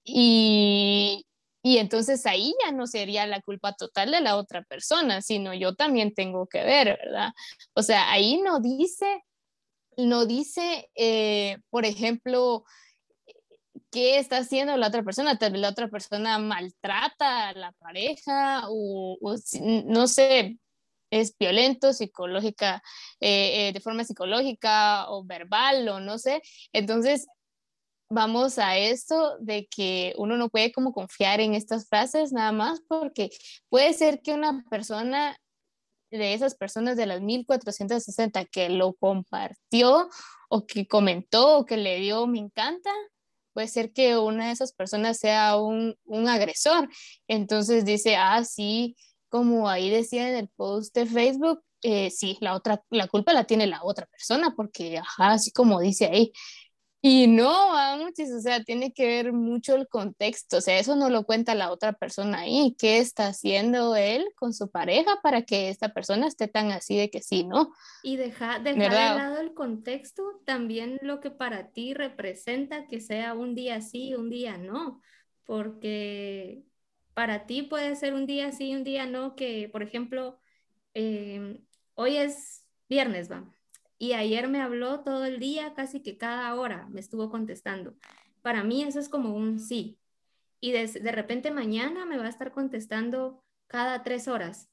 Y, 0.03 1.25
y 1.63 1.77
entonces 1.77 2.25
ahí 2.25 2.53
ya 2.65 2.71
no 2.71 2.87
sería 2.87 3.27
la 3.27 3.41
culpa 3.41 3.73
total 3.73 4.11
de 4.11 4.21
la 4.21 4.37
otra 4.37 4.63
persona, 4.63 5.21
sino 5.21 5.53
yo 5.53 5.75
también 5.75 6.13
tengo 6.13 6.47
que 6.47 6.63
ver, 6.63 6.97
¿verdad? 7.03 7.29
O 7.73 7.83
sea, 7.83 8.11
ahí 8.11 8.41
no 8.41 8.59
dice, 8.59 9.23
no 9.97 10.25
dice, 10.25 10.89
eh, 10.95 11.57
por 11.69 11.85
ejemplo, 11.85 12.63
qué 13.91 14.17
está 14.17 14.37
haciendo 14.37 14.77
la 14.77 14.87
otra 14.87 15.03
persona. 15.03 15.37
Tal 15.37 15.51
vez 15.51 15.61
la 15.61 15.69
otra 15.69 15.89
persona 15.89 16.39
maltrata 16.39 17.49
a 17.49 17.53
la 17.53 17.71
pareja 17.73 18.63
o, 18.69 19.17
no 19.85 20.07
sé, 20.07 20.57
es 21.11 21.37
violento 21.37 21.93
psicológica, 21.93 22.81
eh, 23.19 23.67
eh, 23.69 23.73
de 23.73 23.81
forma 23.81 24.03
psicológica 24.03 25.09
o 25.11 25.23
verbal 25.25 25.87
o 25.89 25.99
no 25.99 26.17
sé. 26.17 26.41
Entonces, 26.73 27.27
vamos 28.11 28.59
a 28.59 28.77
esto 28.77 29.37
de 29.39 29.67
que 29.67 30.13
uno 30.17 30.35
no 30.35 30.49
puede 30.49 30.71
como 30.71 30.91
confiar 30.91 31.39
en 31.39 31.55
estas 31.55 31.87
frases 31.87 32.33
nada 32.33 32.51
más 32.51 32.81
porque 32.87 33.29
puede 33.69 33.93
ser 33.93 34.21
que 34.21 34.33
una 34.33 34.65
persona 34.69 35.37
de 36.11 36.33
esas 36.33 36.55
personas 36.55 36.97
de 36.97 37.05
las 37.05 37.21
1460 37.21 38.45
que 38.45 38.69
lo 38.69 38.93
compartió 38.93 40.09
o 40.49 40.67
que 40.67 40.87
comentó 40.87 41.59
o 41.59 41.65
que 41.65 41.77
le 41.77 41.99
dio 42.01 42.27
me 42.27 42.39
encanta, 42.39 42.91
puede 43.53 43.69
ser 43.69 43.93
que 43.93 44.17
una 44.17 44.47
de 44.47 44.51
esas 44.51 44.73
personas 44.73 45.17
sea 45.17 45.55
un, 45.55 45.95
un 46.03 46.27
agresor. 46.27 46.89
Entonces 47.29 47.85
dice, 47.85 48.17
ah, 48.17 48.43
sí, 48.43 48.97
como 49.29 49.69
ahí 49.69 49.89
decía 49.89 50.29
en 50.29 50.35
el 50.35 50.49
post 50.49 50.93
de 50.93 51.05
Facebook, 51.05 51.63
eh, 51.81 52.11
sí, 52.11 52.37
la, 52.41 52.55
otra, 52.55 52.83
la 52.89 53.07
culpa 53.07 53.33
la 53.33 53.45
tiene 53.45 53.67
la 53.67 53.83
otra 53.83 54.05
persona 54.05 54.53
porque, 54.55 55.01
así 55.17 55.51
como 55.51 55.79
dice 55.79 56.05
ahí, 56.07 56.33
Y 57.03 57.25
no, 57.25 57.49
vamos, 57.69 58.11
o 58.11 58.41
sea, 58.41 58.63
tiene 58.63 58.93
que 58.93 59.07
ver 59.07 59.33
mucho 59.33 59.75
el 59.75 59.87
contexto, 59.87 60.57
o 60.57 60.61
sea, 60.61 60.77
eso 60.77 60.95
no 60.95 61.09
lo 61.09 61.23
cuenta 61.23 61.55
la 61.55 61.71
otra 61.71 61.93
persona 61.93 62.41
ahí, 62.41 62.75
qué 62.77 62.99
está 62.99 63.27
haciendo 63.27 63.95
él 63.95 64.23
con 64.35 64.53
su 64.53 64.69
pareja 64.69 65.19
para 65.23 65.41
que 65.41 65.69
esta 65.69 65.95
persona 65.95 66.27
esté 66.27 66.47
tan 66.47 66.71
así 66.71 66.95
de 66.95 67.09
que 67.09 67.23
sí, 67.23 67.43
¿no? 67.43 67.73
Y 68.03 68.17
deja, 68.17 68.59
dejar 68.59 68.91
de 68.91 69.19
lado 69.19 69.39
el 69.39 69.55
contexto, 69.55 70.41
también 70.45 70.99
lo 71.01 71.21
que 71.21 71.31
para 71.31 71.71
ti 71.71 71.95
representa 71.95 72.85
que 72.85 73.01
sea 73.01 73.33
un 73.33 73.55
día 73.55 73.81
sí, 73.81 74.13
un 74.13 74.29
día 74.29 74.59
no, 74.59 75.01
porque 75.43 76.65
para 77.15 77.47
ti 77.47 77.63
puede 77.63 77.95
ser 77.95 78.13
un 78.13 78.27
día 78.27 78.51
sí, 78.51 78.75
un 78.75 78.83
día 78.83 79.07
no, 79.07 79.35
que 79.35 79.69
por 79.71 79.81
ejemplo, 79.81 80.37
em, 80.93 81.65
hoy 81.95 82.17
es 82.17 82.63
viernes, 82.87 83.31
va 83.31 83.43
y 84.01 84.13
ayer 84.13 84.47
me 84.47 84.59
habló 84.59 85.01
todo 85.01 85.25
el 85.25 85.39
día, 85.39 85.75
casi 85.75 86.01
que 86.01 86.17
cada 86.17 86.55
hora 86.55 86.87
me 86.89 86.99
estuvo 86.99 87.29
contestando. 87.29 87.93
Para 88.41 88.63
mí 88.63 88.81
eso 88.81 88.99
es 88.99 89.09
como 89.09 89.35
un 89.35 89.59
sí. 89.59 89.99
Y 90.59 90.71
de, 90.71 90.87
de 90.87 91.11
repente 91.11 91.51
mañana 91.51 92.07
me 92.07 92.17
va 92.17 92.25
a 92.25 92.29
estar 92.29 92.51
contestando 92.51 93.43
cada 93.67 94.01
tres 94.01 94.27
horas. 94.27 94.71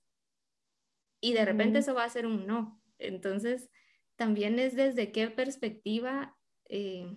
Y 1.20 1.35
de 1.35 1.45
repente 1.45 1.81
eso 1.81 1.93
va 1.93 2.05
a 2.05 2.09
ser 2.09 2.24
un 2.24 2.47
no. 2.47 2.81
Entonces, 2.99 3.68
también 4.16 4.59
es 4.59 4.74
desde 4.74 5.12
qué 5.12 5.29
perspectiva 5.29 6.35
eh, 6.70 7.14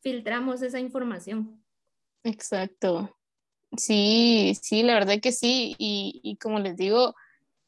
filtramos 0.00 0.62
esa 0.62 0.80
información. 0.80 1.62
Exacto. 2.24 3.14
Sí, 3.76 4.56
sí, 4.62 4.82
la 4.82 4.94
verdad 4.94 5.20
que 5.20 5.32
sí. 5.32 5.74
Y, 5.76 6.22
y 6.24 6.38
como 6.38 6.60
les 6.60 6.78
digo, 6.78 7.14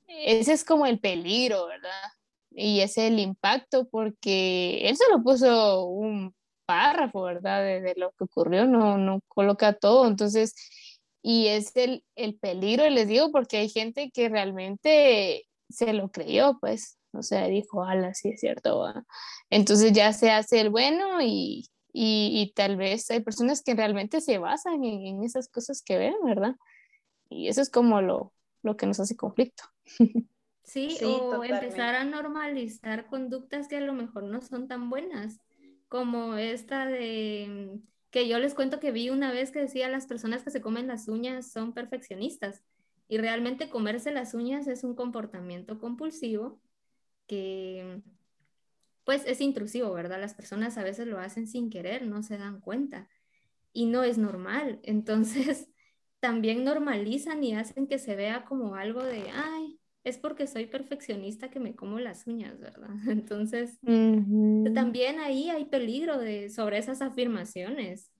ese 0.06 0.54
es 0.54 0.64
como 0.64 0.86
el 0.86 1.00
peligro, 1.00 1.66
¿verdad? 1.66 2.12
Y 2.54 2.80
es 2.80 2.98
el 2.98 3.18
impacto 3.18 3.88
porque 3.88 4.88
él 4.88 4.96
solo 4.96 5.22
puso 5.22 5.86
un 5.86 6.34
párrafo, 6.66 7.22
¿verdad? 7.22 7.62
De, 7.62 7.94
lo 7.96 8.12
que 8.12 8.24
ocurrió, 8.24 8.66
no, 8.66 8.98
no 8.98 9.20
coloca 9.28 9.74
todo, 9.74 10.06
entonces, 10.06 10.54
y 11.22 11.48
es 11.48 11.74
el, 11.76 12.04
el 12.16 12.36
peligro, 12.38 12.88
les 12.88 13.08
digo, 13.08 13.30
porque 13.32 13.58
hay 13.58 13.68
gente 13.68 14.10
que 14.10 14.28
realmente 14.28 15.44
se 15.68 15.92
lo 15.92 16.10
creyó, 16.10 16.58
pues, 16.60 16.98
o 17.12 17.22
sea, 17.22 17.46
dijo, 17.48 17.84
ala, 17.84 18.14
sí 18.14 18.30
es 18.30 18.40
cierto, 18.40 18.84
entonces 19.50 19.92
ya 19.92 20.12
se 20.12 20.30
hace 20.30 20.60
el 20.60 20.70
bueno 20.70 21.20
y, 21.20 21.68
y, 21.92 22.52
tal 22.56 22.76
vez 22.76 23.10
hay 23.10 23.20
personas 23.20 23.62
que 23.62 23.74
realmente 23.74 24.20
se 24.20 24.38
basan 24.38 24.84
en, 24.84 25.06
en, 25.06 25.24
esas 25.24 25.48
cosas 25.48 25.82
que 25.82 25.98
ven, 25.98 26.14
¿verdad? 26.24 26.56
Y 27.28 27.48
eso 27.48 27.60
es 27.62 27.70
como 27.70 28.00
lo, 28.02 28.32
lo 28.62 28.76
que 28.76 28.86
nos 28.86 29.00
hace 29.00 29.16
conflicto. 29.16 29.64
Sí, 30.64 30.96
o 31.02 31.42
empezar 31.44 31.94
a 31.94 32.04
normalizar 32.04 33.06
conductas 33.06 33.68
que 33.68 33.76
a 33.76 33.80
lo 33.80 33.92
mejor 33.92 34.24
no 34.24 34.40
son 34.40 34.68
tan 34.68 34.90
buenas, 34.90 35.40
como 35.88 36.36
esta 36.36 36.86
de 36.86 37.80
que 38.10 38.28
yo 38.28 38.38
les 38.38 38.54
cuento 38.54 38.78
que 38.78 38.92
vi 38.92 39.10
una 39.10 39.32
vez 39.32 39.50
que 39.50 39.60
decía 39.60 39.88
las 39.88 40.06
personas 40.06 40.42
que 40.42 40.50
se 40.50 40.60
comen 40.60 40.86
las 40.86 41.08
uñas 41.08 41.50
son 41.50 41.72
perfeccionistas 41.72 42.62
y 43.08 43.18
realmente 43.18 43.68
comerse 43.68 44.12
las 44.12 44.34
uñas 44.34 44.66
es 44.68 44.84
un 44.84 44.94
comportamiento 44.94 45.78
compulsivo 45.78 46.60
que 47.26 48.02
pues 49.04 49.24
es 49.26 49.40
intrusivo, 49.40 49.92
¿verdad? 49.92 50.20
Las 50.20 50.34
personas 50.34 50.78
a 50.78 50.84
veces 50.84 51.06
lo 51.06 51.18
hacen 51.18 51.46
sin 51.46 51.70
querer, 51.70 52.06
no 52.06 52.22
se 52.22 52.38
dan 52.38 52.60
cuenta 52.60 53.08
y 53.72 53.86
no 53.86 54.04
es 54.04 54.18
normal. 54.18 54.80
Entonces, 54.84 55.68
también 56.20 56.64
normalizan 56.64 57.42
y 57.42 57.54
hacen 57.54 57.86
que 57.86 57.98
se 57.98 58.14
vea 58.14 58.44
como 58.44 58.76
algo 58.76 59.02
de, 59.02 59.24
ay, 59.30 59.61
es 60.04 60.18
porque 60.18 60.46
soy 60.46 60.66
perfeccionista 60.66 61.50
que 61.50 61.60
me 61.60 61.74
como 61.74 61.98
las 61.98 62.26
uñas, 62.26 62.58
¿verdad? 62.58 62.90
Entonces, 63.08 63.78
también 63.82 65.20
ahí 65.20 65.50
hay 65.50 65.64
peligro 65.66 66.18
de, 66.18 66.50
sobre 66.50 66.78
esas 66.78 67.02
afirmaciones. 67.02 68.10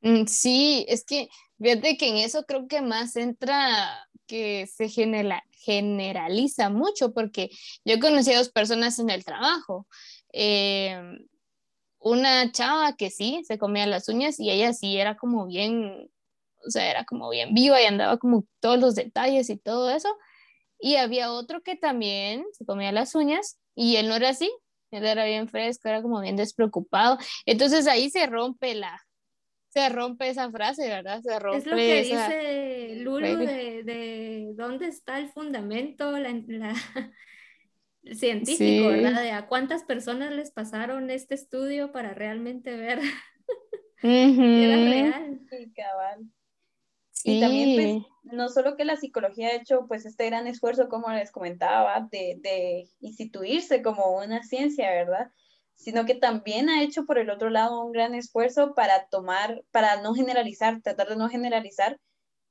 Mm, 0.00 0.26
sí, 0.26 0.84
es 0.88 1.04
que 1.04 1.28
fíjate 1.60 1.96
que 1.96 2.08
en 2.08 2.16
eso 2.16 2.44
creo 2.44 2.66
que 2.66 2.80
más 2.80 3.16
entra 3.16 4.08
que 4.26 4.66
se 4.66 4.88
generaliza 4.88 6.70
mucho, 6.70 7.12
porque 7.12 7.50
yo 7.84 8.00
conocí 8.00 8.32
a 8.32 8.38
dos 8.38 8.50
personas 8.50 8.98
en 8.98 9.10
el 9.10 9.24
trabajo. 9.24 9.86
Em, 10.32 11.18
una 11.98 12.50
chava 12.50 12.96
que 12.96 13.10
sí, 13.10 13.42
se 13.46 13.58
comía 13.58 13.86
las 13.86 14.08
uñas 14.08 14.40
y 14.40 14.50
ella 14.50 14.72
sí 14.72 14.96
era 14.98 15.16
como 15.16 15.46
bien, 15.46 16.10
o 16.66 16.70
sea, 16.70 16.90
era 16.90 17.04
como 17.04 17.30
bien 17.30 17.54
viva 17.54 17.80
y 17.80 17.84
andaba 17.86 18.18
como 18.18 18.46
todos 18.60 18.78
los 18.80 18.94
detalles 18.94 19.50
y 19.50 19.56
todo 19.56 19.90
eso. 19.90 20.08
Y 20.84 20.96
había 20.96 21.30
otro 21.30 21.62
que 21.62 21.76
también 21.76 22.44
se 22.50 22.66
comía 22.66 22.90
las 22.90 23.14
uñas 23.14 23.60
y 23.76 23.96
él 23.96 24.08
no 24.08 24.16
era 24.16 24.30
así, 24.30 24.50
él 24.90 25.06
era 25.06 25.24
bien 25.24 25.46
fresco, 25.46 25.88
era 25.88 26.02
como 26.02 26.20
bien 26.20 26.34
despreocupado. 26.34 27.18
Entonces 27.46 27.86
ahí 27.86 28.10
se 28.10 28.26
rompe 28.26 28.74
la, 28.74 29.00
se 29.68 29.88
rompe 29.90 30.28
esa 30.28 30.50
frase, 30.50 30.88
¿verdad? 30.88 31.22
Se 31.22 31.38
rompe 31.38 31.58
es 31.58 31.66
lo 31.66 31.76
que 31.76 32.02
dice 32.02 32.96
Lulu 32.96 33.46
de, 33.46 33.84
de, 33.84 34.52
dónde 34.56 34.88
está 34.88 35.20
el 35.20 35.28
fundamento, 35.28 36.18
la, 36.18 36.32
la 36.48 36.74
científico, 38.14 38.88
¿verdad? 38.88 39.22
De 39.22 39.30
a 39.30 39.46
cuántas 39.46 39.84
personas 39.84 40.32
les 40.32 40.50
pasaron 40.50 41.10
este 41.10 41.36
estudio 41.36 41.92
para 41.92 42.12
realmente 42.12 42.76
ver 42.76 42.98
que 44.02 44.64
era 44.64 44.76
real. 44.76 45.40
Sí, 45.48 45.72
cabal. 45.76 46.26
Y 47.24 47.40
también, 47.40 48.02
pues, 48.22 48.34
no 48.34 48.48
solo 48.48 48.76
que 48.76 48.84
la 48.84 48.96
psicología 48.96 49.48
ha 49.48 49.56
hecho, 49.56 49.86
pues, 49.86 50.06
este 50.06 50.26
gran 50.26 50.46
esfuerzo, 50.46 50.88
como 50.88 51.10
les 51.10 51.30
comentaba, 51.30 52.08
de, 52.10 52.38
de 52.40 52.88
instituirse 53.00 53.82
como 53.82 54.16
una 54.16 54.42
ciencia, 54.42 54.90
¿verdad? 54.90 55.30
Sino 55.74 56.04
que 56.04 56.14
también 56.14 56.68
ha 56.68 56.82
hecho, 56.82 57.04
por 57.06 57.18
el 57.18 57.30
otro 57.30 57.50
lado, 57.50 57.84
un 57.84 57.92
gran 57.92 58.14
esfuerzo 58.14 58.74
para 58.74 59.06
tomar, 59.06 59.62
para 59.70 60.02
no 60.02 60.14
generalizar, 60.14 60.80
tratar 60.82 61.08
de 61.08 61.16
no 61.16 61.28
generalizar 61.28 61.98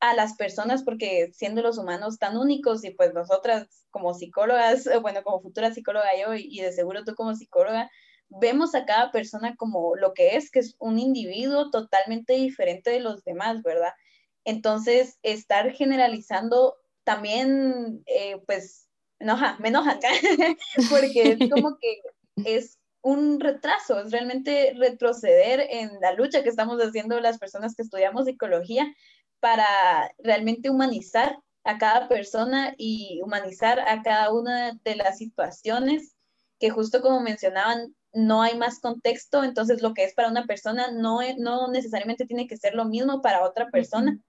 a 0.01 0.15
las 0.15 0.35
personas, 0.35 0.83
porque 0.83 1.31
siendo 1.33 1.61
los 1.61 1.77
humanos 1.77 2.17
tan 2.17 2.35
únicos 2.35 2.83
y 2.83 2.89
pues 2.89 3.13
nosotras 3.13 3.85
como 3.91 4.13
psicólogas, 4.13 4.83
bueno, 5.01 5.23
como 5.23 5.41
futura 5.41 5.73
psicóloga 5.73 6.09
yo 6.19 6.33
y 6.33 6.59
de 6.59 6.71
seguro 6.73 7.03
tú 7.03 7.13
como 7.13 7.35
psicóloga, 7.35 7.89
vemos 8.27 8.73
a 8.75 8.85
cada 8.85 9.11
persona 9.11 9.55
como 9.55 9.95
lo 9.95 10.13
que 10.13 10.35
es, 10.35 10.49
que 10.49 10.59
es 10.59 10.75
un 10.79 10.97
individuo 10.99 11.69
totalmente 11.69 12.33
diferente 12.33 12.89
de 12.89 12.99
los 12.99 13.23
demás, 13.23 13.61
¿verdad? 13.61 13.93
Entonces, 14.45 15.19
estar 15.23 15.71
generalizando 15.71 16.75
también, 17.03 18.03
eh, 18.05 18.41
pues, 18.45 18.87
enoja, 19.19 19.57
me 19.59 19.69
enoja, 19.69 19.99
porque 20.89 21.37
es 21.39 21.39
como 21.51 21.77
que 21.77 22.01
es 22.45 22.79
un 23.01 23.39
retraso, 23.39 23.99
es 23.99 24.11
realmente 24.11 24.73
retroceder 24.77 25.65
en 25.69 25.99
la 26.01 26.13
lucha 26.13 26.43
que 26.43 26.49
estamos 26.49 26.79
haciendo 26.79 27.19
las 27.19 27.39
personas 27.39 27.75
que 27.75 27.81
estudiamos 27.83 28.25
psicología 28.25 28.93
para 29.39 29.65
realmente 30.19 30.69
humanizar 30.69 31.37
a 31.63 31.77
cada 31.77 32.07
persona 32.07 32.73
y 32.77 33.19
humanizar 33.23 33.79
a 33.79 34.01
cada 34.03 34.31
una 34.31 34.79
de 34.83 34.95
las 34.95 35.17
situaciones 35.17 36.15
que 36.59 36.69
justo 36.69 37.01
como 37.01 37.21
mencionaban, 37.21 37.95
no 38.13 38.43
hay 38.43 38.55
más 38.55 38.79
contexto, 38.79 39.43
entonces 39.43 39.81
lo 39.81 39.93
que 39.93 40.03
es 40.03 40.13
para 40.13 40.29
una 40.29 40.45
persona 40.45 40.91
no, 40.91 41.19
no 41.37 41.71
necesariamente 41.71 42.25
tiene 42.25 42.45
que 42.45 42.57
ser 42.57 42.75
lo 42.75 42.85
mismo 42.85 43.21
para 43.21 43.43
otra 43.43 43.69
persona 43.71 44.19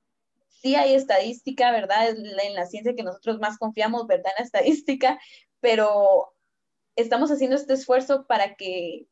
sí 0.63 0.77
hay 0.77 0.95
estadística, 0.95 1.73
¿verdad? 1.73 2.11
En 2.11 2.55
la 2.55 2.67
ciencia 2.67 2.95
que 2.95 3.03
nosotros 3.03 3.39
más 3.41 3.59
confiamos, 3.59 4.07
¿verdad? 4.07 4.33
En 4.39 4.43
la 4.43 4.47
estadística, 4.47 5.21
pero 5.61 6.33
estamos 6.97 7.31
haciendo 7.31 7.57
este 7.57 7.75
esfuerzo 7.75 8.27
para 8.27 8.55
que 8.55 9.07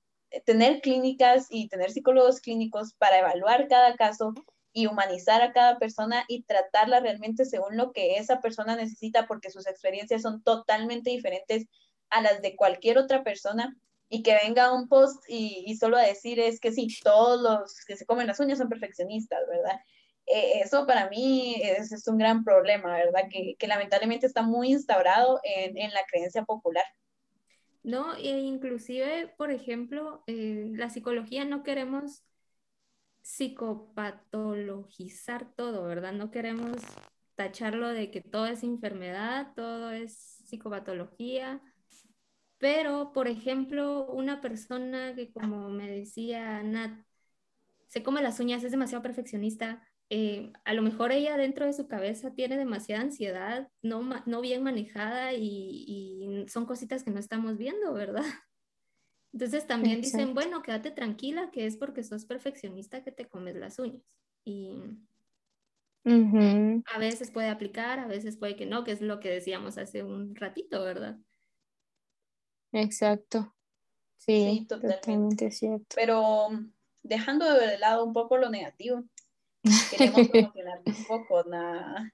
tener 0.45 0.81
clínicas 0.81 1.49
y 1.51 1.69
tener 1.69 1.91
psicólogos 1.91 2.41
clínicos 2.41 2.95
para 2.95 3.19
evaluar 3.19 3.67
cada 3.69 3.97
caso 3.97 4.33
y 4.73 4.87
humanizar 4.87 5.43
a 5.43 5.53
cada 5.53 5.79
persona 5.81 6.25
y 6.29 6.45
tratarla 6.45 7.01
realmente 7.01 7.45
según 7.45 7.77
lo 7.77 7.91
que 7.91 8.17
esa 8.17 8.41
persona 8.41 8.77
necesita, 8.77 9.27
porque 9.27 9.51
sus 9.51 9.67
experiencias 9.67 10.23
son 10.23 10.43
totalmente 10.45 11.11
diferentes 11.11 11.67
a 12.11 12.23
las 12.23 12.41
de 12.43 12.55
cualquier 12.55 12.99
otra 12.99 13.25
persona 13.25 13.77
y 14.09 14.23
que 14.23 14.39
venga 14.45 14.73
un 14.73 14.89
post 14.89 15.25
y, 15.29 15.65
y 15.67 15.77
solo 15.77 15.97
a 15.97 16.03
decir 16.03 16.39
es 16.39 16.61
que 16.61 16.71
sí, 16.71 16.87
todos 17.03 17.41
los 17.41 17.85
que 17.85 17.97
se 17.97 18.07
comen 18.07 18.29
las 18.29 18.39
uñas 18.39 18.59
son 18.59 18.69
perfeccionistas, 18.69 19.41
¿verdad? 19.49 19.81
Eh, 20.27 20.61
eso 20.63 20.87
para 20.87 21.09
mí 21.09 21.57
es, 21.63 22.07
un 22.07 22.19
gran 22.19 22.45
problema, 22.45 22.95
¿verdad? 22.95 23.29
Que, 23.31 23.57
lamentablemente 23.67 24.27
está 24.27 24.43
muy 24.43 24.73
instaurado 24.73 25.41
en, 25.43 25.77
en, 25.77 25.93
la 25.93 26.05
creencia 26.07 26.45
popular. 26.45 26.85
No, 27.83 28.15
e 28.17 28.41
inclusive, 28.41 29.29
por 29.37 29.51
ejemplo, 29.51 30.23
la 30.27 30.91
psicología 30.91 31.45
no 31.45 31.63
queremos 31.63 32.23
psicopatologizar 33.23 35.53
todo, 35.55 35.85
¿verdad? 35.85 36.13
No 36.13 36.31
queremos 36.31 36.77
tacharlo 37.35 37.89
de 37.89 38.11
que 38.11 38.21
todo 38.21 38.47
es 38.47 38.63
enfermedad, 38.63 39.53
todo 39.55 39.91
es 39.91 40.13
psicopatología, 40.47 41.63
pero, 42.61 43.13
por 43.13 43.27
ejemplo, 43.29 44.07
una 44.07 44.41
persona 44.43 45.15
que, 45.15 45.33
como 45.33 45.71
me 45.71 45.91
decía 45.91 46.63
Nat, 46.63 46.93
se 47.89 48.03
come 48.03 48.23
las 48.23 48.39
uñas, 48.39 48.63
es 48.63 48.71
demasiado 48.71 49.03
perfeccionista, 49.03 49.83
eh, 50.13 50.53
a 50.65 50.75
lo 50.75 50.83
mejor 50.83 51.13
ella 51.13 51.37
dentro 51.37 51.67
de 51.67 51.73
su 51.73 51.87
cabeza 51.87 52.35
tiene 52.35 52.57
demasiada 52.57 53.03
ansiedad, 53.03 53.69
no, 53.81 54.03
no 54.27 54.41
bien 54.41 54.65
manejada 54.65 55.33
y, 55.35 55.85
y, 55.87 56.49
son 56.49 56.67
cositas 56.67 57.05
que 57.05 57.13
no 57.13 57.21
estamos 57.21 57.57
viendo, 57.57 57.95
¿verdad? 57.95 58.25
Entonces 59.33 59.69
también 59.69 60.01
dicen, 60.01 60.35
bueno, 60.35 60.63
quédate 60.63 60.91
tranquila, 60.91 61.53
que 61.53 61.65
es 61.65 61.77
porque 61.77 62.03
sos 62.03 62.25
perfeccionista 62.25 63.05
que 63.05 63.13
te 63.13 63.29
comes 63.29 63.55
las 63.55 63.79
uñas. 63.79 64.03
Y 64.45 64.83
a 66.05 66.99
veces 66.99 67.31
puede 67.31 67.49
aplicar, 67.49 68.01
a 68.01 68.09
veces 68.09 68.37
puede 68.37 68.57
que 68.57 68.67
no, 68.67 68.83
que 68.83 68.91
es 68.91 69.01
lo 69.01 69.21
que 69.21 69.31
decíamos 69.31 69.79
hace 69.79 70.03
un 70.03 70.35
ratito, 70.35 70.83
¿verdad? 70.83 71.19
Exacto. 72.73 73.55
Sí, 74.17 74.67
totalmente. 74.69 75.53
cierto. 75.53 75.95
Pero 75.95 76.49
dejando 77.05 77.55
de 77.55 77.79
lado 77.79 78.05
un 78.05 78.13
poco 78.13 78.37
lo 78.37 78.51
negativo, 78.51 79.05
queremos 79.91 80.29
promocionar 80.29 80.81
un 80.87 81.05
poco, 81.07 81.45
nada. 81.45 82.13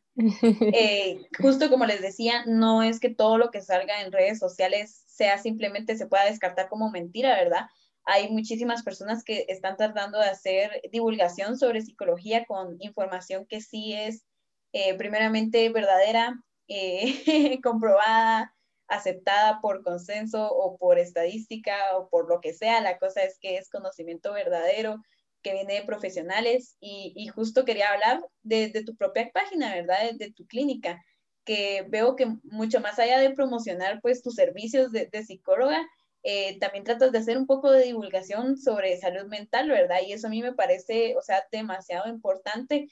Eh, 0.72 1.20
justo 1.38 1.68
como 1.68 1.86
les 1.86 2.00
decía, 2.00 2.44
no 2.46 2.82
es 2.82 3.00
que 3.00 3.10
todo 3.10 3.38
lo 3.38 3.50
que 3.50 3.62
salga 3.62 4.02
en 4.02 4.12
redes 4.12 4.38
sociales 4.38 5.04
sea 5.06 5.38
simplemente 5.38 5.96
se 5.96 6.06
pueda 6.06 6.24
descartar 6.24 6.68
como 6.68 6.90
mentira, 6.90 7.34
¿verdad? 7.36 7.66
Hay 8.04 8.30
muchísimas 8.30 8.82
personas 8.82 9.24
que 9.24 9.46
están 9.48 9.76
tratando 9.76 10.18
de 10.18 10.28
hacer 10.28 10.80
divulgación 10.92 11.58
sobre 11.58 11.82
psicología 11.82 12.44
con 12.46 12.76
información 12.80 13.46
que 13.46 13.60
sí 13.60 13.94
es 13.94 14.24
eh, 14.72 14.94
primeramente 14.94 15.68
verdadera, 15.70 16.40
eh, 16.68 17.60
comprobada, 17.62 18.54
aceptada 18.88 19.60
por 19.60 19.82
consenso 19.82 20.48
o 20.48 20.76
por 20.76 20.98
estadística 20.98 21.74
o 21.96 22.08
por 22.08 22.28
lo 22.28 22.40
que 22.40 22.54
sea. 22.54 22.80
La 22.80 22.98
cosa 22.98 23.22
es 23.22 23.38
que 23.40 23.56
es 23.56 23.68
conocimiento 23.68 24.32
verdadero 24.32 25.00
que 25.46 25.52
viene 25.52 25.74
de 25.74 25.82
profesionales 25.82 26.76
y, 26.80 27.28
justo 27.28 27.64
quería 27.64 27.92
hablar 27.92 28.20
de, 28.42 28.82
tu 28.84 28.96
propia 28.96 29.30
página, 29.32 29.72
¿verdad? 29.76 30.10
De, 30.14 30.32
tu 30.32 30.44
clínica, 30.44 31.00
que 31.44 31.86
veo 31.88 32.16
que 32.16 32.26
mucho 32.42 32.80
más 32.80 32.98
allá 32.98 33.20
de 33.20 33.30
promocionar 33.30 34.00
pues 34.02 34.22
tus 34.22 34.34
servicios 34.34 34.90
de, 34.90 35.08
psicóloga, 35.24 35.86
eh, 36.24 36.58
también 36.58 36.82
tratas 36.82 37.12
de 37.12 37.18
hacer 37.18 37.38
un 37.38 37.46
poco 37.46 37.70
de 37.70 37.84
divulgación 37.84 38.56
sobre 38.56 38.96
salud 38.96 39.26
mental, 39.28 39.68
¿verdad? 39.68 39.98
Y 40.04 40.14
eso 40.14 40.26
a 40.26 40.30
mí 40.30 40.42
me 40.42 40.52
parece, 40.52 41.14
o 41.16 41.22
sea, 41.22 41.44
demasiado 41.52 42.08
importante, 42.08 42.88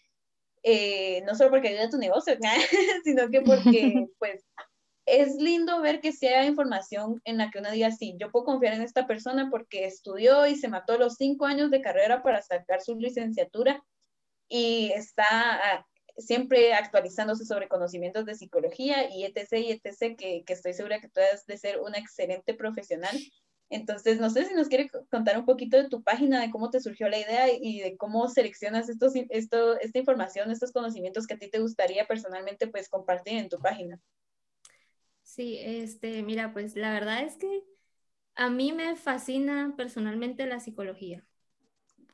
eh, 0.62 1.22
no 1.26 1.34
solo 1.34 1.50
porque 1.50 1.70
ayuda 1.70 1.86
a 1.86 1.90
tu 1.90 1.98
negocio, 1.98 2.38
sino 3.04 3.30
que 3.30 3.40
porque, 3.40 4.06
pues, 4.20 4.44
es 5.06 5.36
lindo 5.36 5.80
ver 5.80 6.00
que 6.00 6.12
sea 6.12 6.46
información 6.46 7.20
en 7.24 7.38
la 7.38 7.50
que 7.50 7.58
uno 7.58 7.70
diga, 7.70 7.90
sí, 7.90 8.16
yo 8.18 8.30
puedo 8.30 8.46
confiar 8.46 8.74
en 8.74 8.82
esta 8.82 9.06
persona 9.06 9.50
porque 9.50 9.84
estudió 9.84 10.46
y 10.46 10.56
se 10.56 10.68
mató 10.68 10.98
los 10.98 11.14
cinco 11.16 11.46
años 11.46 11.70
de 11.70 11.82
carrera 11.82 12.22
para 12.22 12.42
sacar 12.42 12.80
su 12.80 12.96
licenciatura 12.96 13.84
y 14.48 14.92
está 14.92 15.24
ah, 15.30 15.86
siempre 16.16 16.74
actualizándose 16.74 17.44
sobre 17.44 17.68
conocimientos 17.68 18.24
de 18.24 18.34
psicología 18.34 19.10
y 19.14 19.24
etc. 19.24 19.52
y 19.58 19.72
etc. 19.72 20.16
que, 20.16 20.44
que 20.44 20.52
estoy 20.52 20.72
segura 20.72 21.00
que 21.00 21.08
tú 21.08 21.20
has 21.20 21.44
de 21.46 21.58
ser 21.58 21.80
una 21.80 21.98
excelente 21.98 22.54
profesional. 22.54 23.16
Entonces, 23.70 24.20
no 24.20 24.30
sé 24.30 24.46
si 24.46 24.54
nos 24.54 24.68
quiere 24.68 24.88
contar 25.10 25.38
un 25.38 25.46
poquito 25.46 25.76
de 25.76 25.88
tu 25.88 26.02
página, 26.02 26.40
de 26.40 26.50
cómo 26.50 26.70
te 26.70 26.80
surgió 26.80 27.08
la 27.08 27.18
idea 27.18 27.48
y 27.52 27.80
de 27.80 27.96
cómo 27.96 28.28
seleccionas 28.28 28.88
estos, 28.88 29.14
esto, 29.30 29.78
esta 29.80 29.98
información, 29.98 30.50
estos 30.50 30.70
conocimientos 30.70 31.26
que 31.26 31.34
a 31.34 31.38
ti 31.38 31.50
te 31.50 31.58
gustaría 31.58 32.06
personalmente 32.06 32.68
pues 32.68 32.88
compartir 32.88 33.38
en 33.38 33.48
tu 33.48 33.58
página. 33.58 34.00
Sí, 35.34 35.58
este, 35.60 36.22
mira, 36.22 36.52
pues 36.52 36.76
la 36.76 36.92
verdad 36.92 37.24
es 37.24 37.36
que 37.36 37.64
a 38.36 38.50
mí 38.50 38.72
me 38.72 38.94
fascina 38.94 39.74
personalmente 39.76 40.46
la 40.46 40.60
psicología. 40.60 41.26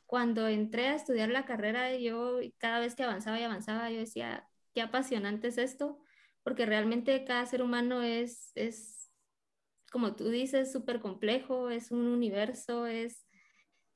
Cuando 0.07 0.49
entré 0.49 0.87
a 0.89 0.95
estudiar 0.95 1.29
la 1.29 1.45
carrera, 1.45 1.95
yo 1.99 2.39
cada 2.57 2.81
vez 2.81 2.95
que 2.95 3.03
avanzaba 3.03 3.39
y 3.39 3.43
avanzaba, 3.43 3.91
yo 3.91 3.99
decía, 3.99 4.49
qué 4.73 4.81
apasionante 4.81 5.49
es 5.49 5.59
esto, 5.59 5.99
porque 6.43 6.65
realmente 6.65 7.27
cada 7.27 7.45
ser 7.45 7.63
humano 7.63 8.03
es, 8.03 8.53
es 8.55 9.13
como 9.93 10.17
tú 10.17 10.31
dices, 10.31 10.73
súper 10.73 11.01
complejo, 11.01 11.69
es 11.69 11.91
un 11.91 12.07
universo, 12.07 12.87
es 12.87 13.27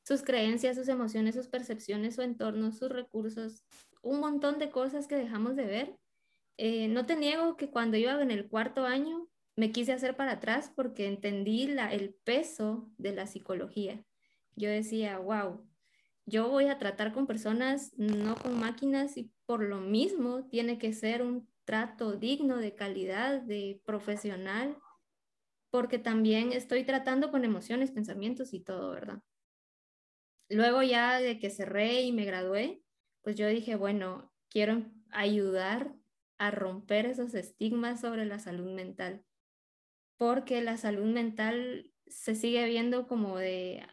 sus 0.02 0.22
creencias, 0.22 0.76
sus 0.76 0.88
emociones, 0.88 1.34
sus 1.34 1.48
percepciones, 1.48 2.16
su 2.16 2.20
entorno, 2.20 2.72
sus 2.72 2.90
recursos, 2.90 3.64
un 4.02 4.20
montón 4.20 4.58
de 4.58 4.70
cosas 4.70 5.06
que 5.06 5.16
dejamos 5.16 5.56
de 5.56 5.64
ver 5.64 5.98
eh, 6.56 6.88
no 6.88 7.06
te 7.06 7.16
niego 7.16 7.56
que 7.56 7.70
cuando 7.70 7.96
iba 7.96 8.20
en 8.20 8.30
el 8.30 8.48
cuarto 8.48 8.86
año 8.86 9.28
me 9.56 9.72
quise 9.72 9.92
hacer 9.92 10.16
para 10.16 10.32
atrás 10.32 10.72
porque 10.74 11.06
entendí 11.06 11.64
el 11.64 12.14
peso 12.24 12.90
de 12.98 13.12
la 13.12 13.26
psicología. 13.26 14.04
Yo 14.56 14.68
decía, 14.68 15.18
wow, 15.18 15.64
yo 16.26 16.48
voy 16.48 16.66
a 16.66 16.78
tratar 16.78 17.12
con 17.12 17.26
personas, 17.26 17.92
no 17.96 18.36
con 18.36 18.58
máquinas, 18.58 19.16
y 19.16 19.32
por 19.46 19.62
lo 19.62 19.80
mismo 19.80 20.46
tiene 20.48 20.78
que 20.78 20.92
ser 20.92 21.22
un 21.22 21.48
trato 21.64 22.16
digno, 22.16 22.58
de 22.58 22.74
calidad, 22.74 23.40
de 23.40 23.80
profesional, 23.84 24.76
porque 25.70 25.98
también 25.98 26.52
estoy 26.52 26.84
tratando 26.84 27.30
con 27.30 27.44
emociones, 27.44 27.90
pensamientos 27.90 28.54
y 28.54 28.60
todo, 28.60 28.90
¿verdad? 28.90 29.20
Luego 30.48 30.82
ya 30.82 31.20
de 31.20 31.38
que 31.38 31.50
cerré 31.50 32.02
y 32.02 32.12
me 32.12 32.24
gradué, 32.24 32.82
pues 33.22 33.36
yo 33.36 33.48
dije, 33.48 33.76
bueno, 33.76 34.32
quiero 34.48 34.84
ayudar 35.10 35.94
a 36.46 36.50
romper 36.50 37.06
esos 37.06 37.34
estigmas 37.34 38.00
sobre 38.00 38.26
la 38.26 38.38
salud 38.38 38.70
mental, 38.72 39.24
porque 40.16 40.60
la 40.60 40.76
salud 40.76 41.06
mental 41.06 41.92
se 42.06 42.34
sigue 42.34 42.66
viendo 42.66 43.06
como 43.06 43.38
de, 43.38 43.86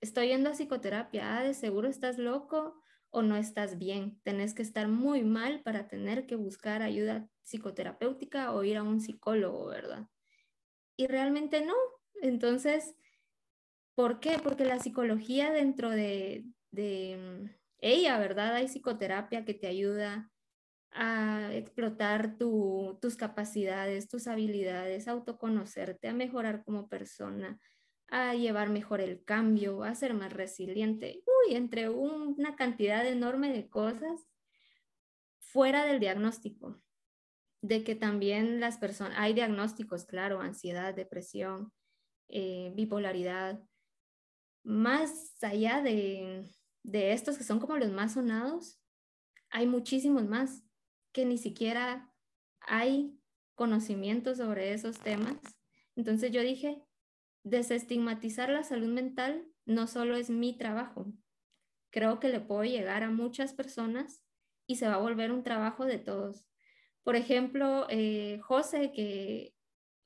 estoy 0.00 0.28
yendo 0.28 0.50
a 0.50 0.52
psicoterapia, 0.52 1.38
ah, 1.38 1.42
de 1.42 1.54
seguro 1.54 1.88
estás 1.88 2.18
loco 2.18 2.82
o 3.10 3.22
no 3.22 3.36
estás 3.36 3.78
bien, 3.78 4.20
tenés 4.24 4.54
que 4.54 4.62
estar 4.62 4.88
muy 4.88 5.24
mal 5.24 5.62
para 5.62 5.88
tener 5.88 6.26
que 6.26 6.36
buscar 6.36 6.82
ayuda 6.82 7.28
psicoterapéutica 7.44 8.52
o 8.52 8.62
ir 8.62 8.76
a 8.76 8.82
un 8.82 9.00
psicólogo, 9.00 9.66
¿verdad? 9.66 10.08
Y 10.96 11.06
realmente 11.06 11.64
no. 11.64 11.74
Entonces, 12.20 12.94
¿por 13.94 14.20
qué? 14.20 14.38
Porque 14.42 14.64
la 14.64 14.80
psicología 14.80 15.50
dentro 15.50 15.90
de, 15.90 16.44
de 16.72 17.16
mm, 17.16 17.56
ella, 17.78 18.18
¿verdad? 18.18 18.54
Hay 18.54 18.66
psicoterapia 18.66 19.44
que 19.44 19.54
te 19.54 19.68
ayuda 19.68 20.30
a 20.92 21.50
explotar 21.52 22.38
tus 22.38 23.16
capacidades, 23.16 24.08
tus 24.08 24.26
habilidades, 24.26 25.08
a 25.08 25.12
autoconocerte, 25.12 26.08
a 26.08 26.14
mejorar 26.14 26.64
como 26.64 26.88
persona, 26.88 27.60
a 28.08 28.34
llevar 28.34 28.70
mejor 28.70 29.00
el 29.00 29.24
cambio, 29.24 29.82
a 29.82 29.94
ser 29.94 30.14
más 30.14 30.32
resiliente, 30.32 31.22
uy, 31.26 31.54
entre 31.56 31.88
una 31.88 32.56
cantidad 32.56 33.06
enorme 33.06 33.52
de 33.52 33.68
cosas 33.68 34.26
fuera 35.38 35.84
del 35.84 36.00
diagnóstico, 36.00 36.82
de 37.62 37.84
que 37.84 37.94
también 37.94 38.60
las 38.60 38.78
personas, 38.78 39.16
hay 39.18 39.34
diagnósticos, 39.34 40.04
claro, 40.04 40.40
ansiedad, 40.40 40.94
depresión, 40.94 41.72
eh, 42.28 42.72
bipolaridad, 42.74 43.62
más 44.62 45.36
allá 45.42 45.80
de, 45.80 46.44
de 46.82 47.12
estos 47.12 47.38
que 47.38 47.44
son 47.44 47.60
como 47.60 47.76
los 47.76 47.90
más 47.92 48.14
sonados, 48.14 48.80
hay 49.50 49.66
muchísimos 49.66 50.24
más 50.26 50.65
que 51.16 51.24
ni 51.24 51.38
siquiera 51.38 52.12
hay 52.60 53.18
conocimiento 53.54 54.34
sobre 54.34 54.74
esos 54.74 54.98
temas. 54.98 55.38
Entonces 55.96 56.30
yo 56.30 56.42
dije, 56.42 56.82
desestigmatizar 57.42 58.50
la 58.50 58.62
salud 58.64 58.88
mental 58.88 59.48
no 59.64 59.86
solo 59.86 60.14
es 60.16 60.28
mi 60.28 60.58
trabajo, 60.58 61.10
creo 61.88 62.20
que 62.20 62.28
le 62.28 62.40
puedo 62.40 62.64
llegar 62.64 63.02
a 63.02 63.10
muchas 63.10 63.54
personas 63.54 64.22
y 64.66 64.76
se 64.76 64.88
va 64.88 64.96
a 64.96 64.98
volver 64.98 65.32
un 65.32 65.42
trabajo 65.42 65.86
de 65.86 65.98
todos. 65.98 66.50
Por 67.02 67.16
ejemplo, 67.16 67.86
eh, 67.88 68.38
José, 68.42 68.92
que 68.92 69.54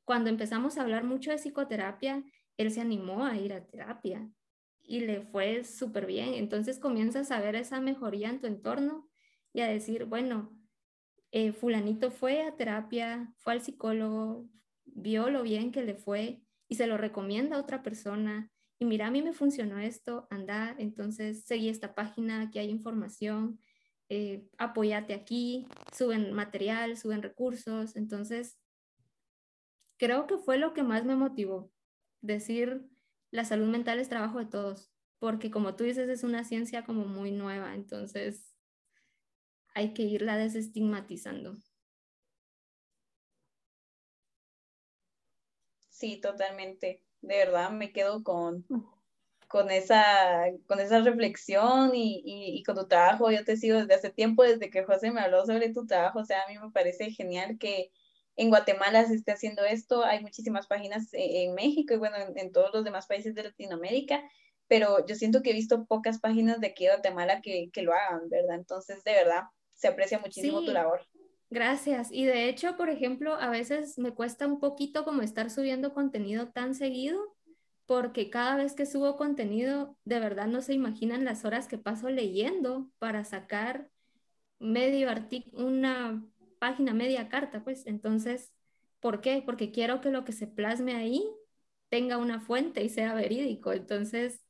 cuando 0.04 0.30
empezamos 0.30 0.78
a 0.78 0.82
hablar 0.82 1.02
mucho 1.02 1.32
de 1.32 1.38
psicoterapia, 1.38 2.22
él 2.56 2.70
se 2.70 2.82
animó 2.82 3.24
a 3.26 3.36
ir 3.36 3.52
a 3.52 3.66
terapia 3.66 4.30
y 4.80 5.00
le 5.00 5.22
fue 5.22 5.64
súper 5.64 6.06
bien. 6.06 6.34
Entonces 6.34 6.78
comienzas 6.78 7.32
a 7.32 7.40
ver 7.40 7.56
esa 7.56 7.80
mejoría 7.80 8.30
en 8.30 8.38
tu 8.38 8.46
entorno 8.46 9.10
y 9.52 9.62
a 9.62 9.66
decir, 9.66 10.04
bueno, 10.04 10.59
eh, 11.32 11.52
fulanito 11.52 12.10
fue 12.10 12.42
a 12.42 12.56
terapia, 12.56 13.32
fue 13.38 13.52
al 13.52 13.60
psicólogo, 13.60 14.48
vio 14.84 15.30
lo 15.30 15.42
bien 15.42 15.70
que 15.70 15.82
le 15.82 15.94
fue 15.94 16.42
y 16.68 16.74
se 16.74 16.86
lo 16.86 16.96
recomienda 16.96 17.56
a 17.56 17.60
otra 17.60 17.82
persona. 17.82 18.50
Y 18.78 18.84
mira, 18.84 19.06
a 19.06 19.10
mí 19.10 19.22
me 19.22 19.32
funcionó 19.32 19.78
esto, 19.78 20.26
anda, 20.30 20.74
entonces 20.78 21.44
seguí 21.44 21.68
esta 21.68 21.94
página, 21.94 22.42
aquí 22.42 22.58
hay 22.58 22.70
información, 22.70 23.60
eh, 24.08 24.48
apóyate 24.58 25.14
aquí, 25.14 25.68
suben 25.92 26.32
material, 26.32 26.96
suben 26.96 27.22
recursos. 27.22 27.94
Entonces, 27.94 28.58
creo 29.98 30.26
que 30.26 30.38
fue 30.38 30.58
lo 30.58 30.72
que 30.72 30.82
más 30.82 31.04
me 31.04 31.14
motivó, 31.14 31.70
decir, 32.22 32.88
la 33.30 33.44
salud 33.44 33.68
mental 33.68 34.00
es 34.00 34.08
trabajo 34.08 34.38
de 34.38 34.46
todos, 34.46 34.90
porque 35.18 35.50
como 35.50 35.76
tú 35.76 35.84
dices, 35.84 36.08
es 36.08 36.24
una 36.24 36.42
ciencia 36.42 36.84
como 36.84 37.04
muy 37.04 37.30
nueva, 37.30 37.74
entonces 37.74 38.49
hay 39.74 39.94
que 39.94 40.02
irla 40.02 40.36
desestigmatizando. 40.36 41.56
Sí, 45.88 46.16
totalmente. 46.18 47.02
De 47.20 47.36
verdad 47.36 47.70
me 47.70 47.92
quedo 47.92 48.22
con, 48.24 48.64
con, 49.48 49.70
esa, 49.70 50.44
con 50.66 50.80
esa 50.80 51.00
reflexión 51.00 51.92
y, 51.94 52.62
con 52.64 52.76
tu 52.76 52.88
trabajo. 52.88 53.30
Yo 53.30 53.44
te 53.44 53.56
sigo 53.58 53.78
desde 53.78 53.94
hace 53.94 54.10
tiempo, 54.10 54.42
desde 54.42 54.70
que 54.70 54.84
José 54.84 55.10
me 55.10 55.20
habló 55.20 55.44
sobre 55.44 55.72
tu 55.72 55.86
trabajo. 55.86 56.20
O 56.20 56.24
sea, 56.24 56.42
a 56.42 56.48
mí 56.48 56.58
me 56.58 56.70
parece 56.70 57.10
genial 57.10 57.58
que 57.58 57.92
en 58.36 58.48
Guatemala 58.48 59.04
se 59.04 59.14
esté 59.14 59.32
haciendo 59.32 59.64
esto, 59.64 60.04
hay 60.04 60.20
muchísimas 60.22 60.66
páginas 60.66 61.12
e, 61.12 61.44
en, 61.44 61.54
México 61.54 61.92
y 61.92 61.98
bueno, 61.98 62.16
en, 62.34 62.52
todos 62.52 62.70
los 62.72 62.84
demás 62.84 63.06
países 63.06 63.34
de 63.34 63.42
Latinoamérica, 63.42 64.22
pero 64.68 65.04
yo 65.04 65.14
siento 65.16 65.42
que 65.42 65.50
he 65.50 65.54
visto 65.54 65.84
pocas 65.84 66.20
páginas 66.20 66.60
de 66.60 66.68
aquí 66.68 66.84
de 66.84 66.92
Guatemala 66.92 67.42
que, 67.42 67.70
que 67.70 67.82
lo 67.82 67.92
hagan, 67.92 68.30
¿verdad? 68.30 68.56
Entonces, 68.56 69.04
de 69.04 69.12
verdad, 69.12 69.42
se 69.80 69.88
aprecia 69.88 70.18
muchísimo 70.18 70.62
tu 70.62 70.72
labor. 70.72 71.00
Gracias. 71.48 72.12
Y 72.12 72.26
de 72.26 72.48
hecho, 72.48 72.76
por 72.76 72.90
ejemplo, 72.90 73.34
a 73.34 73.48
veces 73.48 73.98
me 73.98 74.12
cuesta 74.12 74.46
un 74.46 74.60
poquito 74.60 75.04
como 75.04 75.22
estar 75.22 75.50
subiendo 75.50 75.94
contenido 75.94 76.48
tan 76.48 76.74
seguido, 76.74 77.34
porque 77.86 78.28
cada 78.28 78.56
vez 78.56 78.74
que 78.74 78.84
subo 78.84 79.16
contenido, 79.16 79.96
de 80.04 80.20
verdad 80.20 80.46
no 80.46 80.60
se 80.60 80.74
imaginan 80.74 81.24
las 81.24 81.44
horas 81.44 81.66
que 81.66 81.78
paso 81.78 82.10
leyendo 82.10 82.90
para 82.98 83.24
sacar 83.24 83.88
medio 84.58 85.08
artículo, 85.08 85.66
una 85.66 86.22
página, 86.58 86.92
media 86.92 87.30
carta, 87.30 87.64
pues. 87.64 87.86
Entonces, 87.86 88.52
¿por 89.00 89.22
qué? 89.22 89.42
Porque 89.44 89.72
quiero 89.72 90.02
que 90.02 90.10
lo 90.10 90.26
que 90.26 90.32
se 90.32 90.46
plasme 90.46 90.94
ahí 90.94 91.24
tenga 91.88 92.18
una 92.18 92.40
fuente 92.40 92.84
y 92.84 92.90
sea 92.90 93.14
verídico. 93.14 93.72
Entonces, 93.72 94.44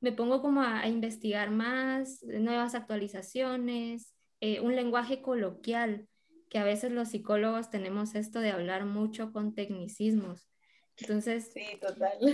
me 0.00 0.10
pongo 0.10 0.42
como 0.42 0.62
a, 0.62 0.88
investigar 0.88 1.50
más, 1.50 2.22
nuevas 2.22 2.74
actualizaciones, 2.74 4.14
eh, 4.46 4.60
un 4.60 4.76
lenguaje 4.76 5.22
coloquial, 5.22 6.06
que 6.50 6.58
a 6.58 6.64
veces 6.64 6.92
los 6.92 7.08
psicólogos 7.08 7.70
tenemos 7.70 8.14
esto 8.14 8.40
de 8.40 8.50
hablar 8.50 8.84
mucho 8.84 9.32
con 9.32 9.54
tecnicismos. 9.54 10.50
Entonces, 10.98 11.50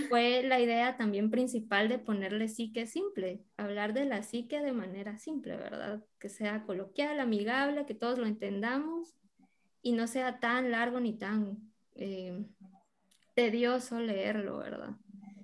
fue 0.09 0.43
la 0.43 0.59
idea 0.59 0.97
también 0.97 1.31
principal 1.31 1.87
de 1.87 1.99
ponerle 1.99 2.49
psique 2.49 2.85
simple, 2.85 3.45
hablar 3.55 3.93
de 3.93 4.03
la 4.03 4.23
psique 4.23 4.59
de 4.59 4.73
manera 4.73 5.17
simple, 5.17 5.55
¿verdad? 5.55 6.03
Que 6.19 6.27
sea 6.27 6.63
coloquial, 6.63 7.17
amigable, 7.21 7.85
que 7.85 7.95
todos 7.95 8.19
lo 8.19 8.25
entendamos 8.25 9.15
y 9.81 9.93
no 9.93 10.05
sea 10.05 10.41
tan 10.41 10.69
largo 10.69 10.99
ni 10.99 11.17
tan 11.17 11.71
eh, 11.95 12.45
tedioso 13.35 14.01
leerlo, 14.01 14.57
¿verdad? 14.57 14.97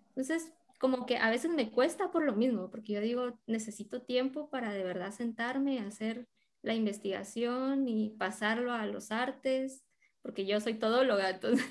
Entonces, 0.10 0.52
como 0.80 1.06
que 1.06 1.16
a 1.16 1.30
veces 1.30 1.50
me 1.50 1.72
cuesta 1.72 2.12
por 2.12 2.26
lo 2.26 2.36
mismo, 2.36 2.70
porque 2.70 2.92
yo 2.92 3.00
digo, 3.00 3.40
necesito 3.48 4.02
tiempo 4.02 4.50
para 4.50 4.74
de 4.74 4.84
verdad 4.84 5.14
sentarme 5.14 5.76
y 5.76 5.78
hacer 5.78 6.28
la 6.62 6.74
investigación 6.74 7.88
y 7.88 8.12
pasarlo 8.12 8.74
a 8.74 8.86
los 8.86 9.12
artes, 9.12 9.84
porque 10.22 10.46
yo 10.46 10.60
soy 10.60 10.76
todóloga, 10.76 11.30
entonces. 11.30 11.66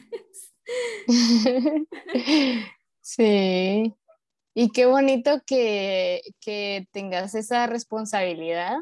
Sí, 3.09 3.95
y 4.53 4.73
qué 4.73 4.87
bonito 4.87 5.41
que, 5.47 6.23
que 6.41 6.89
tengas 6.91 7.37
esa 7.37 7.69
responsabilidad, 7.69 8.79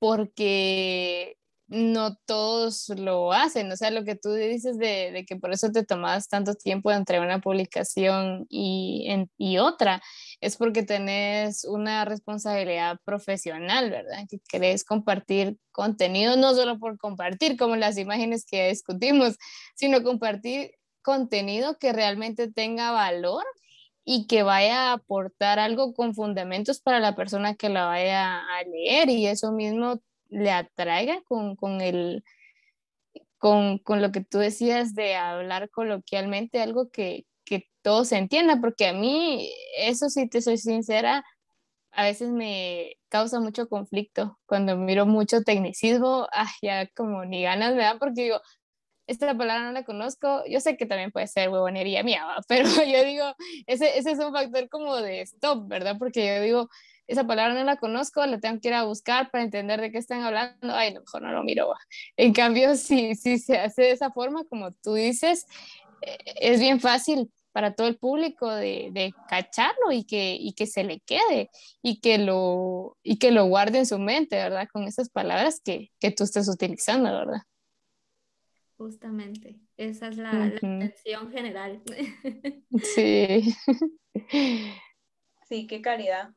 porque 0.00 1.36
no 1.70 2.16
todos 2.26 2.88
lo 2.90 3.32
hacen, 3.32 3.70
o 3.70 3.76
sea, 3.76 3.90
lo 3.90 4.04
que 4.04 4.16
tú 4.16 4.32
dices 4.32 4.76
de, 4.76 5.24
que 5.26 5.36
por 5.36 5.52
eso 5.52 5.70
te 5.70 5.84
tomas 5.84 6.28
tanto 6.28 6.54
tiempo 6.54 6.90
entre 6.90 7.20
una 7.20 7.40
publicación 7.40 8.46
y 8.50 9.58
otra, 9.58 10.02
es 10.40 10.56
porque 10.56 10.82
tenés 10.82 11.64
una 11.64 12.04
responsabilidad 12.04 12.98
profesional, 13.04 13.90
¿verdad? 13.90 14.26
Que 14.28 14.40
querés 14.48 14.84
compartir 14.84 15.58
contenido, 15.70 16.36
no 16.36 16.54
solo 16.54 16.78
por 16.78 16.98
compartir, 16.98 17.56
como 17.56 17.76
las 17.76 17.98
imágenes 17.98 18.44
que 18.44 18.68
discutimos, 18.68 19.36
sino 19.76 20.02
compartir 20.02 20.72
contenido 21.02 21.78
que 21.78 21.92
realmente 21.92 22.50
tenga 22.50 22.90
valor 22.90 23.44
y 24.04 24.26
que 24.26 24.42
vaya 24.42 24.90
a 24.90 24.92
aportar 24.94 25.58
algo 25.58 25.94
con 25.94 26.14
fundamentos 26.14 26.80
para 26.80 27.00
la 27.00 27.14
persona 27.14 27.54
que 27.54 27.68
la 27.68 27.86
vaya 27.86 28.38
a 28.38 28.64
leer 28.64 29.08
y 29.08 29.26
eso 29.26 29.52
mismo 29.52 30.00
le 30.30 30.50
atraiga 30.50 31.20
con, 31.22 31.56
con 31.56 31.80
el, 31.80 32.24
con, 33.38 33.78
con, 33.78 34.02
lo 34.02 34.12
que 34.12 34.24
tú 34.24 34.38
decías 34.38 34.94
de 34.94 35.16
hablar 35.16 35.70
coloquialmente, 35.70 36.60
algo 36.60 36.90
que, 36.90 37.26
que 37.44 37.68
todo 37.82 38.04
se 38.04 38.16
entienda, 38.18 38.60
porque 38.60 38.88
a 38.88 38.92
mí, 38.92 39.52
eso 39.78 40.08
sí 40.08 40.28
te 40.28 40.42
soy 40.42 40.58
sincera, 40.58 41.24
a 41.92 42.04
veces 42.04 42.30
me 42.30 42.96
causa 43.08 43.40
mucho 43.40 43.68
conflicto 43.68 44.38
cuando 44.46 44.76
miro 44.76 45.06
mucho 45.06 45.42
tecnicismo, 45.42 46.28
ah, 46.32 46.50
ya 46.62 46.86
como 46.88 47.24
ni 47.24 47.42
ganas 47.42 47.74
me 47.74 47.82
da 47.82 47.98
porque 47.98 48.22
digo, 48.24 48.40
esta 49.06 49.36
palabra 49.36 49.64
no 49.64 49.72
la 49.72 49.84
conozco, 49.84 50.44
yo 50.48 50.60
sé 50.60 50.76
que 50.76 50.86
también 50.86 51.10
puede 51.10 51.26
ser 51.26 51.48
huevonería 51.48 52.04
mía, 52.04 52.24
pero 52.48 52.68
yo 52.68 53.04
digo, 53.04 53.34
ese, 53.66 53.98
ese 53.98 54.12
es 54.12 54.18
un 54.18 54.32
factor 54.32 54.68
como 54.68 54.96
de 54.96 55.22
stop, 55.22 55.66
¿verdad? 55.68 55.96
Porque 55.98 56.26
yo 56.26 56.42
digo, 56.42 56.70
esa 57.10 57.26
palabra 57.26 57.54
no 57.54 57.64
la 57.64 57.76
conozco, 57.76 58.24
la 58.24 58.38
tengo 58.38 58.60
que 58.60 58.68
ir 58.68 58.74
a 58.74 58.84
buscar 58.84 59.32
para 59.32 59.42
entender 59.42 59.80
de 59.80 59.90
qué 59.90 59.98
están 59.98 60.22
hablando, 60.22 60.72
ay, 60.74 60.94
no, 60.94 61.00
mejor 61.00 61.22
no 61.22 61.32
lo 61.32 61.42
miro. 61.42 61.74
En 62.16 62.32
cambio, 62.32 62.76
si, 62.76 63.16
si 63.16 63.38
se 63.38 63.58
hace 63.58 63.82
de 63.82 63.90
esa 63.90 64.12
forma, 64.12 64.44
como 64.44 64.72
tú 64.72 64.94
dices, 64.94 65.46
eh, 66.02 66.18
es 66.36 66.60
bien 66.60 66.78
fácil 66.80 67.28
para 67.50 67.74
todo 67.74 67.88
el 67.88 67.98
público 67.98 68.48
de, 68.48 68.90
de, 68.92 69.12
cacharlo 69.28 69.90
y 69.90 70.04
que, 70.04 70.36
y 70.38 70.52
que 70.52 70.66
se 70.66 70.84
le 70.84 71.00
quede 71.00 71.50
y 71.82 72.00
que, 72.00 72.18
lo, 72.18 72.96
y 73.02 73.18
que 73.18 73.32
lo 73.32 73.46
guarde 73.46 73.78
en 73.78 73.86
su 73.86 73.98
mente, 73.98 74.36
¿verdad? 74.36 74.68
Con 74.72 74.84
esas 74.84 75.10
palabras 75.10 75.60
que, 75.64 75.90
que 75.98 76.12
tú 76.12 76.22
estás 76.22 76.48
utilizando, 76.48 77.10
¿verdad? 77.10 77.42
Justamente, 78.78 79.58
esa 79.76 80.06
es 80.08 80.16
la, 80.16 80.46
intención 80.46 81.32
general. 81.32 81.82
Sí. 82.84 83.52
Sí, 85.50 85.66
qué 85.66 85.82
caridad. 85.82 86.30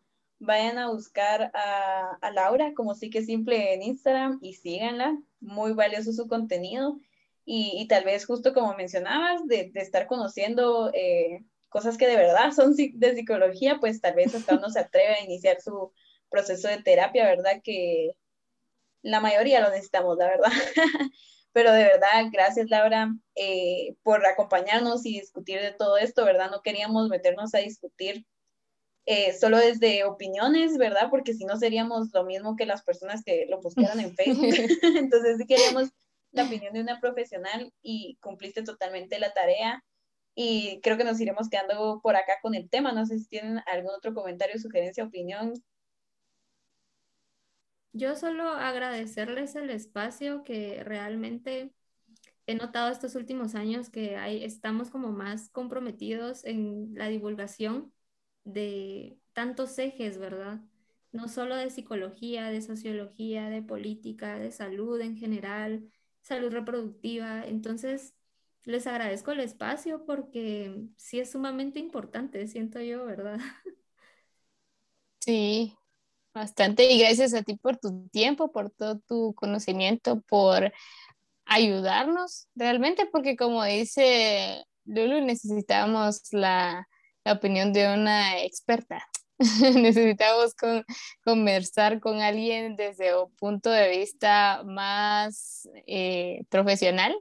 Vayan 0.46 0.78
a 0.78 0.90
buscar 0.90 1.52
a, 1.54 2.32
Laura 2.32 2.74
como 2.74 2.96
sí 2.96 3.10
que 3.10 3.24
simple 3.24 3.74
en 3.74 3.82
Instagram 3.82 4.40
y 4.42 4.54
síganla. 4.56 5.18
Muy 5.40 5.74
valioso 5.74 6.12
su 6.12 6.28
contenido. 6.28 7.00
Y, 7.46 7.88
tal 7.88 8.06
vez 8.06 8.26
justo 8.26 8.54
como 8.54 8.74
mencionabas, 8.76 9.46
de, 9.48 9.72
de 9.74 9.82
estar 9.82 10.08
conociendo 10.08 10.92
eh, 10.94 11.44
cosas 11.70 11.98
que 11.98 12.08
de 12.08 12.16
verdad 12.16 12.52
son 12.52 12.76
de 12.76 13.16
psicología, 13.16 13.80
pues 13.80 14.00
tal 14.00 14.16
vez 14.16 14.34
hasta 14.36 14.56
uno 14.56 14.70
se 14.70 14.80
atreve 14.80 15.16
a 15.16 15.24
iniciar 15.24 15.62
su 15.62 15.92
proceso 16.30 16.68
de 16.68 16.82
terapia, 16.82 17.26
¿verdad? 17.26 17.62
Que 17.64 18.12
la 19.02 19.20
mayoría 19.20 19.62
lo 19.62 19.70
necesitamos, 19.70 20.18
la 20.18 20.28
verdad. 20.28 20.52
Pero 21.54 21.72
de 21.72 21.84
verdad, 21.84 22.26
gracias 22.32 22.70
Laura 22.70 23.14
eh, 23.36 23.96
por 24.04 24.26
acompañarnos 24.26 25.06
y 25.06 25.20
discutir 25.20 25.62
de 25.62 25.72
todo 25.72 25.98
esto, 25.98 26.26
¿verdad? 26.26 26.50
No 26.50 26.62
queríamos 26.62 27.10
meternos 27.10 27.54
a 27.54 27.60
discutir 27.60 28.26
eh, 29.06 29.34
solo 29.34 29.58
desde 29.58 30.04
opiniones, 30.06 30.78
¿verdad? 30.78 31.10
Porque 31.10 31.34
si 31.34 31.46
no 31.46 31.58
seríamos 31.58 32.14
lo 32.14 32.24
mismo 32.24 32.56
que 32.56 32.66
las 32.66 32.84
personas 32.84 33.24
que 33.24 33.46
lo 33.50 33.60
postearon 33.60 34.00
en 34.00 34.16
Facebook. 34.16 34.54
Entonces 34.98 35.38
sí 35.38 35.46
queríamos 35.46 35.90
la 36.32 36.46
opinión 36.46 36.74
de 36.74 36.82
una 36.82 37.00
profesional 37.00 37.72
y 37.82 38.18
cumpliste 38.22 38.64
totalmente 38.64 39.20
la 39.20 39.34
tarea. 39.34 39.84
Y 40.36 40.80
creo 40.82 40.98
que 40.98 41.04
nos 41.04 41.20
iremos 41.22 41.50
quedando 41.50 42.00
por 42.02 42.16
acá 42.16 42.34
con 42.42 42.56
el 42.56 42.70
tema. 42.70 42.92
No 42.92 43.06
sé 43.06 43.20
si 43.20 43.28
tienen 43.28 43.62
algún 43.68 43.92
otro 43.92 44.14
comentario, 44.14 44.60
sugerencia, 44.60 45.04
opinión 45.04 45.54
yo 47.94 48.16
solo 48.16 48.50
agradecerles 48.50 49.56
el 49.56 49.70
espacio 49.70 50.44
que 50.44 50.84
realmente 50.84 51.72
he 52.48 52.56
notado 52.56 52.92
estos 52.92 53.16
últimos 53.16 53.56
años 53.56 53.90
que 53.90 54.18
hay, 54.18 54.44
estamos 54.44 54.90
como 54.90 55.12
más 55.12 55.50
comprometidos 55.50 56.44
en 56.44 56.96
la 56.96 57.08
divulgación 57.08 57.94
de 58.44 59.20
tantos 59.34 59.78
ejes, 59.80 60.18
¿verdad? 60.18 60.62
No 61.12 61.28
solo 61.30 61.56
de 61.56 61.70
psicología, 61.70 62.50
de 62.50 62.62
sociología, 62.62 63.50
de 63.50 63.62
política, 63.62 64.40
de 64.40 64.52
salud 64.52 65.00
en 65.02 65.18
general, 65.18 65.90
salud 66.22 66.52
reproductiva. 66.52 67.46
Entonces, 67.46 68.16
les 68.64 68.88
agradezco 68.88 69.32
el 69.32 69.42
espacio 69.42 70.06
porque 70.06 70.88
sí 70.98 71.20
es 71.20 71.32
sumamente 71.32 71.80
importante, 71.80 72.48
siento 72.48 72.82
yo, 72.82 73.06
¿verdad? 73.06 73.40
Sí, 75.20 75.76
Bastante 76.34 76.92
y 76.92 77.00
gracias 77.00 77.34
a 77.36 77.44
ti 77.44 77.56
por 77.58 77.78
tu 77.78 78.08
tiempo, 78.10 78.52
por 78.52 78.72
todo 78.72 79.00
tu 79.02 79.34
conocimiento, 79.36 80.22
por 80.22 80.74
ayudarnos 81.46 82.48
realmente, 82.56 83.08
porque 83.12 83.38
como 83.38 83.64
dice 83.66 84.66
Lulu, 84.86 85.22
necesitamos 85.22 86.22
la, 86.34 86.88
la 87.24 87.34
opinión 87.34 87.74
de 87.74 87.94
una 87.94 88.42
experta. 88.42 89.06
necesitamos 89.76 90.54
con, 90.54 90.86
conversar 91.24 92.00
con 92.00 92.22
alguien 92.22 92.76
desde 92.76 93.18
un 93.18 93.34
punto 93.36 93.70
de 93.70 93.90
vista 93.90 94.64
más 94.64 95.68
eh, 95.88 96.44
profesional 96.50 97.16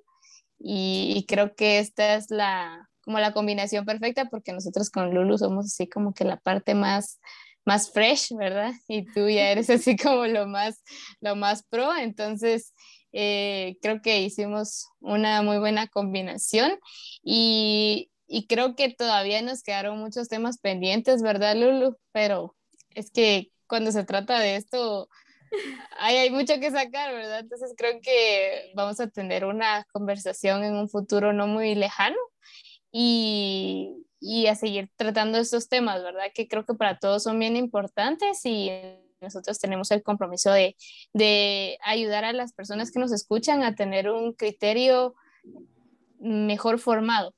y, 0.58 1.14
y, 1.16 1.26
creo 1.26 1.54
que 1.56 1.78
esta 1.78 2.14
es 2.14 2.30
la 2.30 2.88
como 3.00 3.18
la 3.18 3.32
combinación 3.32 3.84
perfecta 3.84 4.26
porque 4.26 4.52
nosotros 4.52 4.90
con 4.90 5.12
Lulu 5.12 5.38
somos 5.38 5.66
así 5.66 5.88
como 5.88 6.14
que 6.14 6.24
la 6.24 6.36
parte 6.36 6.74
más 6.74 7.18
más 7.64 7.92
fresh, 7.92 8.34
¿verdad? 8.36 8.72
Y 8.88 9.04
tú 9.04 9.28
ya 9.28 9.50
eres 9.50 9.70
así 9.70 9.96
como 9.96 10.26
lo 10.26 10.46
más, 10.46 10.82
lo 11.20 11.36
más 11.36 11.64
pro, 11.64 11.96
entonces 11.96 12.72
eh, 13.12 13.76
creo 13.82 14.00
que 14.00 14.22
hicimos 14.22 14.88
una 15.00 15.42
muy 15.42 15.58
buena 15.58 15.86
combinación 15.88 16.78
y, 17.22 18.10
y, 18.32 18.46
creo 18.46 18.74
que 18.76 18.92
todavía 18.92 19.42
nos 19.42 19.62
quedaron 19.62 19.98
muchos 19.98 20.28
temas 20.28 20.58
pendientes, 20.58 21.22
¿verdad, 21.22 21.56
Lulu? 21.56 21.96
Pero 22.12 22.56
es 22.90 23.10
que 23.10 23.52
cuando 23.66 23.92
se 23.92 24.04
trata 24.04 24.38
de 24.38 24.56
esto, 24.56 25.08
hay 25.98 26.30
mucho 26.30 26.58
que 26.60 26.70
sacar, 26.70 27.12
¿verdad? 27.12 27.40
Entonces 27.40 27.74
creo 27.76 28.00
que 28.02 28.72
vamos 28.74 29.00
a 29.00 29.08
tener 29.08 29.44
una 29.44 29.84
conversación 29.92 30.64
en 30.64 30.74
un 30.74 30.88
futuro 30.88 31.32
no 31.32 31.46
muy 31.46 31.74
lejano 31.74 32.16
y, 32.90 34.06
y 34.20 34.46
a 34.46 34.54
seguir 34.54 34.90
tratando 34.96 35.38
estos 35.38 35.68
temas, 35.68 36.02
¿verdad? 36.02 36.26
Que 36.34 36.48
creo 36.48 36.64
que 36.64 36.74
para 36.74 36.98
todos 36.98 37.24
son 37.24 37.38
bien 37.38 37.56
importantes 37.56 38.40
y 38.44 38.70
nosotros 39.20 39.58
tenemos 39.58 39.90
el 39.90 40.02
compromiso 40.02 40.50
de, 40.52 40.76
de 41.12 41.78
ayudar 41.84 42.24
a 42.24 42.32
las 42.32 42.52
personas 42.52 42.90
que 42.90 43.00
nos 43.00 43.12
escuchan 43.12 43.62
a 43.62 43.74
tener 43.74 44.10
un 44.10 44.32
criterio 44.32 45.14
mejor 46.18 46.78
formado, 46.78 47.34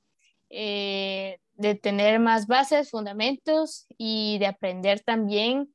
eh, 0.51 1.39
de 1.55 1.75
tener 1.75 2.19
más 2.21 2.47
bases, 2.47 2.91
fundamentos 2.91 3.87
y 3.97 4.39
de 4.39 4.47
aprender 4.47 5.01
también 5.01 5.75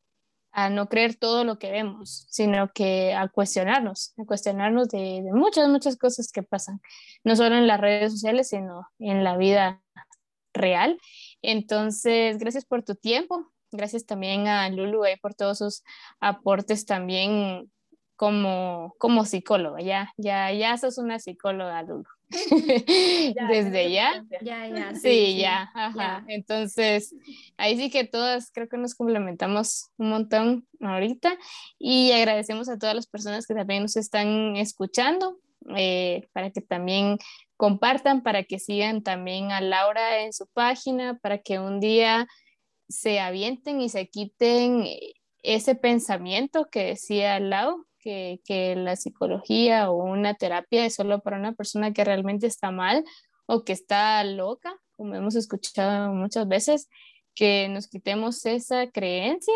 a 0.52 0.70
no 0.70 0.90
creer 0.90 1.16
todo 1.16 1.44
lo 1.44 1.60
que 1.60 1.72
vemos, 1.72 2.26
sino 2.30 2.72
que 2.74 3.14
a 3.14 3.28
cuestionarnos, 3.28 4.14
a 4.18 4.26
cuestionarnos 4.26 4.90
de, 4.90 5.24
muchas, 5.32 5.70
muchas 5.70 5.96
cosas 5.98 6.32
que 6.32 6.44
pasan, 6.44 6.82
no 7.24 7.36
solo 7.36 7.56
en 7.56 7.68
las 7.68 7.80
redes 7.80 8.12
sociales, 8.12 8.50
sino 8.50 8.88
en 9.00 9.24
la 9.24 9.38
vida 9.38 9.82
real. 10.54 11.00
Entonces, 11.42 12.38
gracias 12.38 12.66
por 12.66 12.84
tu 12.84 12.96
tiempo, 12.96 13.52
gracias 13.72 14.06
también 14.06 14.48
a 14.48 14.70
Lulu 14.70 15.06
eh, 15.06 15.20
por 15.22 15.36
todos 15.36 15.60
sus 15.60 15.84
aportes 16.20 16.86
también 16.86 17.72
como, 18.16 18.96
como 18.98 19.26
psicóloga, 19.26 19.82
ya, 19.82 20.14
ya, 20.18 20.52
ya 20.52 20.78
sos 20.78 20.98
una 20.98 21.20
psicóloga, 21.20 21.84
Lulu. 21.84 22.06
Desde 23.50 23.92
ya. 23.92 24.24
Ya, 24.42 24.68
ya. 24.68 24.96
Sí, 24.96 25.38
ya, 25.38 25.72
ajá. 25.74 26.24
Entonces, 26.28 27.16
ahí 27.58 27.78
sí 27.78 27.90
que 27.90 28.04
todas 28.04 28.52
creo 28.52 28.70
que 28.70 28.78
nos 28.78 28.96
complementamos 28.96 29.90
un 29.98 30.10
montón 30.10 30.68
ahorita 30.80 31.38
y 31.78 32.12
agradecemos 32.12 32.70
a 32.70 32.78
todas 32.78 32.96
las 32.96 33.08
personas 33.08 33.48
que 33.48 33.56
también 33.56 33.84
nos 33.84 33.96
están 33.96 34.56
escuchando 34.56 35.40
eh, 35.76 36.30
para 36.34 36.52
que 36.52 36.62
también 36.62 37.18
compartan, 37.58 38.22
para 38.22 38.44
que 38.44 38.60
sigan 38.60 39.04
también 39.04 39.52
a 39.52 39.60
Laura 39.60 40.22
en 40.22 40.32
su 40.32 40.48
página, 40.48 41.18
para 41.20 41.40
que 41.40 41.60
un 41.60 41.80
día 41.80 42.28
se 42.88 43.20
avienten 43.20 43.82
y 43.82 43.90
se 43.90 44.08
quiten 44.08 44.86
ese 45.44 45.76
pensamiento 45.76 46.68
que 46.72 46.86
decía 46.86 47.40
Lau, 47.40 47.86
que, 48.46 48.76
la 48.76 48.96
psicología 48.96 49.90
o 49.90 50.04
una 50.04 50.36
terapia 50.36 50.86
es 50.86 50.96
solo 50.96 51.22
para 51.22 51.38
una 51.38 51.54
persona 51.54 51.94
que 51.94 52.04
realmente 52.04 52.48
está 52.48 52.72
mal 52.72 53.04
o 53.46 53.64
que 53.64 53.74
está 53.74 54.24
loca, 54.24 54.76
como 54.96 55.16
hemos 55.16 55.36
escuchado 55.36 56.14
muchas 56.14 56.48
veces, 56.48 56.90
que 57.36 57.68
nos 57.70 57.88
quitemos 57.88 58.46
esa 58.46 58.90
creencia 58.92 59.54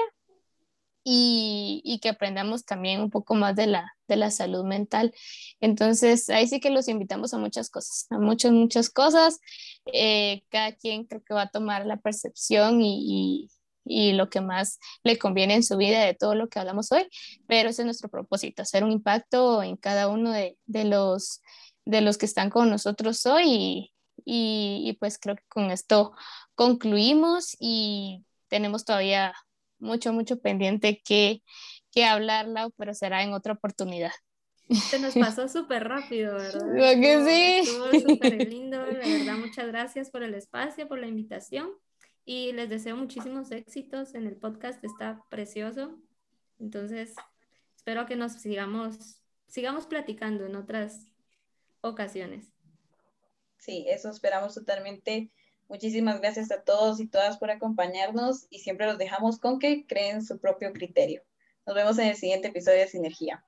y, 1.03 1.81
y, 1.83 1.99
que 1.99 2.09
aprendamos 2.09 2.65
también 2.65 3.01
un 3.01 3.09
poco 3.09 3.35
más 3.35 3.55
de 3.55 3.67
la, 3.67 3.93
de 4.07 4.15
la 4.15 4.31
salud 4.31 4.63
mental. 4.63 5.13
Entonces, 5.59 6.29
ahí 6.29 6.47
sí 6.47 6.61
que 6.61 6.69
los 6.69 6.87
invitamos 6.87 7.33
a 7.33 7.37
muchas 7.37 7.69
cosas, 7.69 8.07
a 8.09 8.19
muchas, 8.19 8.53
muchas 8.53 8.89
cosas. 8.89 9.39
Eh, 9.91 10.43
cada 10.49 10.71
quien 10.73 11.05
creo 11.05 11.21
que 11.23 11.33
va 11.33 11.43
a 11.43 11.49
tomar 11.49 11.85
la 11.85 11.97
percepción 11.97 12.81
y, 12.81 13.49
y, 13.85 14.13
lo 14.13 14.29
que 14.29 14.41
más 14.41 14.79
le 15.03 15.17
conviene 15.17 15.55
en 15.55 15.63
su 15.63 15.77
vida 15.77 16.03
de 16.03 16.13
todo 16.13 16.35
lo 16.35 16.47
que 16.49 16.59
hablamos 16.59 16.91
hoy, 16.91 17.07
pero 17.47 17.69
ese 17.69 17.81
es 17.81 17.85
nuestro 17.85 18.09
propósito, 18.09 18.61
hacer 18.61 18.83
un 18.83 18.91
impacto 18.91 19.63
en 19.63 19.77
cada 19.77 20.07
uno 20.07 20.31
de, 20.31 20.57
de 20.65 20.85
los, 20.85 21.41
de 21.85 22.01
los 22.01 22.17
que 22.17 22.25
están 22.25 22.49
con 22.49 22.69
nosotros 22.69 23.25
hoy 23.25 23.91
y, 24.25 24.83
y 24.85 24.97
pues 24.99 25.17
creo 25.19 25.35
que 25.35 25.43
con 25.49 25.71
esto 25.71 26.13
concluimos 26.55 27.55
y 27.59 28.25
tenemos 28.47 28.85
todavía 28.85 29.33
mucho, 29.79 30.13
mucho 30.13 30.39
pendiente 30.39 31.01
que, 31.03 31.41
que 31.91 32.05
hablarla, 32.05 32.69
pero 32.77 32.93
será 32.93 33.23
en 33.23 33.33
otra 33.33 33.53
oportunidad. 33.53 34.11
Se 34.89 34.97
nos 34.97 35.13
pasó 35.13 35.47
súper 35.47 35.87
rápido, 35.87 36.35
¿verdad? 36.35 36.61
Lo 36.73 37.01
que 37.01 37.25
sí. 37.25 37.69
Estuvo 37.69 38.09
súper 38.09 38.47
lindo, 38.49 38.77
la 38.77 39.07
verdad, 39.07 39.35
muchas 39.37 39.67
gracias 39.67 40.09
por 40.09 40.23
el 40.23 40.33
espacio, 40.33 40.87
por 40.87 40.99
la 40.99 41.07
invitación 41.07 41.69
y 42.25 42.51
les 42.53 42.69
deseo 42.69 42.95
muchísimos 42.95 43.51
éxitos 43.51 44.15
en 44.15 44.27
el 44.27 44.35
podcast, 44.35 44.83
está 44.83 45.23
precioso. 45.29 45.97
Entonces, 46.59 47.15
espero 47.75 48.05
que 48.05 48.15
nos 48.15 48.33
sigamos, 48.33 49.21
sigamos 49.47 49.85
platicando 49.85 50.45
en 50.45 50.55
otras 50.55 51.07
ocasiones. 51.81 52.53
Sí, 53.57 53.85
eso 53.87 54.09
esperamos 54.09 54.53
totalmente. 54.53 55.31
Muchísimas 55.69 56.19
gracias 56.19 56.51
a 56.51 56.63
todos 56.63 56.99
y 56.99 57.07
todas 57.07 57.37
por 57.37 57.49
acompañarnos 57.49 58.47
y 58.49 58.59
siempre 58.59 58.85
los 58.85 58.97
dejamos 58.97 59.39
con 59.39 59.59
que 59.59 59.85
creen 59.87 60.23
su 60.23 60.39
propio 60.39 60.71
criterio. 60.73 61.23
Nos 61.65 61.75
vemos 61.75 61.97
en 61.97 62.07
el 62.07 62.15
siguiente 62.15 62.49
episodio 62.49 62.79
de 62.79 62.87
Sinergia. 62.87 63.43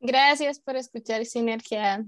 Gracias 0.00 0.60
por 0.60 0.76
escuchar 0.76 1.24
Sinergia. 1.24 2.06